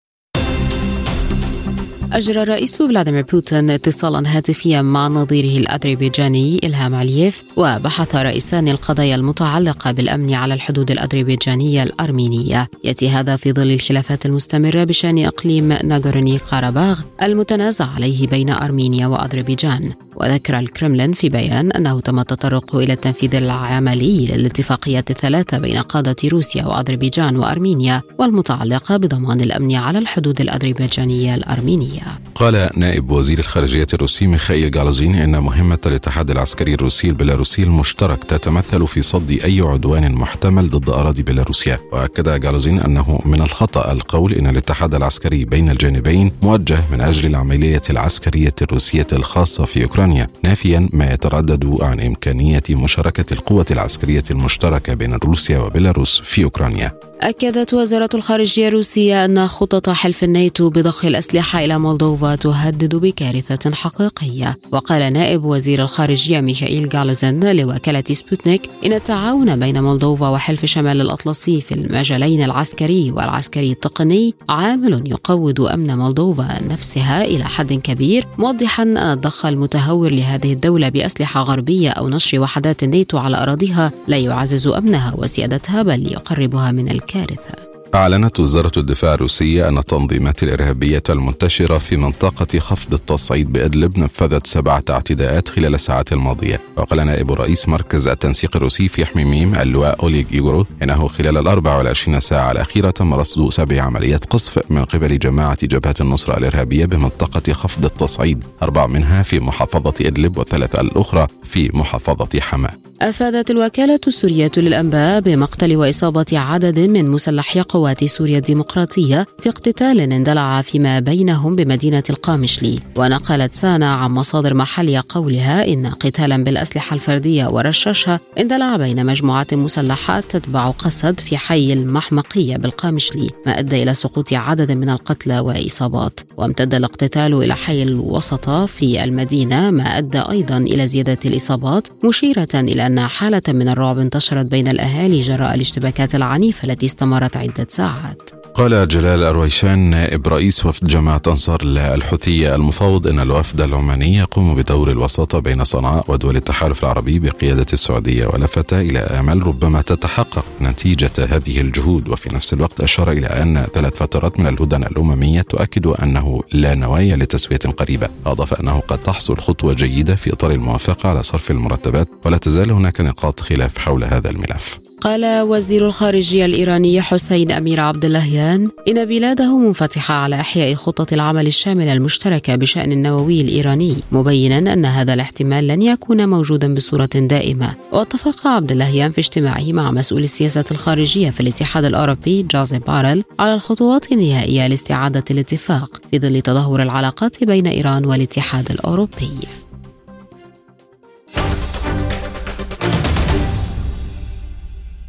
أجرى 2.12 2.42
الرئيس 2.42 2.74
فلاديمير 2.74 3.24
بوتين 3.32 3.70
اتصالا 3.70 4.36
هاتفيا 4.36 4.82
مع 4.82 5.08
نظيره 5.08 5.58
الأذربيجاني 5.58 6.60
إلهام 6.64 6.94
علييف 6.94 7.42
وبحث 7.56 8.16
رئيسان 8.16 8.68
القضايا 8.68 9.14
المتعلقة 9.14 9.92
بالأمن 9.92 10.34
على 10.34 10.54
الحدود 10.54 10.90
الأذربيجانية 10.90 11.82
الأرمينية. 11.82 12.68
يأتي 12.84 13.08
هذا 13.08 13.36
في 13.36 13.52
ظل 13.52 13.70
الخلافات 13.70 14.26
المستمرة 14.26 14.84
بشأن 14.84 15.24
إقليم 15.24 15.72
ناغورني 15.84 16.36
قاراباغ 16.36 17.00
المتنازع 17.22 17.86
عليه 17.86 18.26
بين 18.26 18.50
أرمينيا 18.50 19.06
وأذربيجان. 19.06 19.92
وذكر 20.16 20.58
الكرملين 20.58 21.12
في 21.12 21.28
بيان 21.28 21.72
أنه 21.72 22.00
تم 22.00 22.18
التطرق 22.18 22.76
إلى 22.76 22.92
التنفيذ 22.92 23.34
العملي 23.34 24.26
للاتفاقيات 24.26 25.10
الثلاثة 25.10 25.58
بين 25.58 25.78
قادة 25.78 26.16
روسيا 26.24 26.66
وأذربيجان 26.66 27.36
وأرمينيا 27.36 28.02
والمتعلقة 28.18 28.96
بضمان 28.96 29.40
الأمن 29.40 29.74
على 29.74 29.98
الحدود 29.98 30.40
الأذربيجانية 30.40 31.34
الأرمينية. 31.34 31.97
قال 32.34 32.70
نائب 32.76 33.10
وزير 33.10 33.38
الخارجية 33.38 33.86
الروسي 33.94 34.26
ميخائيل 34.26 34.70
جالوزين 34.70 35.14
إن 35.14 35.38
مهمة 35.38 35.78
الاتحاد 35.86 36.30
العسكري 36.30 36.74
الروسي 36.74 37.08
البيلاروسي 37.08 37.62
المشترك 37.62 38.24
تتمثل 38.24 38.86
في 38.86 39.02
صد 39.02 39.30
أي 39.30 39.60
عدوان 39.60 40.12
محتمل 40.12 40.70
ضد 40.70 40.90
أراضي 40.90 41.22
بيلاروسيا. 41.22 41.78
وأكد 41.92 42.40
جالوزين 42.40 42.80
أنه 42.80 43.20
من 43.24 43.42
الخطأ 43.42 43.92
القول 43.92 44.32
إن 44.32 44.46
الاتحاد 44.46 44.94
العسكري 44.94 45.44
بين 45.44 45.70
الجانبين 45.70 46.32
موجه 46.42 46.78
من 46.92 47.00
أجل 47.00 47.26
العملية 47.26 47.82
العسكرية 47.90 48.54
الروسية 48.62 49.06
الخاصة 49.12 49.64
في 49.64 49.82
أوكرانيا 49.82 50.26
نافيا 50.42 50.88
ما 50.92 51.12
يتردد 51.12 51.76
عن 51.80 52.00
إمكانية 52.00 52.62
مشاركة 52.70 53.32
القوة 53.32 53.66
العسكرية 53.70 54.24
المشتركة 54.30 54.94
بين 54.94 55.14
روسيا 55.14 55.58
وبيلاروس 55.58 56.20
في 56.24 56.44
أوكرانيا. 56.44 56.92
أكدت 57.20 57.74
وزارة 57.74 58.10
الخارجية 58.14 58.68
الروسية 58.68 59.24
أن 59.24 59.46
خطط 59.46 59.90
حلف 59.90 60.24
الناتو 60.24 60.70
بضخ 60.70 61.04
الأسلحة 61.04 61.64
إلى 61.64 61.78
مولدوفا 61.88 62.34
تهدد 62.34 62.94
بكارثة 62.94 63.74
حقيقية. 63.74 64.58
وقال 64.72 65.12
نائب 65.12 65.44
وزير 65.44 65.82
الخارجية 65.82 66.40
ميخائيل 66.40 66.88
جالوزن 66.88 67.56
لوكالة 67.56 68.04
سبوتنيك 68.12 68.62
إن 68.86 68.92
التعاون 68.92 69.56
بين 69.60 69.82
مولدوفا 69.82 70.28
وحلف 70.28 70.64
شمال 70.64 71.00
الأطلسي 71.00 71.60
في 71.60 71.74
المجالين 71.74 72.42
العسكري 72.42 73.10
والعسكري 73.10 73.72
التقني 73.72 74.34
عامل 74.48 75.10
يقوض 75.10 75.60
أمن 75.60 75.96
مولدوفا 75.96 76.62
نفسها 76.62 77.24
إلى 77.24 77.44
حد 77.44 77.72
كبير 77.72 78.26
موضحا 78.38 78.82
أن 78.82 78.96
الضخ 78.96 79.46
المتهور 79.46 80.10
لهذه 80.10 80.52
الدولة 80.52 80.88
بأسلحة 80.88 81.42
غربية 81.42 81.90
أو 81.90 82.08
نشر 82.08 82.40
وحدات 82.40 82.82
الناتو 82.82 83.18
على 83.18 83.42
أراضيها 83.42 83.92
لا 84.08 84.16
يعزز 84.16 84.66
أمنها 84.66 85.14
وسيادتها 85.18 85.82
بل 85.82 86.12
يقربها 86.12 86.72
من 86.72 86.88
الكارثة. 86.88 87.67
أعلنت 87.98 88.40
وزارة 88.40 88.72
الدفاع 88.76 89.14
الروسية 89.14 89.68
أن 89.68 89.78
التنظيمات 89.78 90.42
الإرهابية 90.42 91.02
المنتشرة 91.10 91.78
في 91.78 91.96
منطقة 91.96 92.58
خفض 92.58 92.94
التصعيد 92.94 93.52
بإدلب 93.52 93.98
نفذت 93.98 94.46
سبعة 94.46 94.84
اعتداءات 94.90 95.48
خلال 95.48 95.74
الساعات 95.74 96.12
الماضية. 96.12 96.60
وقال 96.76 97.06
نائب 97.06 97.32
رئيس 97.32 97.68
مركز 97.68 98.08
التنسيق 98.08 98.56
الروسي 98.56 98.88
في 98.88 99.06
حميميم 99.06 99.54
اللواء 99.54 100.02
أوليغ 100.02 100.24
إيغورو 100.32 100.66
إنه 100.82 101.08
خلال 101.08 101.36
الأربع 101.36 101.76
والعشرين 101.78 102.20
ساعة 102.20 102.52
الأخيرة 102.52 102.90
تم 102.90 103.14
رصد 103.14 103.48
سبع 103.48 103.82
عمليات 103.82 104.24
قصف 104.24 104.58
من 104.70 104.84
قبل 104.84 105.18
جماعة 105.18 105.66
جبهة 105.66 105.94
النصرة 106.00 106.38
الإرهابية 106.38 106.86
بمنطقة 106.86 107.52
خفض 107.52 107.84
التصعيد 107.84 108.44
أربع 108.62 108.86
منها 108.86 109.22
في 109.22 109.40
محافظة 109.40 109.94
إدلب 110.00 110.38
والثلاثة 110.38 110.80
الأخرى 110.80 111.26
في 111.44 111.70
محافظة 111.74 112.40
حماة 112.40 112.70
أفادت 113.02 113.50
الوكالة 113.50 114.00
السورية 114.06 114.50
للأنباء 114.56 115.20
بمقتل 115.20 115.76
وإصابة 115.76 116.26
عدد 116.32 116.78
من 116.78 117.08
مسلحي 117.08 117.60
قوات 117.60 117.87
قوات 117.88 118.04
سوريا 118.04 118.38
الديمقراطية 118.38 119.26
في 119.38 119.48
اقتتال 119.48 120.00
اندلع 120.00 120.62
فيما 120.62 121.00
بينهم 121.00 121.56
بمدينة 121.56 122.02
القامشلي. 122.10 122.80
ونقلت 122.96 123.54
سانا 123.54 123.94
عن 123.94 124.10
مصادر 124.10 124.54
محلية 124.54 125.04
قولها 125.08 125.72
إن 125.72 125.86
قتالا 125.86 126.44
بالأسلحة 126.44 126.94
الفردية 126.94 127.46
ورشاشها 127.46 128.20
اندلع 128.38 128.76
بين 128.76 129.06
مجموعات 129.06 129.54
مسلحة 129.54 130.20
تتبع 130.20 130.70
قسد 130.70 131.20
في 131.20 131.36
حي 131.36 131.72
المحمقية 131.72 132.56
بالقامشلي 132.56 133.30
ما 133.46 133.58
أدى 133.58 133.82
إلى 133.82 133.94
سقوط 133.94 134.32
عدد 134.32 134.72
من 134.72 134.90
القتلى 134.90 135.40
وإصابات. 135.40 136.20
وامتد 136.36 136.74
الاقتتال 136.74 137.34
إلى 137.34 137.54
حي 137.54 137.82
الوسطى 137.82 138.66
في 138.68 139.04
المدينة 139.04 139.70
ما 139.70 139.98
أدى 139.98 140.18
أيضا 140.18 140.56
إلى 140.58 140.88
زيادة 140.88 141.18
الإصابات 141.24 141.88
مشيرة 142.04 142.48
إلى 142.54 142.86
أن 142.86 143.00
حالة 143.00 143.42
من 143.48 143.68
الرعب 143.68 143.98
انتشرت 143.98 144.46
بين 144.46 144.68
الأهالي 144.68 145.20
جراء 145.20 145.54
الاشتباكات 145.54 146.14
العنيفة 146.14 146.68
التي 146.68 146.86
استمرت 146.86 147.36
عدة 147.36 147.66
ساعات 147.70 148.30
قال 148.54 148.88
جلال 148.88 149.22
أرويشان 149.22 149.78
نائب 149.78 150.28
رئيس 150.28 150.66
وفد 150.66 150.86
جماعة 150.86 151.22
أنصار 151.26 151.60
الله 151.62 151.94
الحوثية 151.94 152.54
أن 152.54 153.20
الوفد 153.20 153.60
العماني 153.60 154.16
يقوم 154.16 154.54
بدور 154.54 154.90
الوساطة 154.90 155.38
بين 155.38 155.64
صنعاء 155.64 156.04
ودول 156.08 156.36
التحالف 156.36 156.84
العربي 156.84 157.18
بقيادة 157.18 157.66
السعودية 157.72 158.26
ولفت 158.26 158.72
إلى 158.72 158.98
آمال 158.98 159.46
ربما 159.46 159.82
تتحقق 159.82 160.44
نتيجة 160.60 161.10
هذه 161.18 161.60
الجهود. 161.60 162.08
وفي 162.08 162.34
نفس 162.34 162.52
الوقت 162.52 162.80
أشار 162.80 163.12
إلى 163.12 163.26
أن 163.26 163.66
ثلاث 163.74 163.96
فترات 163.96 164.40
من 164.40 164.46
الهدن 164.46 164.82
الأممية 164.82 165.42
تؤكد 165.42 165.86
أنه 165.86 166.42
لا 166.52 166.74
نوايا 166.74 167.16
لتسوية 167.16 167.58
قريبة. 167.58 168.08
أضاف 168.26 168.54
أنه 168.54 168.80
قد 168.80 168.98
تحصل 168.98 169.38
خطوة 169.38 169.72
جيدة 169.74 170.14
في 170.16 170.32
إطار 170.32 170.50
الموافقة 170.50 171.08
على 171.08 171.22
صرف 171.22 171.50
المرتبات 171.50 172.08
ولا 172.24 172.38
تزال 172.38 172.70
هناك 172.70 173.00
نقاط 173.00 173.40
خلاف 173.40 173.78
حول 173.78 174.04
هذا 174.04 174.30
الملف. 174.30 174.87
قال 175.00 175.40
وزير 175.42 175.86
الخارجية 175.86 176.44
الإيراني 176.44 177.00
حسين 177.00 177.50
أمير 177.50 177.80
عبد 177.80 178.04
اللهيان 178.04 178.70
إن 178.88 179.04
بلاده 179.04 179.58
منفتحة 179.58 180.14
على 180.14 180.40
إحياء 180.40 180.74
خطة 180.74 181.14
العمل 181.14 181.46
الشاملة 181.46 181.92
المشتركة 181.92 182.56
بشأن 182.56 182.92
النووي 182.92 183.40
الإيراني 183.40 183.96
مبينا 184.12 184.72
أن 184.72 184.84
هذا 184.84 185.14
الاحتمال 185.14 185.66
لن 185.66 185.82
يكون 185.82 186.28
موجودا 186.28 186.74
بصورة 186.74 187.10
دائمة. 187.14 187.74
واتفق 187.92 188.46
عبد 188.46 188.72
اللهيان 188.72 189.10
في 189.12 189.18
اجتماعه 189.18 189.72
مع 189.72 189.90
مسؤول 189.90 190.24
السياسة 190.24 190.64
الخارجية 190.70 191.30
في 191.30 191.40
الاتحاد 191.40 191.84
الأوروبي 191.84 192.42
جوزيف 192.42 192.86
بارل 192.86 193.24
على 193.38 193.54
الخطوات 193.54 194.12
النهائية 194.12 194.66
لاستعادة 194.66 195.24
الاتفاق 195.30 196.00
في 196.10 196.18
ظل 196.18 196.42
تدهور 196.42 196.82
العلاقات 196.82 197.44
بين 197.44 197.66
إيران 197.66 198.04
والاتحاد 198.04 198.70
الأوروبي. 198.70 199.30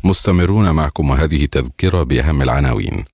مستمرون 0.04 0.72
معكم 0.72 1.10
وهذه 1.10 1.46
تذكرة 1.46 2.04
بأهم 2.04 2.42
العناوين. 2.42 3.06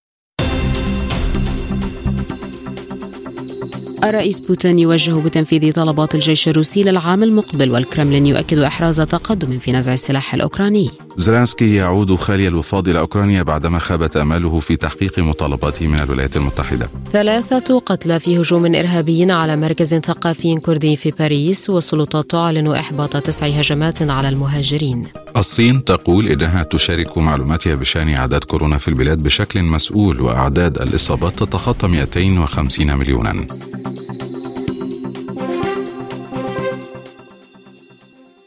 الرئيس 4.03 4.39
بوتين 4.39 4.79
يوجه 4.79 5.11
بتنفيذ 5.11 5.73
طلبات 5.73 6.15
الجيش 6.15 6.47
الروسي 6.49 6.83
للعام 6.83 7.23
المقبل 7.23 7.71
والكرملين 7.71 8.25
يؤكد 8.25 8.57
إحراز 8.57 9.01
تقدم 9.01 9.59
في 9.59 9.71
نزع 9.71 9.93
السلاح 9.93 10.33
الأوكراني. 10.33 10.91
زلانسكي 11.17 11.75
يعود 11.75 12.15
خالي 12.15 12.47
الوفاض 12.47 12.89
إلى 12.89 12.99
أوكرانيا 12.99 13.43
بعدما 13.43 13.79
خابت 13.79 14.17
آماله 14.17 14.59
في 14.59 14.75
تحقيق 14.75 15.19
مطالباته 15.19 15.87
من 15.87 15.99
الولايات 15.99 16.37
المتحدة. 16.37 16.89
ثلاثة 17.13 17.79
قتلى 17.79 18.19
في 18.19 18.41
هجوم 18.41 18.75
إرهابي 18.75 19.31
على 19.31 19.55
مركز 19.55 19.95
ثقافي 19.95 20.55
كردي 20.55 20.95
في 20.95 21.11
باريس 21.19 21.69
والسلطات 21.69 22.29
تعلن 22.29 22.67
إحباط 22.67 23.17
تسع 23.17 23.47
هجمات 23.47 24.01
على 24.01 24.29
المهاجرين. 24.29 25.07
الصين 25.37 25.83
تقول 25.83 26.27
إنها 26.27 26.63
تشارك 26.63 27.17
معلوماتها 27.17 27.75
بشأن 27.75 28.09
أعداد 28.09 28.43
كورونا 28.43 28.77
في 28.77 28.87
البلاد 28.87 29.23
بشكل 29.23 29.63
مسؤول 29.63 30.21
وأعداد 30.21 30.81
الإصابات 30.81 31.39
تتخطى 31.39 31.87
250 31.87 32.97
مليونا. 32.97 33.47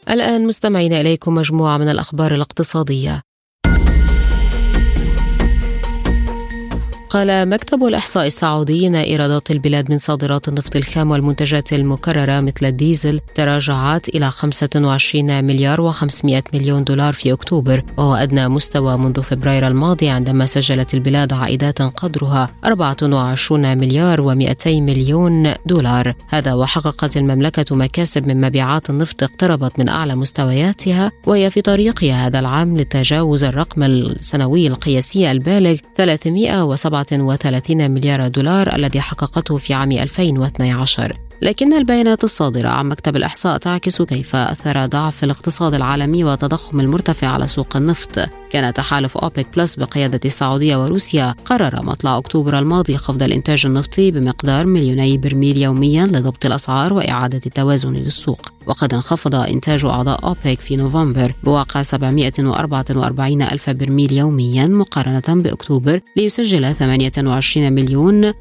الآن 0.09 0.47
مستمعين 0.47 0.93
إليكم 0.93 1.33
مجموعة 1.33 1.77
من 1.77 1.89
الأخبار 1.89 2.35
الاقتصادية. 2.35 3.28
قال 7.09 7.49
مكتب 7.49 7.83
الإحصاء 7.83 8.27
السعودي 8.27 8.87
إن 8.87 8.95
إيرادات 8.95 9.51
البلاد 9.51 9.91
من 9.91 9.97
صادرات 9.97 10.47
النفط 10.47 10.75
الخام 10.75 11.11
والمنتجات 11.11 11.73
المكررة 11.73 12.39
مثل 12.39 12.65
الديزل 12.65 13.19
تراجعت 13.35 14.09
إلى 14.09 14.29
25 14.29 15.43
مليار 15.43 15.91
و500 15.91 16.41
مليون 16.53 16.83
دولار 16.83 17.13
في 17.13 17.33
أكتوبر 17.33 17.83
وهو 17.97 18.15
أدنى 18.15 18.47
مستوى 18.47 18.97
منذ 18.97 19.21
فبراير 19.23 19.67
الماضي 19.67 20.09
عندما 20.09 20.45
سجلت 20.45 20.93
البلاد 20.93 21.33
عائدات 21.33 21.81
قدرها 21.81 22.49
24 22.65 23.77
مليار 23.77 24.23
و200 24.23 24.67
مليون 24.67 25.53
دولار. 25.65 26.13
هذا 26.29 26.53
وحققت 26.53 27.17
المملكة 27.17 27.75
مكاسب 27.75 28.27
من 28.27 28.41
مبيعات 28.41 28.89
النفط 28.89 29.23
اقتربت 29.23 29.79
من 29.79 29.89
أعلى 29.89 30.15
مستوياتها 30.15 31.11
وهي 31.27 31.49
في 31.49 31.61
طريقها 31.61 32.27
هذا 32.27 32.39
العام 32.39 32.77
لتجاوز 32.77 33.43
الرقم 33.43 33.83
السنوي 33.83 34.67
القياسي 34.67 35.31
البالغ 35.31 35.75
307 35.97 36.98
37 37.03 37.91
مليار 37.91 38.27
دولار 38.27 38.75
الذي 38.75 39.01
حققته 39.01 39.57
في 39.57 39.73
عام 39.73 39.91
2012 39.91 41.17
لكن 41.41 41.73
البيانات 41.73 42.23
الصادرة 42.23 42.69
عن 42.69 42.89
مكتب 42.89 43.15
الإحصاء 43.15 43.57
تعكس 43.57 44.01
كيف 44.01 44.35
أثر 44.35 44.85
ضعف 44.85 45.23
الاقتصاد 45.23 45.73
العالمي 45.73 46.23
والتضخم 46.23 46.79
المرتفع 46.79 47.27
على 47.27 47.47
سوق 47.47 47.77
النفط. 47.77 48.19
كان 48.49 48.73
تحالف 48.73 49.17
أوبك 49.17 49.47
بلس 49.55 49.75
بقيادة 49.75 50.19
السعودية 50.25 50.83
وروسيا 50.83 51.35
قرر 51.45 51.85
مطلع 51.85 52.17
أكتوبر 52.17 52.59
الماضي 52.59 52.97
خفض 52.97 53.23
الإنتاج 53.23 53.65
النفطي 53.65 54.11
بمقدار 54.11 54.65
مليوني 54.65 55.17
برميل 55.17 55.57
يوميا 55.57 56.05
لضبط 56.05 56.45
الأسعار 56.45 56.93
وإعادة 56.93 57.41
التوازن 57.45 57.93
للسوق. 57.93 58.41
وقد 58.69 58.93
انخفض 58.93 59.35
إنتاج 59.35 59.85
أعضاء 59.85 60.25
أوبك 60.25 60.59
في 60.59 60.75
نوفمبر 60.75 61.33
بواقع 61.43 61.81
744 61.81 63.41
ألف 63.41 63.69
برميل 63.69 64.11
يوميا 64.11 64.67
مقارنة 64.67 65.41
بأكتوبر 65.41 66.01
ليسجل 66.15 66.75
28 66.75 67.73
مليون 67.73 68.31
و83 68.31 68.33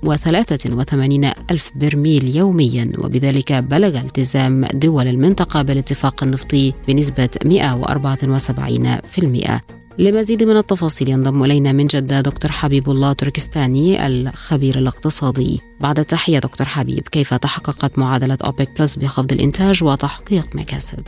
ألف 1.51 1.70
برميل 1.74 2.37
يوميا. 2.37 2.93
وبذلك 2.99 3.53
بلغ 3.53 3.99
التزام 3.99 4.64
دول 4.64 5.09
المنطقة 5.09 5.62
بالاتفاق 5.62 6.22
النفطي 6.22 6.72
بنسبة 6.89 7.29
174% 7.45 9.78
لمزيد 9.99 10.43
من 10.43 10.57
التفاصيل 10.57 11.09
ينضم 11.09 11.45
إلينا 11.45 11.73
من 11.73 11.87
جدة 11.87 12.21
دكتور 12.21 12.51
حبيب 12.51 12.89
الله 12.89 13.13
تركستاني 13.13 14.07
الخبير 14.07 14.75
الاقتصادي. 14.79 15.61
بعد 15.81 15.99
التحية 15.99 16.39
دكتور 16.39 16.67
حبيب، 16.67 17.09
كيف 17.09 17.35
تحققت 17.35 17.99
معادلة 17.99 18.39
أوبك 18.45 18.69
بلس 18.79 18.97
بخفض 18.97 19.33
الإنتاج 19.33 19.85
وتحقيق 19.85 20.47
مكاسب؟ 20.55 21.05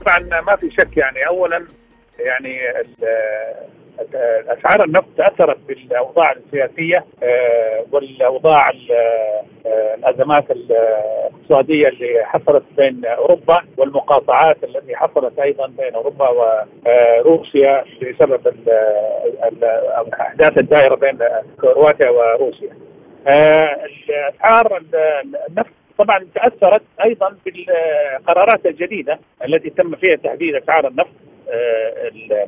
طبعا 0.00 0.18
ما 0.18 0.56
في 0.56 0.70
شك 0.70 0.96
يعني 0.96 1.26
اولا 1.28 1.66
يعني 2.18 2.60
اسعار 4.58 4.84
النفط 4.84 5.08
تأثرت 5.16 5.58
بالأوضاع 5.68 6.32
السياسية 6.32 7.04
والأوضاع 7.92 8.70
الأزمات 9.66 10.44
الاقتصاديه 10.50 11.88
اللي 11.88 12.24
حصلت 12.24 12.62
بين 12.76 13.04
أوروبا 13.04 13.58
والمقاطعات 13.76 14.64
التي 14.64 14.96
حصلت 14.96 15.38
أيضا 15.38 15.66
بين 15.66 15.94
أوروبا 15.94 16.28
وروسيا 16.28 17.84
بسبب 18.02 18.40
الأحداث 20.06 20.58
الدائرة 20.58 20.94
بين 20.94 21.18
كرواتيا 21.60 22.10
وروسيا. 22.10 22.70
اسعار 23.26 24.82
النفط 25.48 25.72
طبعا 25.98 26.26
تأثرت 26.34 26.82
أيضا 27.04 27.36
بالقرارات 27.46 28.66
الجديدة 28.66 29.18
التي 29.44 29.70
تم 29.70 29.96
فيها 29.96 30.16
تحديد 30.16 30.54
أسعار 30.54 30.88
النفط 30.88 31.08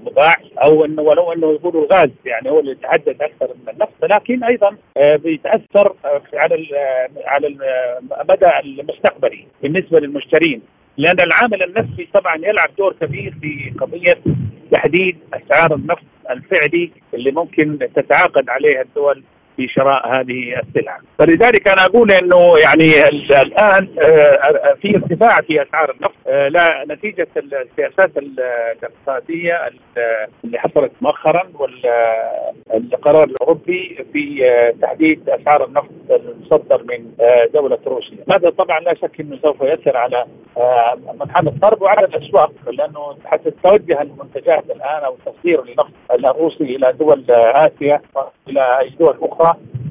المباح 0.01 0.41
أو 0.63 0.85
إنه 0.85 1.03
ولو 1.03 1.33
إنه 1.33 1.53
يقولوا 1.53 1.85
الغاز 1.87 2.11
يعني 2.25 2.51
هو 2.51 2.61
اللي 2.61 2.71
يتحدد 2.73 3.23
أكثر 3.23 3.55
من 3.67 3.73
النفط 3.73 4.05
لكن 4.05 4.45
أيضا 4.45 4.77
بيتأثر 4.97 5.95
على 6.35 6.67
على 7.27 7.47
المدى 8.21 8.51
المستقبلي 8.65 9.47
بالنسبة 9.63 10.01
للمشترين. 10.01 10.63
لأن 10.97 11.21
العامل 11.21 11.63
النفسي 11.63 12.09
طبعا 12.15 12.37
يلعب 12.37 12.71
دور 12.79 12.93
كبير 13.01 13.35
في 13.41 13.73
قضية 13.81 14.19
تحديد 14.73 15.19
أسعار 15.35 15.75
النفط 15.75 16.05
الفعلي 16.31 16.91
اللي 17.15 17.31
ممكن 17.31 17.79
تتعاقد 17.95 18.49
عليها 18.49 18.83
الدول 18.83 19.23
في 19.57 19.69
شراء 19.69 20.09
هذه 20.09 20.61
السلع 20.61 20.99
فلذلك 21.19 21.69
أنا 21.69 21.85
أقول 21.85 22.11
إنه 22.11 22.59
يعني 22.59 23.09
الآن 23.43 23.87
في 24.83 24.97
ارتفاع 24.97 25.41
في 25.41 25.63
أسعار 25.63 25.91
النفط 25.91 26.15
لا 26.55 26.85
نتيجة 26.89 27.29
السياسات 27.37 28.11
الاقتصاديه 28.17 29.71
اللي 30.45 30.59
حصلت 30.59 30.93
مؤخرا 31.01 31.43
والقرار 31.55 33.25
الأوروبي 33.25 34.05
في 34.13 34.45
تحديد 34.83 35.29
أسعار 35.29 35.65
النفط 35.65 35.91
المصدر 36.11 36.83
من 36.83 37.11
دولة 37.55 37.79
روسيا. 37.87 38.19
هذا 38.31 38.51
طبعا 38.51 38.81
لا 38.81 38.95
شك 38.95 39.21
إنه 39.21 39.39
سوف 39.43 39.61
يؤثر 39.61 39.97
على 39.97 40.25
آه، 40.57 40.99
منحنى 41.21 41.49
الضرب 41.49 41.83
وعلى 41.83 42.07
الأسواق 42.07 42.53
لأنه 42.67 43.17
حتى 43.25 43.51
توجه 43.51 44.03
المنتجات 44.03 44.65
الآن 44.65 45.05
أو 45.05 45.15
التصدير 45.15 45.65
للنفط 45.65 45.93
الروسي 46.11 46.65
إلى 46.65 46.93
دول 46.93 47.25
آسيا 47.31 48.01
وإلى 48.15 48.91
دول 49.01 49.17
أخرى 49.23 49.44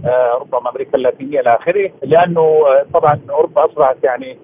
آه، 0.06 0.38
ربما 0.41 0.70
أمريكا 0.70 0.97
اللاتينية 0.97 1.39
إلى 1.39 1.56
آخره 1.56 1.91
لأنه 2.04 2.41
آه، 2.41 2.86
طبعا 2.93 3.20
أوروبا 3.30 3.66
أصبحت 3.66 3.97
يعني 4.04 4.39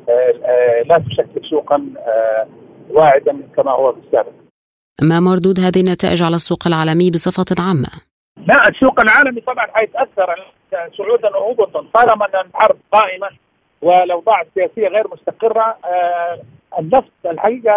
لا 0.85 1.03
تشكل 1.09 1.49
سوقا 1.49 1.85
واعدا 2.89 3.39
كما 3.57 3.71
هو 3.71 3.93
في 3.93 3.99
السابق. 4.07 4.31
ما 5.01 5.19
مردود 5.19 5.59
هذه 5.59 5.79
النتائج 5.79 6.23
على 6.23 6.35
السوق 6.35 6.67
العالمي 6.67 7.11
بصفة 7.11 7.63
عامة؟ 7.63 7.89
لا 8.47 8.69
السوق 8.69 8.99
العالمي 8.99 9.41
طبعا 9.41 9.67
حيتاثر 9.73 10.35
صعودا 10.97 11.37
وهبوطا 11.37 11.85
طالما 11.93 12.25
أن 12.25 12.47
الحرب 12.47 12.77
قائمة 12.91 13.29
والاوضاع 13.81 14.41
السياسيه 14.41 14.87
غير 14.87 15.07
مستقرة 15.11 15.77
آه 15.85 16.41
النفط 16.79 17.11
الحقيقة 17.25 17.75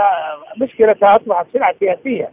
مشكلتها 0.60 1.16
أصبحت 1.16 1.46
سلعة 1.52 1.74
سياسية 1.80 2.30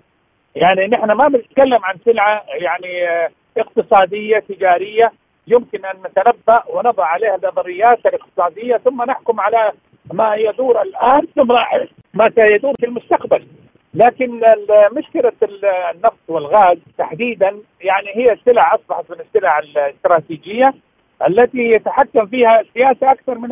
يعني 0.55 0.87
نحن 0.87 1.11
ما 1.11 1.27
بنتكلم 1.27 1.85
عن 1.85 1.95
سلعة 2.05 2.43
يعني 2.47 3.09
آه 3.09 3.29
اقتصادية 3.57 4.39
تجارية 4.39 5.11
يمكن 5.47 5.85
أن 5.85 5.97
نتنبأ 6.05 6.63
ونضع 6.69 7.05
عليها 7.05 7.35
النظريات 7.35 8.05
الاقتصادية 8.05 8.77
ثم 8.77 9.03
نحكم 9.03 9.39
على 9.39 9.71
ما 10.13 10.35
يدور 10.35 10.81
الآن 10.81 11.27
ثم 11.35 11.55
ما 12.13 12.31
سيدور 12.35 12.73
في 12.79 12.85
المستقبل. 12.85 13.47
لكن 13.93 14.41
مشكلة 14.91 15.31
النفط 15.93 16.19
والغاز 16.27 16.77
تحديدا 16.97 17.57
يعني 17.81 18.07
هي 18.15 18.37
سلع 18.45 18.75
أصبحت 18.75 19.11
من 19.11 19.17
السلع 19.19 19.59
الاستراتيجية 19.59 20.73
التي 21.27 21.57
يتحكم 21.57 22.25
فيها 22.25 22.61
السياسة 22.61 23.11
أكثر 23.11 23.37
من 23.37 23.49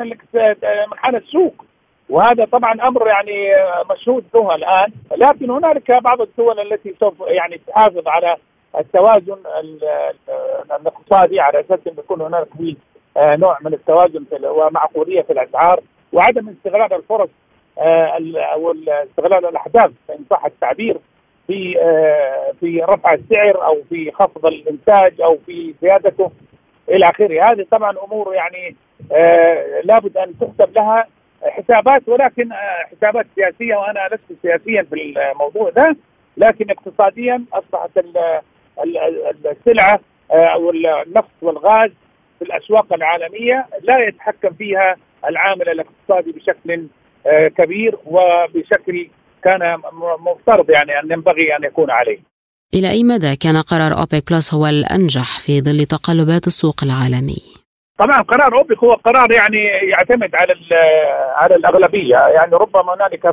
منحنى 0.91 1.17
السوق. 1.17 1.65
وهذا 2.09 2.45
طبعا 2.45 2.73
أمر 2.87 3.07
يعني 3.07 3.53
مشهود 3.91 4.25
به 4.33 4.55
الآن. 4.55 4.91
لكن 5.17 5.49
هنالك 5.49 5.91
بعض 5.91 6.21
الدول 6.21 6.59
التي 6.59 6.95
سوف 6.99 7.13
يعني 7.27 7.61
تحافظ 7.67 8.07
على 8.07 8.35
التوازن 8.79 9.37
الاقتصادي 10.71 11.39
على 11.39 11.59
أساس 11.59 11.79
ان 11.87 11.93
يكون 11.97 12.21
هنالك 12.21 12.47
آه، 13.17 13.35
نوع 13.35 13.57
من 13.61 13.73
التوازن 13.73 14.25
ومعقولية 14.43 15.21
في 15.21 15.33
الأسعار 15.33 15.79
وعدم 16.13 16.49
استغلال 16.49 16.93
الفرص 16.93 17.29
آه، 17.79 18.19
أو 18.53 18.75
استغلال 18.89 19.45
الأحداث 19.45 19.91
ان 20.09 20.25
صح 20.29 20.45
التعبير 20.45 20.97
في 21.47 21.79
آه، 21.81 22.51
في 22.59 22.81
رفع 22.81 23.13
السعر 23.13 23.65
أو 23.65 23.81
في 23.89 24.11
خفض 24.11 24.45
الإنتاج 24.45 25.21
أو 25.21 25.37
في 25.45 25.73
زيادته 25.81 26.31
إلى 26.89 27.09
آخره. 27.09 27.51
هذه 27.51 27.65
طبعا 27.71 27.95
أمور 28.03 28.33
يعني 28.35 28.75
لابد 29.83 30.17
أن 30.17 30.33
تكتب 30.39 30.75
لها 30.75 31.07
حسابات 31.43 32.09
ولكن 32.09 32.49
حسابات 32.91 33.25
سياسية 33.35 33.75
وأنا 33.75 34.09
لست 34.11 34.41
سياسيا 34.41 34.83
في 34.83 35.13
الموضوع 35.31 35.69
ده 35.69 35.95
لكن 36.37 36.71
اقتصاديا 36.71 37.43
أصبحت 37.53 37.97
السلعة 39.45 39.99
أو 40.31 40.69
النفط 40.69 41.31
والغاز 41.41 41.91
في 42.39 42.45
الأسواق 42.45 42.93
العالمية 42.93 43.67
لا 43.83 44.07
يتحكم 44.07 44.53
فيها 44.53 44.95
العامل 45.29 45.69
الاقتصادي 45.69 46.31
بشكل 46.31 46.87
آه، 47.27 47.47
كبير 47.47 47.97
وبشكل 48.05 49.09
كان 49.43 49.81
مفترض 50.19 50.69
يعني 50.69 50.99
أن 50.99 51.11
ينبغي 51.11 51.55
أن 51.55 51.63
يكون 51.63 51.91
عليه. 51.91 52.19
إلى 52.73 52.89
أي 52.89 53.03
مدى 53.03 53.35
كان 53.35 53.57
قرار 53.57 53.99
أوبك 53.99 54.31
بلس 54.31 54.53
هو 54.53 54.67
الأنجح 54.67 55.39
في 55.39 55.61
ظل 55.61 55.85
تقلبات 55.85 56.47
السوق 56.47 56.83
العالمي؟ 56.83 57.41
طبعا 57.97 58.21
قرار 58.21 58.57
أوبك 58.57 58.83
هو 58.83 58.93
قرار 58.93 59.31
يعني 59.31 59.63
يعتمد 59.63 60.35
على 60.35 60.55
على 61.35 61.55
الأغلبية. 61.55 62.17
يعني 62.17 62.55
ربما 62.55 62.93
هنالك 62.93 63.31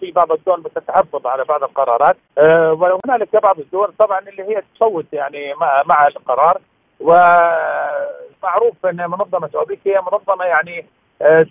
في 0.00 0.10
بعض 0.10 0.32
الدول 0.32 0.60
بتتحفظ 0.60 1.26
على 1.26 1.44
بعض 1.44 1.62
القرارات. 1.62 2.16
أه 2.38 2.72
وهنالك 2.72 3.42
بعض 3.42 3.58
الدول 3.58 3.92
طبعا 3.98 4.18
اللي 4.18 4.42
هي 4.42 4.62
تصوت 4.74 5.06
يعني 5.12 5.54
مع 5.86 6.06
القرار. 6.06 6.60
ومعروف 7.00 8.86
إن 8.86 8.96
منظمة 8.96 9.50
أوبك 9.54 9.78
هي 9.84 10.00
منظمة 10.12 10.44
يعني 10.44 10.86
آه، 11.22 11.46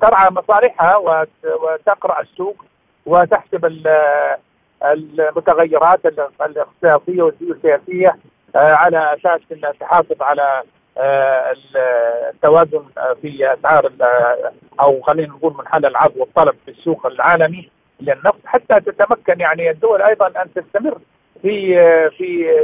ترعى 0.00 0.30
مصالحها 0.30 0.96
وتقرأ 1.44 2.20
السوق 2.20 2.64
وتحسب 3.06 3.64
المتغيرات 4.84 6.06
الاقتصادية 6.06 7.22
والسياسية 7.22 8.16
آه، 8.56 8.74
على 8.74 9.14
أساس 9.14 9.40
انها 9.52 9.72
تحافظ 9.80 10.22
على 10.22 10.42
آه، 10.42 10.64
التوازن 10.98 12.84
في 13.22 13.54
أسعار 13.54 13.92
أو 14.80 15.00
خلينا 15.00 15.28
نقول 15.28 15.54
منحنى 15.58 15.86
العرض 15.86 16.16
والطلب 16.16 16.54
في 16.64 16.70
السوق 16.70 17.06
العالمي 17.06 17.70
للنفط 18.00 18.40
حتى 18.44 18.80
تتمكن 18.80 19.40
يعني 19.40 19.70
الدول 19.70 20.02
أيضا 20.02 20.26
أن 20.26 20.52
تستمر 20.54 20.98
في 21.42 21.76
في 22.10 22.54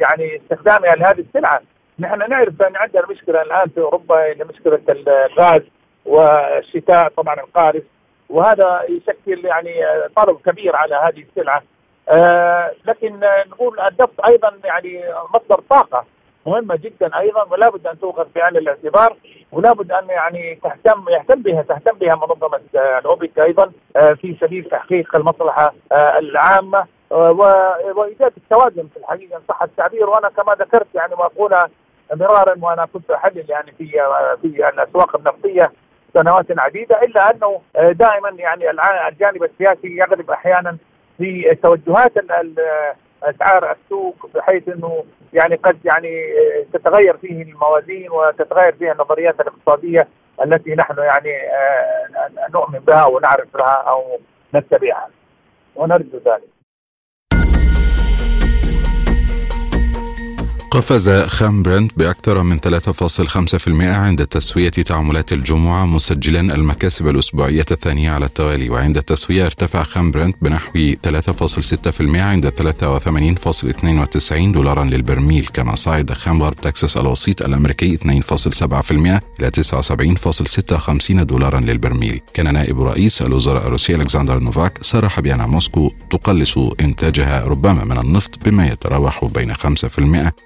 يعني 0.00 0.36
استخدامها 0.36 0.94
لهذه 0.94 1.20
السلعة. 1.20 1.60
نحن 1.98 2.30
نعرف 2.30 2.62
أن 2.62 2.76
عندنا 2.76 3.06
مشكله 3.10 3.42
الآن 3.42 3.68
في 3.68 3.80
أوروبا 3.80 4.34
مشكلة 4.44 4.80
الغاز 4.88 5.62
والشتاء 6.04 7.08
طبعا 7.08 7.34
القارس 7.34 7.82
وهذا 8.28 8.82
يشكل 8.88 9.44
يعني 9.44 9.74
طلب 10.16 10.38
كبير 10.46 10.76
على 10.76 10.94
هذه 10.94 11.24
السلعة. 11.30 11.62
آه 12.08 12.70
لكن 12.84 13.20
نقول 13.50 13.80
النفط 13.80 14.24
أيضا 14.26 14.52
يعني 14.64 15.04
مصدر 15.34 15.60
طاقة. 15.70 16.04
مهمة 16.46 16.76
جدا 16.76 17.18
أيضا 17.18 17.42
ولا 17.50 17.68
بد 17.68 17.86
أن 17.86 18.00
تؤخذ 18.00 18.26
في 18.34 18.42
عين 18.42 18.56
الاعتبار 18.56 19.16
ولا 19.52 19.72
بد 19.72 19.92
أن 19.92 20.08
يعني 20.08 20.58
تهتم 20.64 21.04
يهتم 21.08 21.42
بها 21.42 21.62
تهتم 21.62 21.98
بها 21.98 22.14
منظمة 22.14 22.60
الأوبك 22.74 23.38
أيضا 23.38 23.72
آه 23.96 24.12
في 24.12 24.36
سبيل 24.40 24.64
تحقيق 24.64 25.16
المصلحة 25.16 25.74
آه 25.92 26.18
العامة 26.18 26.86
وإيجاد 27.94 28.32
التوازن 28.36 28.88
في 28.88 28.96
الحقيقة 28.96 29.36
إن 29.36 29.42
صح 29.48 29.62
التعبير. 29.62 30.10
وأنا 30.10 30.28
كما 30.28 30.54
ذكرت 30.54 30.86
يعني 30.94 31.14
واقولها 31.14 31.70
مرارا 32.14 32.54
وأنا 32.62 32.86
كنت 32.92 33.10
أحلل 33.10 33.44
يعني 33.50 33.72
في 33.78 33.86
في 34.42 34.68
الأسواق 34.68 35.16
النفطية 35.16 35.72
سنوات 36.14 36.46
عديدة 36.58 37.02
إلا 37.02 37.30
أنه 37.30 37.60
دائما 37.92 38.28
يعني 38.28 38.70
الجانب 39.08 39.42
السياسي 39.44 39.96
يغلب 39.96 40.30
أحيانا 40.30 40.76
في 41.18 41.58
توجهات 41.62 42.12
أسعار 43.24 43.72
السوق 43.72 44.30
بحيث 44.34 44.68
إنه 44.68 45.04
يعني 45.32 45.56
قد 45.56 45.78
يعني 45.84 46.24
تتغير 46.72 47.16
فيه 47.16 47.42
الموازين 47.42 48.10
وتتغير 48.10 48.72
فيها 48.72 48.92
النظريات 48.92 49.40
الاقتصادية 49.40 50.08
التي 50.44 50.74
نحن 50.74 50.98
يعني 50.98 51.38
نؤمن 52.54 52.78
بها 52.78 53.06
ونعرف 53.06 53.56
لها 53.56 53.74
أو 53.74 54.18
نتبعها. 54.54 55.08
ونرجو 55.76 56.18
ذلك. 56.26 56.53
قفز 60.74 61.10
خام 61.10 61.62
برنت 61.62 61.92
بأكثر 61.96 62.42
من 62.42 62.58
3.5% 62.60 63.68
عند 63.82 64.26
تسوية 64.26 64.68
تعاملات 64.68 65.32
الجمعة 65.32 65.84
مسجلا 65.86 66.40
المكاسب 66.40 67.08
الأسبوعية 67.08 67.64
الثانية 67.70 68.10
على 68.10 68.26
التوالي 68.26 68.70
وعند 68.70 68.96
التسوية 68.96 69.46
ارتفع 69.46 69.82
خام 69.82 70.10
برنت 70.10 70.36
بنحو 70.42 70.72
3.6% 71.06 72.16
عند 72.16 72.48
83.92 72.48 74.32
دولارا 74.32 74.84
للبرميل 74.84 75.46
كما 75.52 75.74
صعد 75.76 76.12
خام 76.12 76.42
غرب 76.42 76.56
تكساس 76.56 76.96
الوسيط 76.96 77.42
الأمريكي 77.42 77.96
2.7% 77.96 78.04
إلى 79.40 79.50
79.56 79.50 81.12
دولارا 81.12 81.60
للبرميل. 81.60 82.20
كان 82.34 82.54
نائب 82.54 82.82
رئيس 82.82 83.22
الوزراء 83.22 83.66
الروسي 83.66 83.94
ألكسندر 83.94 84.38
نوفاك 84.38 84.78
صرح 84.82 85.20
بأن 85.20 85.40
موسكو 85.40 85.92
تقلص 86.10 86.58
إنتاجها 86.58 87.44
ربما 87.44 87.84
من 87.84 87.98
النفط 87.98 88.38
بما 88.44 88.66
يتراوح 88.66 89.24
بين 89.24 89.54
5% 89.54 89.58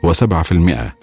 و 0.02 0.12
7% 0.12 0.17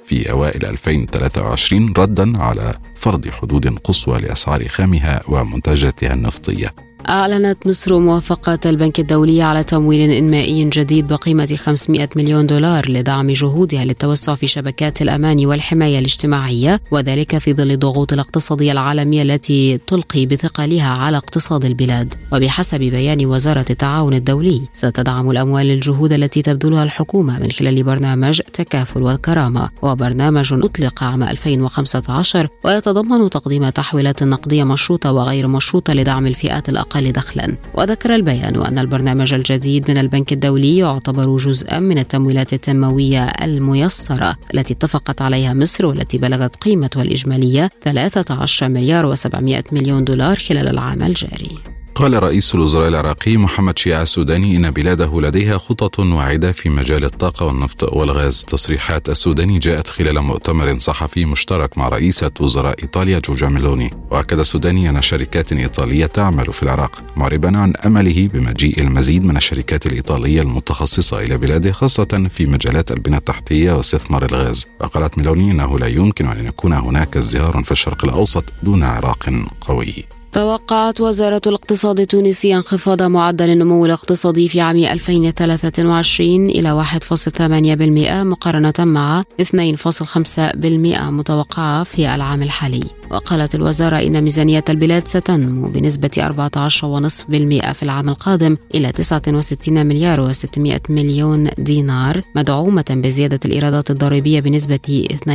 في 0.05 0.32
أوائل 0.32 0.66
2023 0.66 1.93
ردا 1.97 2.43
على 2.43 2.80
فرض 2.95 3.28
حدود 3.30 3.80
قصوى 3.80 4.20
لأسعار 4.20 4.68
خامها 4.68 5.22
ومنتجاتها 5.28 6.13
النفطية. 6.13 6.85
أعلنت 7.10 7.68
مصر 7.68 7.99
موافقة 7.99 8.60
البنك 8.66 8.99
الدولي 8.99 9.41
على 9.41 9.64
تمويل 9.64 10.12
إنمائي 10.12 10.70
جديد 10.70 11.08
بقيمة 11.08 11.56
500 11.56 12.10
مليون 12.16 12.45
دولار 12.45 12.91
لدعم 12.91 13.32
جهودها 13.32 13.86
للتوسع 13.86 14.36
في 14.36 14.47
شبكات 14.47 15.01
الأمان 15.01 15.45
والحماية 15.45 15.99
الاجتماعية 15.99 16.82
وذلك 16.91 17.38
في 17.38 17.53
ظل 17.53 17.72
الضغوط 17.72 18.14
الاقتصادية 18.14 18.72
العالمية 18.72 19.22
التي 19.22 19.78
تلقي 19.88 20.26
بثقلها 20.26 20.89
على 20.89 21.18
اقتصاد 21.18 21.66
البلاد. 21.66 22.14
وبحسب 22.32 22.80
بيان 22.80 23.26
وزارة 23.26 23.66
التعاون 23.70 24.14
الدولي 24.14 24.62
ستدعم 24.74 25.32
الأموال 25.32 25.72
الجهود 25.72 26.14
التي 26.14 26.41
تبذلها 26.41 26.84
الحكومة 26.84 27.39
من 27.39 27.51
خلال 27.51 27.84
برنامج 27.84 28.41
تكافل 28.53 29.03
والكرامة 29.03 29.70
وبرنامج 29.82 30.53
أطلق 30.53 31.03
عام 31.03 31.24
2015 31.24 32.47
ويتضمن 32.64 33.30
تقديم 33.30 33.70
تحويلات 33.70 34.24
نقدية 34.24 34.64
مشروطة 34.64 35.12
وغير 35.12 35.47
مشروطة 35.47 35.93
لدعم 35.93 36.28
الفئات 36.28 36.70
الأقل 36.70 36.95
الأقل 36.96 37.12
دخلا 37.12 37.58
وذكر 37.74 38.16
البيان 38.16 38.66
أن 38.66 38.80
البرنامج 38.80 39.34
الجديد 39.34 39.91
من 39.91 39.98
البنك 39.98 40.34
الدولي 40.34 40.78
يعتبر 40.78 41.38
جزءا 41.38 41.80
من 41.80 41.98
التمويلات 41.98 42.54
التنموية 42.54 43.26
الميسرة 43.26 44.36
التي 44.54 44.74
اتفقت 44.74 45.22
عليها 45.22 45.54
مصر 45.54 45.86
والتي 45.86 46.18
بلغت 46.18 46.56
قيمتها 46.56 47.04
الإجمالية 47.04 47.70
13 47.84 48.70
مليار 48.70 49.16
و700 49.16 49.74
مليون 49.74 50.04
دولار 50.04 50.39
خلال 50.39 50.68
العام 50.68 51.04
الجاري. 51.04 51.74
قال 51.96 52.24
رئيس 52.24 52.56
الوزراء 52.56 52.88
العراقي 52.88 53.38
محمد 53.38 53.80
شيع 53.80 54.02
السوداني 54.02 54.56
إن 54.56 54.72
بلاده 54.72 55.22
لديها 55.22 55.58
خطط 55.58 56.00
واعدة 56.00 56.52
في 56.52 56.70
مجال 56.70 57.06
الطاقة 57.06 57.46
والنفط 57.46 57.84
والغاز. 57.84 58.46
تصريحات 58.46 59.10
السوداني 59.10 59.60
جاءت 59.60 59.88
خلال 59.88 60.20
مؤتمر 60.20 60.80
صحفي 60.80 61.26
مشترك 61.26 61.78
مع 61.78 61.89
رئيسة 61.89 62.32
وزراء 62.39 62.76
إيطاليا 62.84 63.20
جورجا 63.20 63.48
ميلوني. 63.50 63.93
وأكد 64.12 64.39
السوداني 64.39 64.89
أن 64.89 65.02
شركات 65.02 65.54
إيطالية 65.54 66.06
تعمل 66.06 66.54
في 66.54 66.64
العراق 66.64 67.04
معربا 67.18 67.58
عن 67.58 67.74
أمله 67.86 68.30
بمجيء 68.34 68.82
المزيد 68.82 69.24
من 69.24 69.38
الشركات 69.38 69.86
الإيطالية 69.86 70.41
المتخصصة 70.41 71.20
إلى 71.20 71.38
بلاده 71.38 71.72
خاصة 71.72 72.30
في 72.30 72.46
مجالات 72.46 72.91
البنى 72.91 73.18
التحتية 73.18 73.72
واستثمار 73.72 74.26
الغاز. 74.26 74.68
وقالت 74.80 75.18
ميلوني 75.18 75.52
أنه 75.52 75.80
لا 75.80 75.88
يمكن 75.88 76.28
أن 76.28 76.46
يكون 76.46 76.74
هناك 76.74 77.18
ازدهار 77.18 77.64
في 77.64 77.72
الشرق 77.72 78.06
الأوسط 78.06 78.43
دون 78.64 78.84
عراق 78.84 79.30
قوي. 79.62 80.06
توقعت 80.36 81.02
وزارة 81.02 81.42
الاقتصاد 81.48 82.00
التونسي 82.00 82.56
انخفاض 82.56 83.02
معدل 83.02 83.50
النمو 83.50 83.86
الاقتصادي 83.86 84.48
في 84.48 84.62
عام 84.62 84.78
2023 84.78 86.50
إلى 86.50 86.84
1.8% 86.84 88.24
مقارنة 88.24 88.74
مع 88.80 89.24
2.5% 89.42 91.02
متوقعة 91.10 91.84
في 91.84 92.16
العام 92.16 92.42
الحالي. 92.42 92.84
وقالت 93.12 93.56
الوزارة 93.56 93.98
إن 93.98 94.24
ميزانية 94.24 94.64
البلاد 94.70 95.08
ستنمو 95.08 95.68
بنسبة 95.68 96.10
14.5% 96.18 97.72
في 97.72 97.84
العام 97.84 98.10
القادم 98.10 98.58
إلى 98.76 98.92
69 98.92 99.86
مليار 99.86 100.34
و600 100.34 100.80
مليون 100.90 101.50
دينار 101.58 102.22
مدعومة 102.36 102.86
بزيادة 102.90 103.40
الإيرادات 103.46 103.92
الضريبية 103.92 104.40
بنسبة 104.40 105.08
12.5% 105.12 105.28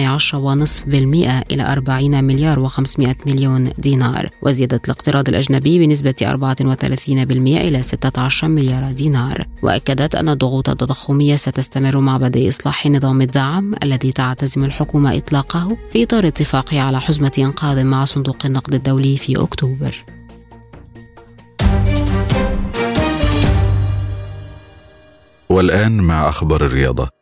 إلى 1.51 1.63
40 1.73 2.25
مليار 2.25 2.69
و500 2.69 3.27
مليون 3.27 3.71
دينار 3.79 4.31
وزيادة 4.43 4.81
الاقتراض 4.91 5.29
الأجنبي 5.29 5.79
بنسبة 5.79 6.15
34% 6.23 7.61
إلى 7.61 7.83
16 7.83 8.49
مليار 8.49 8.93
دينار. 8.93 9.47
وأكدت 9.63 10.15
أن 10.15 10.29
الضغوط 10.29 10.69
التضخمية 10.69 11.37
ستستمر 11.37 12.01
مع 12.01 12.17
بدء 12.17 12.49
إصلاح 12.49 12.87
نظام 12.87 13.23
الدعم 13.23 13.75
الذي 13.83 14.13
تعتزم 14.13 14.65
الحكومة 14.65 15.17
إطلاقه 15.17 15.77
في 15.93 16.03
إطار 16.03 16.27
اتفاقه 16.27 16.81
على 16.81 17.01
حزمة 17.01 17.33
إنقاذ 17.39 17.85
مع 17.85 18.05
صندوق 18.05 18.47
النقد 18.47 18.75
الدولي 18.75 19.17
في 19.17 19.43
أكتوبر. 19.43 20.05
والآن 25.49 25.93
مع 25.93 26.29
أخبار 26.29 26.65
الرياضة. 26.65 27.20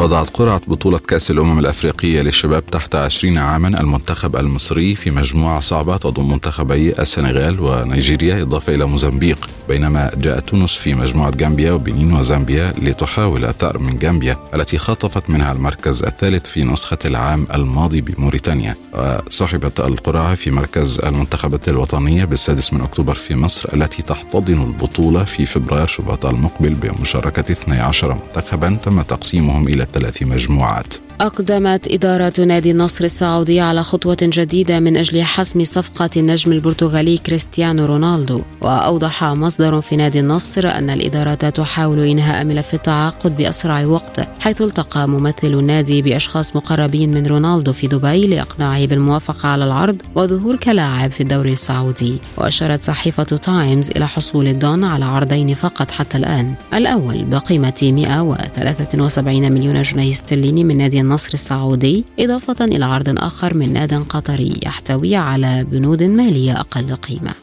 وضعت 0.00 0.30
قرعة 0.30 0.60
بطولة 0.66 0.98
كأس 0.98 1.30
الأمم 1.30 1.58
الأفريقية 1.58 2.22
للشباب 2.22 2.66
تحت 2.66 2.94
20 2.94 3.38
عاما 3.38 3.80
المنتخب 3.80 4.36
المصري 4.36 4.94
في 4.94 5.10
مجموعة 5.10 5.60
صعبة 5.60 5.96
تضم 5.96 6.32
منتخبي 6.32 6.92
السنغال 6.98 7.60
ونيجيريا 7.60 8.42
إضافة 8.42 8.74
إلى 8.74 8.84
موزمبيق. 8.86 9.49
بينما 9.70 10.10
جاءت 10.16 10.48
تونس 10.48 10.76
في 10.76 10.94
مجموعة 10.94 11.32
غامبيا 11.42 11.72
وبنين 11.72 12.12
وزامبيا 12.12 12.72
لتحاول 12.78 13.44
الثأر 13.44 13.78
من 13.78 13.98
غامبيا 14.02 14.36
التي 14.54 14.78
خطفت 14.78 15.30
منها 15.30 15.52
المركز 15.52 16.02
الثالث 16.02 16.46
في 16.46 16.64
نسخة 16.64 16.98
العام 17.04 17.46
الماضي 17.54 18.00
بموريتانيا. 18.00 18.74
وسحبت 18.94 19.80
القرعة 19.80 20.34
في 20.34 20.50
مركز 20.50 21.00
المنتخبات 21.04 21.68
الوطنية 21.68 22.24
بالسادس 22.24 22.72
من 22.72 22.80
أكتوبر 22.80 23.14
في 23.14 23.36
مصر 23.36 23.74
التي 23.74 24.02
تحتضن 24.02 24.62
البطولة 24.62 25.24
في 25.24 25.46
فبراير 25.46 25.86
شباط 25.86 26.26
المقبل 26.26 26.74
بمشاركة 26.74 27.52
12 27.52 28.14
منتخبا 28.14 28.78
تم 28.82 29.02
تقسيمهم 29.02 29.68
إلى 29.68 29.86
ثلاث 29.94 30.22
مجموعات. 30.22 30.94
أقدمت 31.20 31.88
إدارة 31.88 32.32
نادي 32.44 32.70
النصر 32.70 33.04
السعودي 33.04 33.60
على 33.60 33.82
خطوة 33.82 34.16
جديدة 34.22 34.80
من 34.80 34.96
أجل 34.96 35.22
حسم 35.22 35.64
صفقة 35.64 36.10
النجم 36.16 36.52
البرتغالي 36.52 37.18
كريستيانو 37.18 37.86
رونالدو. 37.86 38.42
وأوضح 38.60 39.24
مصدر 39.24 39.80
في 39.80 39.96
نادي 39.96 40.20
النصر 40.20 40.68
أن 40.68 40.90
الإدارة 40.90 41.34
تحاول 41.34 42.00
إنهاء 42.00 42.44
ملف 42.44 42.74
التعاقد 42.74 43.36
بأسرع 43.36 43.84
وقت 43.84 44.28
حيث 44.40 44.62
التقى 44.62 45.08
ممثل 45.08 45.54
النادي 45.54 46.02
بأشخاص 46.02 46.56
مقربين 46.56 47.14
من 47.14 47.26
رونالدو 47.26 47.72
في 47.72 47.86
دبي 47.86 48.26
لإقناعه 48.26 48.86
بالموافقة 48.86 49.48
على 49.48 49.64
العرض 49.64 50.02
والظهور 50.14 50.56
كلاعب 50.56 51.12
في 51.12 51.20
الدوري 51.20 51.52
السعودي. 51.52 52.18
وأشارت 52.36 52.82
صحيفة 52.82 53.22
تايمز 53.22 53.90
إلى 53.90 54.08
حصول 54.08 54.46
الدون 54.48 54.84
على 54.84 55.04
عرضين 55.04 55.54
فقط 55.54 55.90
حتى 55.90 56.18
الآن. 56.18 56.54
الأول 56.74 57.24
بقيمة 57.24 57.78
173 57.82 59.52
مليون 59.52 59.82
جنيه 59.82 60.10
استرليني 60.10 60.64
من 60.64 60.78
نادي 60.78 61.09
النصر 61.10 61.30
السعودي 61.34 62.04
إضافة 62.18 62.64
إلى 62.64 62.84
عرض 62.84 63.18
آخر 63.18 63.56
من 63.56 63.72
ناد 63.72 63.94
قطري 63.94 64.60
يحتوي 64.62 65.16
على 65.16 65.64
بنود 65.64 66.02
مالية 66.02 66.60
أقل 66.60 66.94
قيمة. 66.94 67.34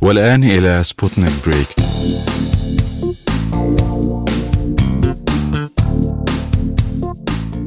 والآن 0.00 0.44
إلى 0.44 0.82
سبوتنيك 0.84 1.32
break. 1.46 1.68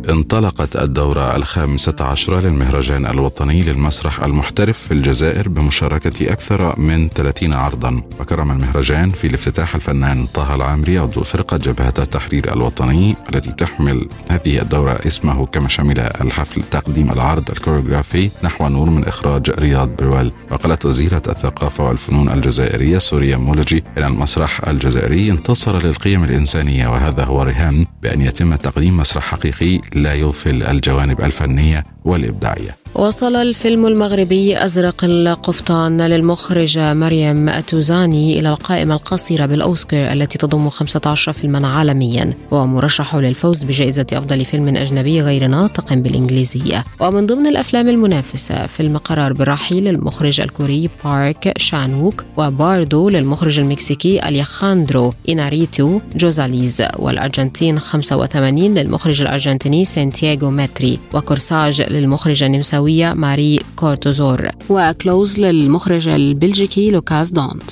انطلقت 0.09 0.75
الدورة 0.75 1.35
الخامسة 1.35 1.95
عشرة 1.99 2.39
للمهرجان 2.39 3.05
الوطني 3.05 3.63
للمسرح 3.63 4.23
المحترف 4.23 4.77
في 4.77 4.91
الجزائر 4.93 5.49
بمشاركة 5.49 6.33
أكثر 6.33 6.79
من 6.79 7.09
30 7.09 7.53
عرضا. 7.53 8.01
وكرم 8.19 8.51
المهرجان 8.51 9.09
في 9.09 9.27
الافتتاح 9.27 9.75
الفنان 9.75 10.25
طه 10.25 10.55
العامري 10.55 10.97
عضو 10.97 11.23
فرقة 11.23 11.57
جبهة 11.57 11.93
التحرير 11.99 12.53
الوطني 12.53 13.15
التي 13.33 13.51
تحمل 13.51 14.07
هذه 14.29 14.61
الدورة 14.61 14.99
اسمه 15.07 15.45
كما 15.45 15.67
شمل 15.67 15.99
الحفل 15.99 16.61
تقديم 16.71 17.11
العرض 17.11 17.51
الكوريوغرافي 17.51 18.29
نحو 18.43 18.67
نور 18.67 18.89
من 18.89 19.03
إخراج 19.05 19.49
رياض 19.49 19.89
بروال. 19.95 20.31
وقالت 20.51 20.85
وزيرة 20.85 21.23
الثقافة 21.27 21.83
والفنون 21.83 22.29
الجزائرية 22.29 22.97
صورية 22.97 23.37
مولوجي 23.37 23.83
إن 23.97 24.03
المسرح 24.03 24.67
الجزائري 24.67 25.31
انتصر 25.31 25.83
للقيم 25.83 26.23
الإنسانية 26.23 26.87
وهذا 26.87 27.23
هو 27.23 27.41
رهان 27.41 27.85
بأن 28.03 28.21
يتم 28.21 28.55
تقديم 28.55 28.97
مسرح 28.97 29.23
حقيقي 29.25 29.81
لا 29.95 30.13
يغفل 30.13 30.63
الجوانب 30.63 31.21
الفنية 31.21 31.85
والإبداعية. 32.05 32.75
وصل 32.95 33.35
الفيلم 33.35 33.85
المغربي 33.85 34.65
أزرق 34.65 35.03
القفطان 35.03 36.01
للمخرجة 36.01 36.93
مريم 36.93 37.49
التوزاني 37.49 38.39
إلى 38.39 38.49
القائمة 38.49 38.95
القصيرة 38.95 39.45
بالأوسكار 39.45 40.13
التي 40.13 40.37
تضم 40.37 40.69
15 40.69 41.31
فيلما 41.31 41.67
عالميا 41.67 42.33
ومرشح 42.51 43.15
للفوز 43.15 43.63
بجائزة 43.63 44.05
أفضل 44.13 44.45
فيلم 44.45 44.67
أجنبي 44.67 45.21
غير 45.21 45.47
ناطق 45.47 45.93
بالإنجليزية. 45.93 46.83
ومن 46.99 47.25
ضمن 47.25 47.47
الأفلام 47.47 47.89
المنافسة 47.89 48.67
فيلم 48.67 48.97
قرار 48.97 49.33
بالرحيل 49.33 49.83
للمخرج 49.83 50.41
الكوري 50.41 50.89
بارك 51.05 51.53
تشان 51.57 51.95
ووك 51.95 52.23
وباردو 52.37 53.09
للمخرج 53.09 53.59
المكسيكي 53.59 54.27
أليخاندرو 54.27 55.13
إناريتو 55.29 55.99
جونزاليز 56.15 56.83
والأرجنتين 56.99 57.79
85 57.79 58.73
للمخرج 58.73 59.21
الأرجنتيني 59.21 59.85
سانتياغو 59.85 60.49
ميتري 60.49 60.99
وكورساج 61.13 61.81
للمخرج 61.81 62.43
النمساوي 62.43 62.84
النمساوية 62.85 63.13
ماري 63.13 63.59
كرويتزر. 63.75 64.49
وكلوز 64.69 65.39
للمخرج 65.39 66.07
البلجيكي 66.07 66.91
لوكاس 66.91 67.31
دونت. 67.31 67.71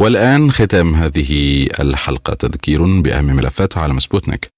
والآن 0.00 0.52
ختام 0.52 0.94
هذه 0.94 1.66
الحلقة. 1.80 2.34
تذكير 2.34 3.00
بأهم 3.00 3.24
ملفات 3.24 3.78
عالم 3.78 3.98
سبوتنيك. 3.98 4.48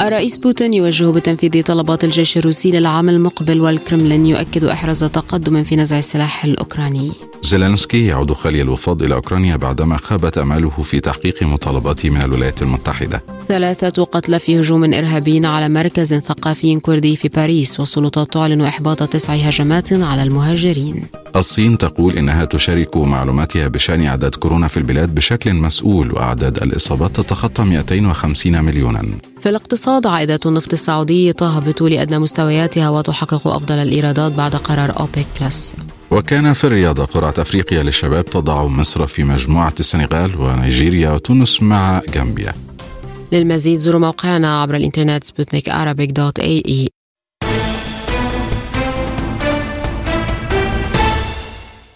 الرئيس 0.00 0.36
بوتين 0.36 0.74
يوجه 0.74 1.10
بتنفيذ 1.10 1.62
طلبات 1.62 2.04
الجيش 2.04 2.38
الروسي 2.38 2.70
للعام 2.70 3.08
المقبل 3.08 3.60
والكرملين 3.60 4.26
يؤكد 4.26 4.64
إحراز 4.64 5.04
تقدم 5.04 5.64
في 5.64 5.76
نزع 5.76 5.98
السلاح 5.98 6.44
الأوكراني. 6.44 7.29
زيلينسكي 7.42 8.06
يعود 8.06 8.32
خالي 8.32 8.62
الوفاض 8.62 9.02
إلى 9.02 9.14
أوكرانيا 9.14 9.56
بعدما 9.56 9.96
خابت 9.96 10.38
أماله 10.38 10.70
في 10.70 11.00
تحقيق 11.00 11.42
مطالباته 11.42 12.10
من 12.10 12.22
الولايات 12.22 12.62
المتحدة. 12.62 13.22
ثلاثة 13.48 14.04
قتلى 14.04 14.38
في 14.38 14.60
هجوم 14.60 14.94
إرهابي 14.94 15.46
على 15.46 15.68
مركز 15.68 16.14
ثقافي 16.14 16.76
كردي 16.76 17.16
في 17.16 17.28
باريس 17.28 17.80
والسلطات 17.80 18.32
تعلن 18.32 18.60
إحباط 18.60 19.02
تسع 19.02 19.34
هجمات 19.34 19.92
على 19.92 20.22
المهاجرين. 20.22 21.06
الصين 21.36 21.78
تقول 21.78 22.16
إنها 22.16 22.44
تشارك 22.44 22.96
معلوماتها 22.96 23.68
بشأن 23.68 24.06
أعداد 24.06 24.34
كورونا 24.34 24.68
في 24.68 24.76
البلاد 24.76 25.14
بشكل 25.14 25.54
مسؤول 25.54 26.12
وأعداد 26.12 26.62
الإصابات 26.62 27.16
تتخطى 27.16 27.64
250 27.64 28.64
مليونا. 28.64 29.02
في 29.40 29.48
الاقتصاد 29.48 30.06
عائدات 30.06 30.40
النفط 30.46 30.72
السعودي 30.72 31.32
تهبط 31.32 31.82
لأدنى 31.82 32.18
مستوياتها 32.18 32.90
وتحقق 32.90 33.46
أفضل 33.46 33.74
الإيرادات 33.74 34.32
بعد 34.32 34.56
قرار 34.56 35.00
أوبيك 35.00 35.26
بلس. 35.40 35.74
وكان 36.10 36.52
في 36.52 36.64
الرياضة 36.64 37.04
قرعة 37.04 37.34
أفريقيا 37.38 37.82
للشباب 37.82 38.24
تضع 38.24 38.66
مصر 38.66 39.06
في 39.06 39.24
مجموعة 39.24 39.74
السنغال 39.80 40.40
ونيجيريا 40.40 41.10
وتونس 41.10 41.62
مع 41.62 42.02
غامبيا. 42.16 42.52
للمزيد 43.32 43.78
زوروا 43.78 44.00
موقعنا 44.00 44.62
عبر 44.62 44.76
الإنترنت 44.76 45.24
سبوتنيك 45.24 45.70
dot 46.10 46.38
ae. 46.38 46.99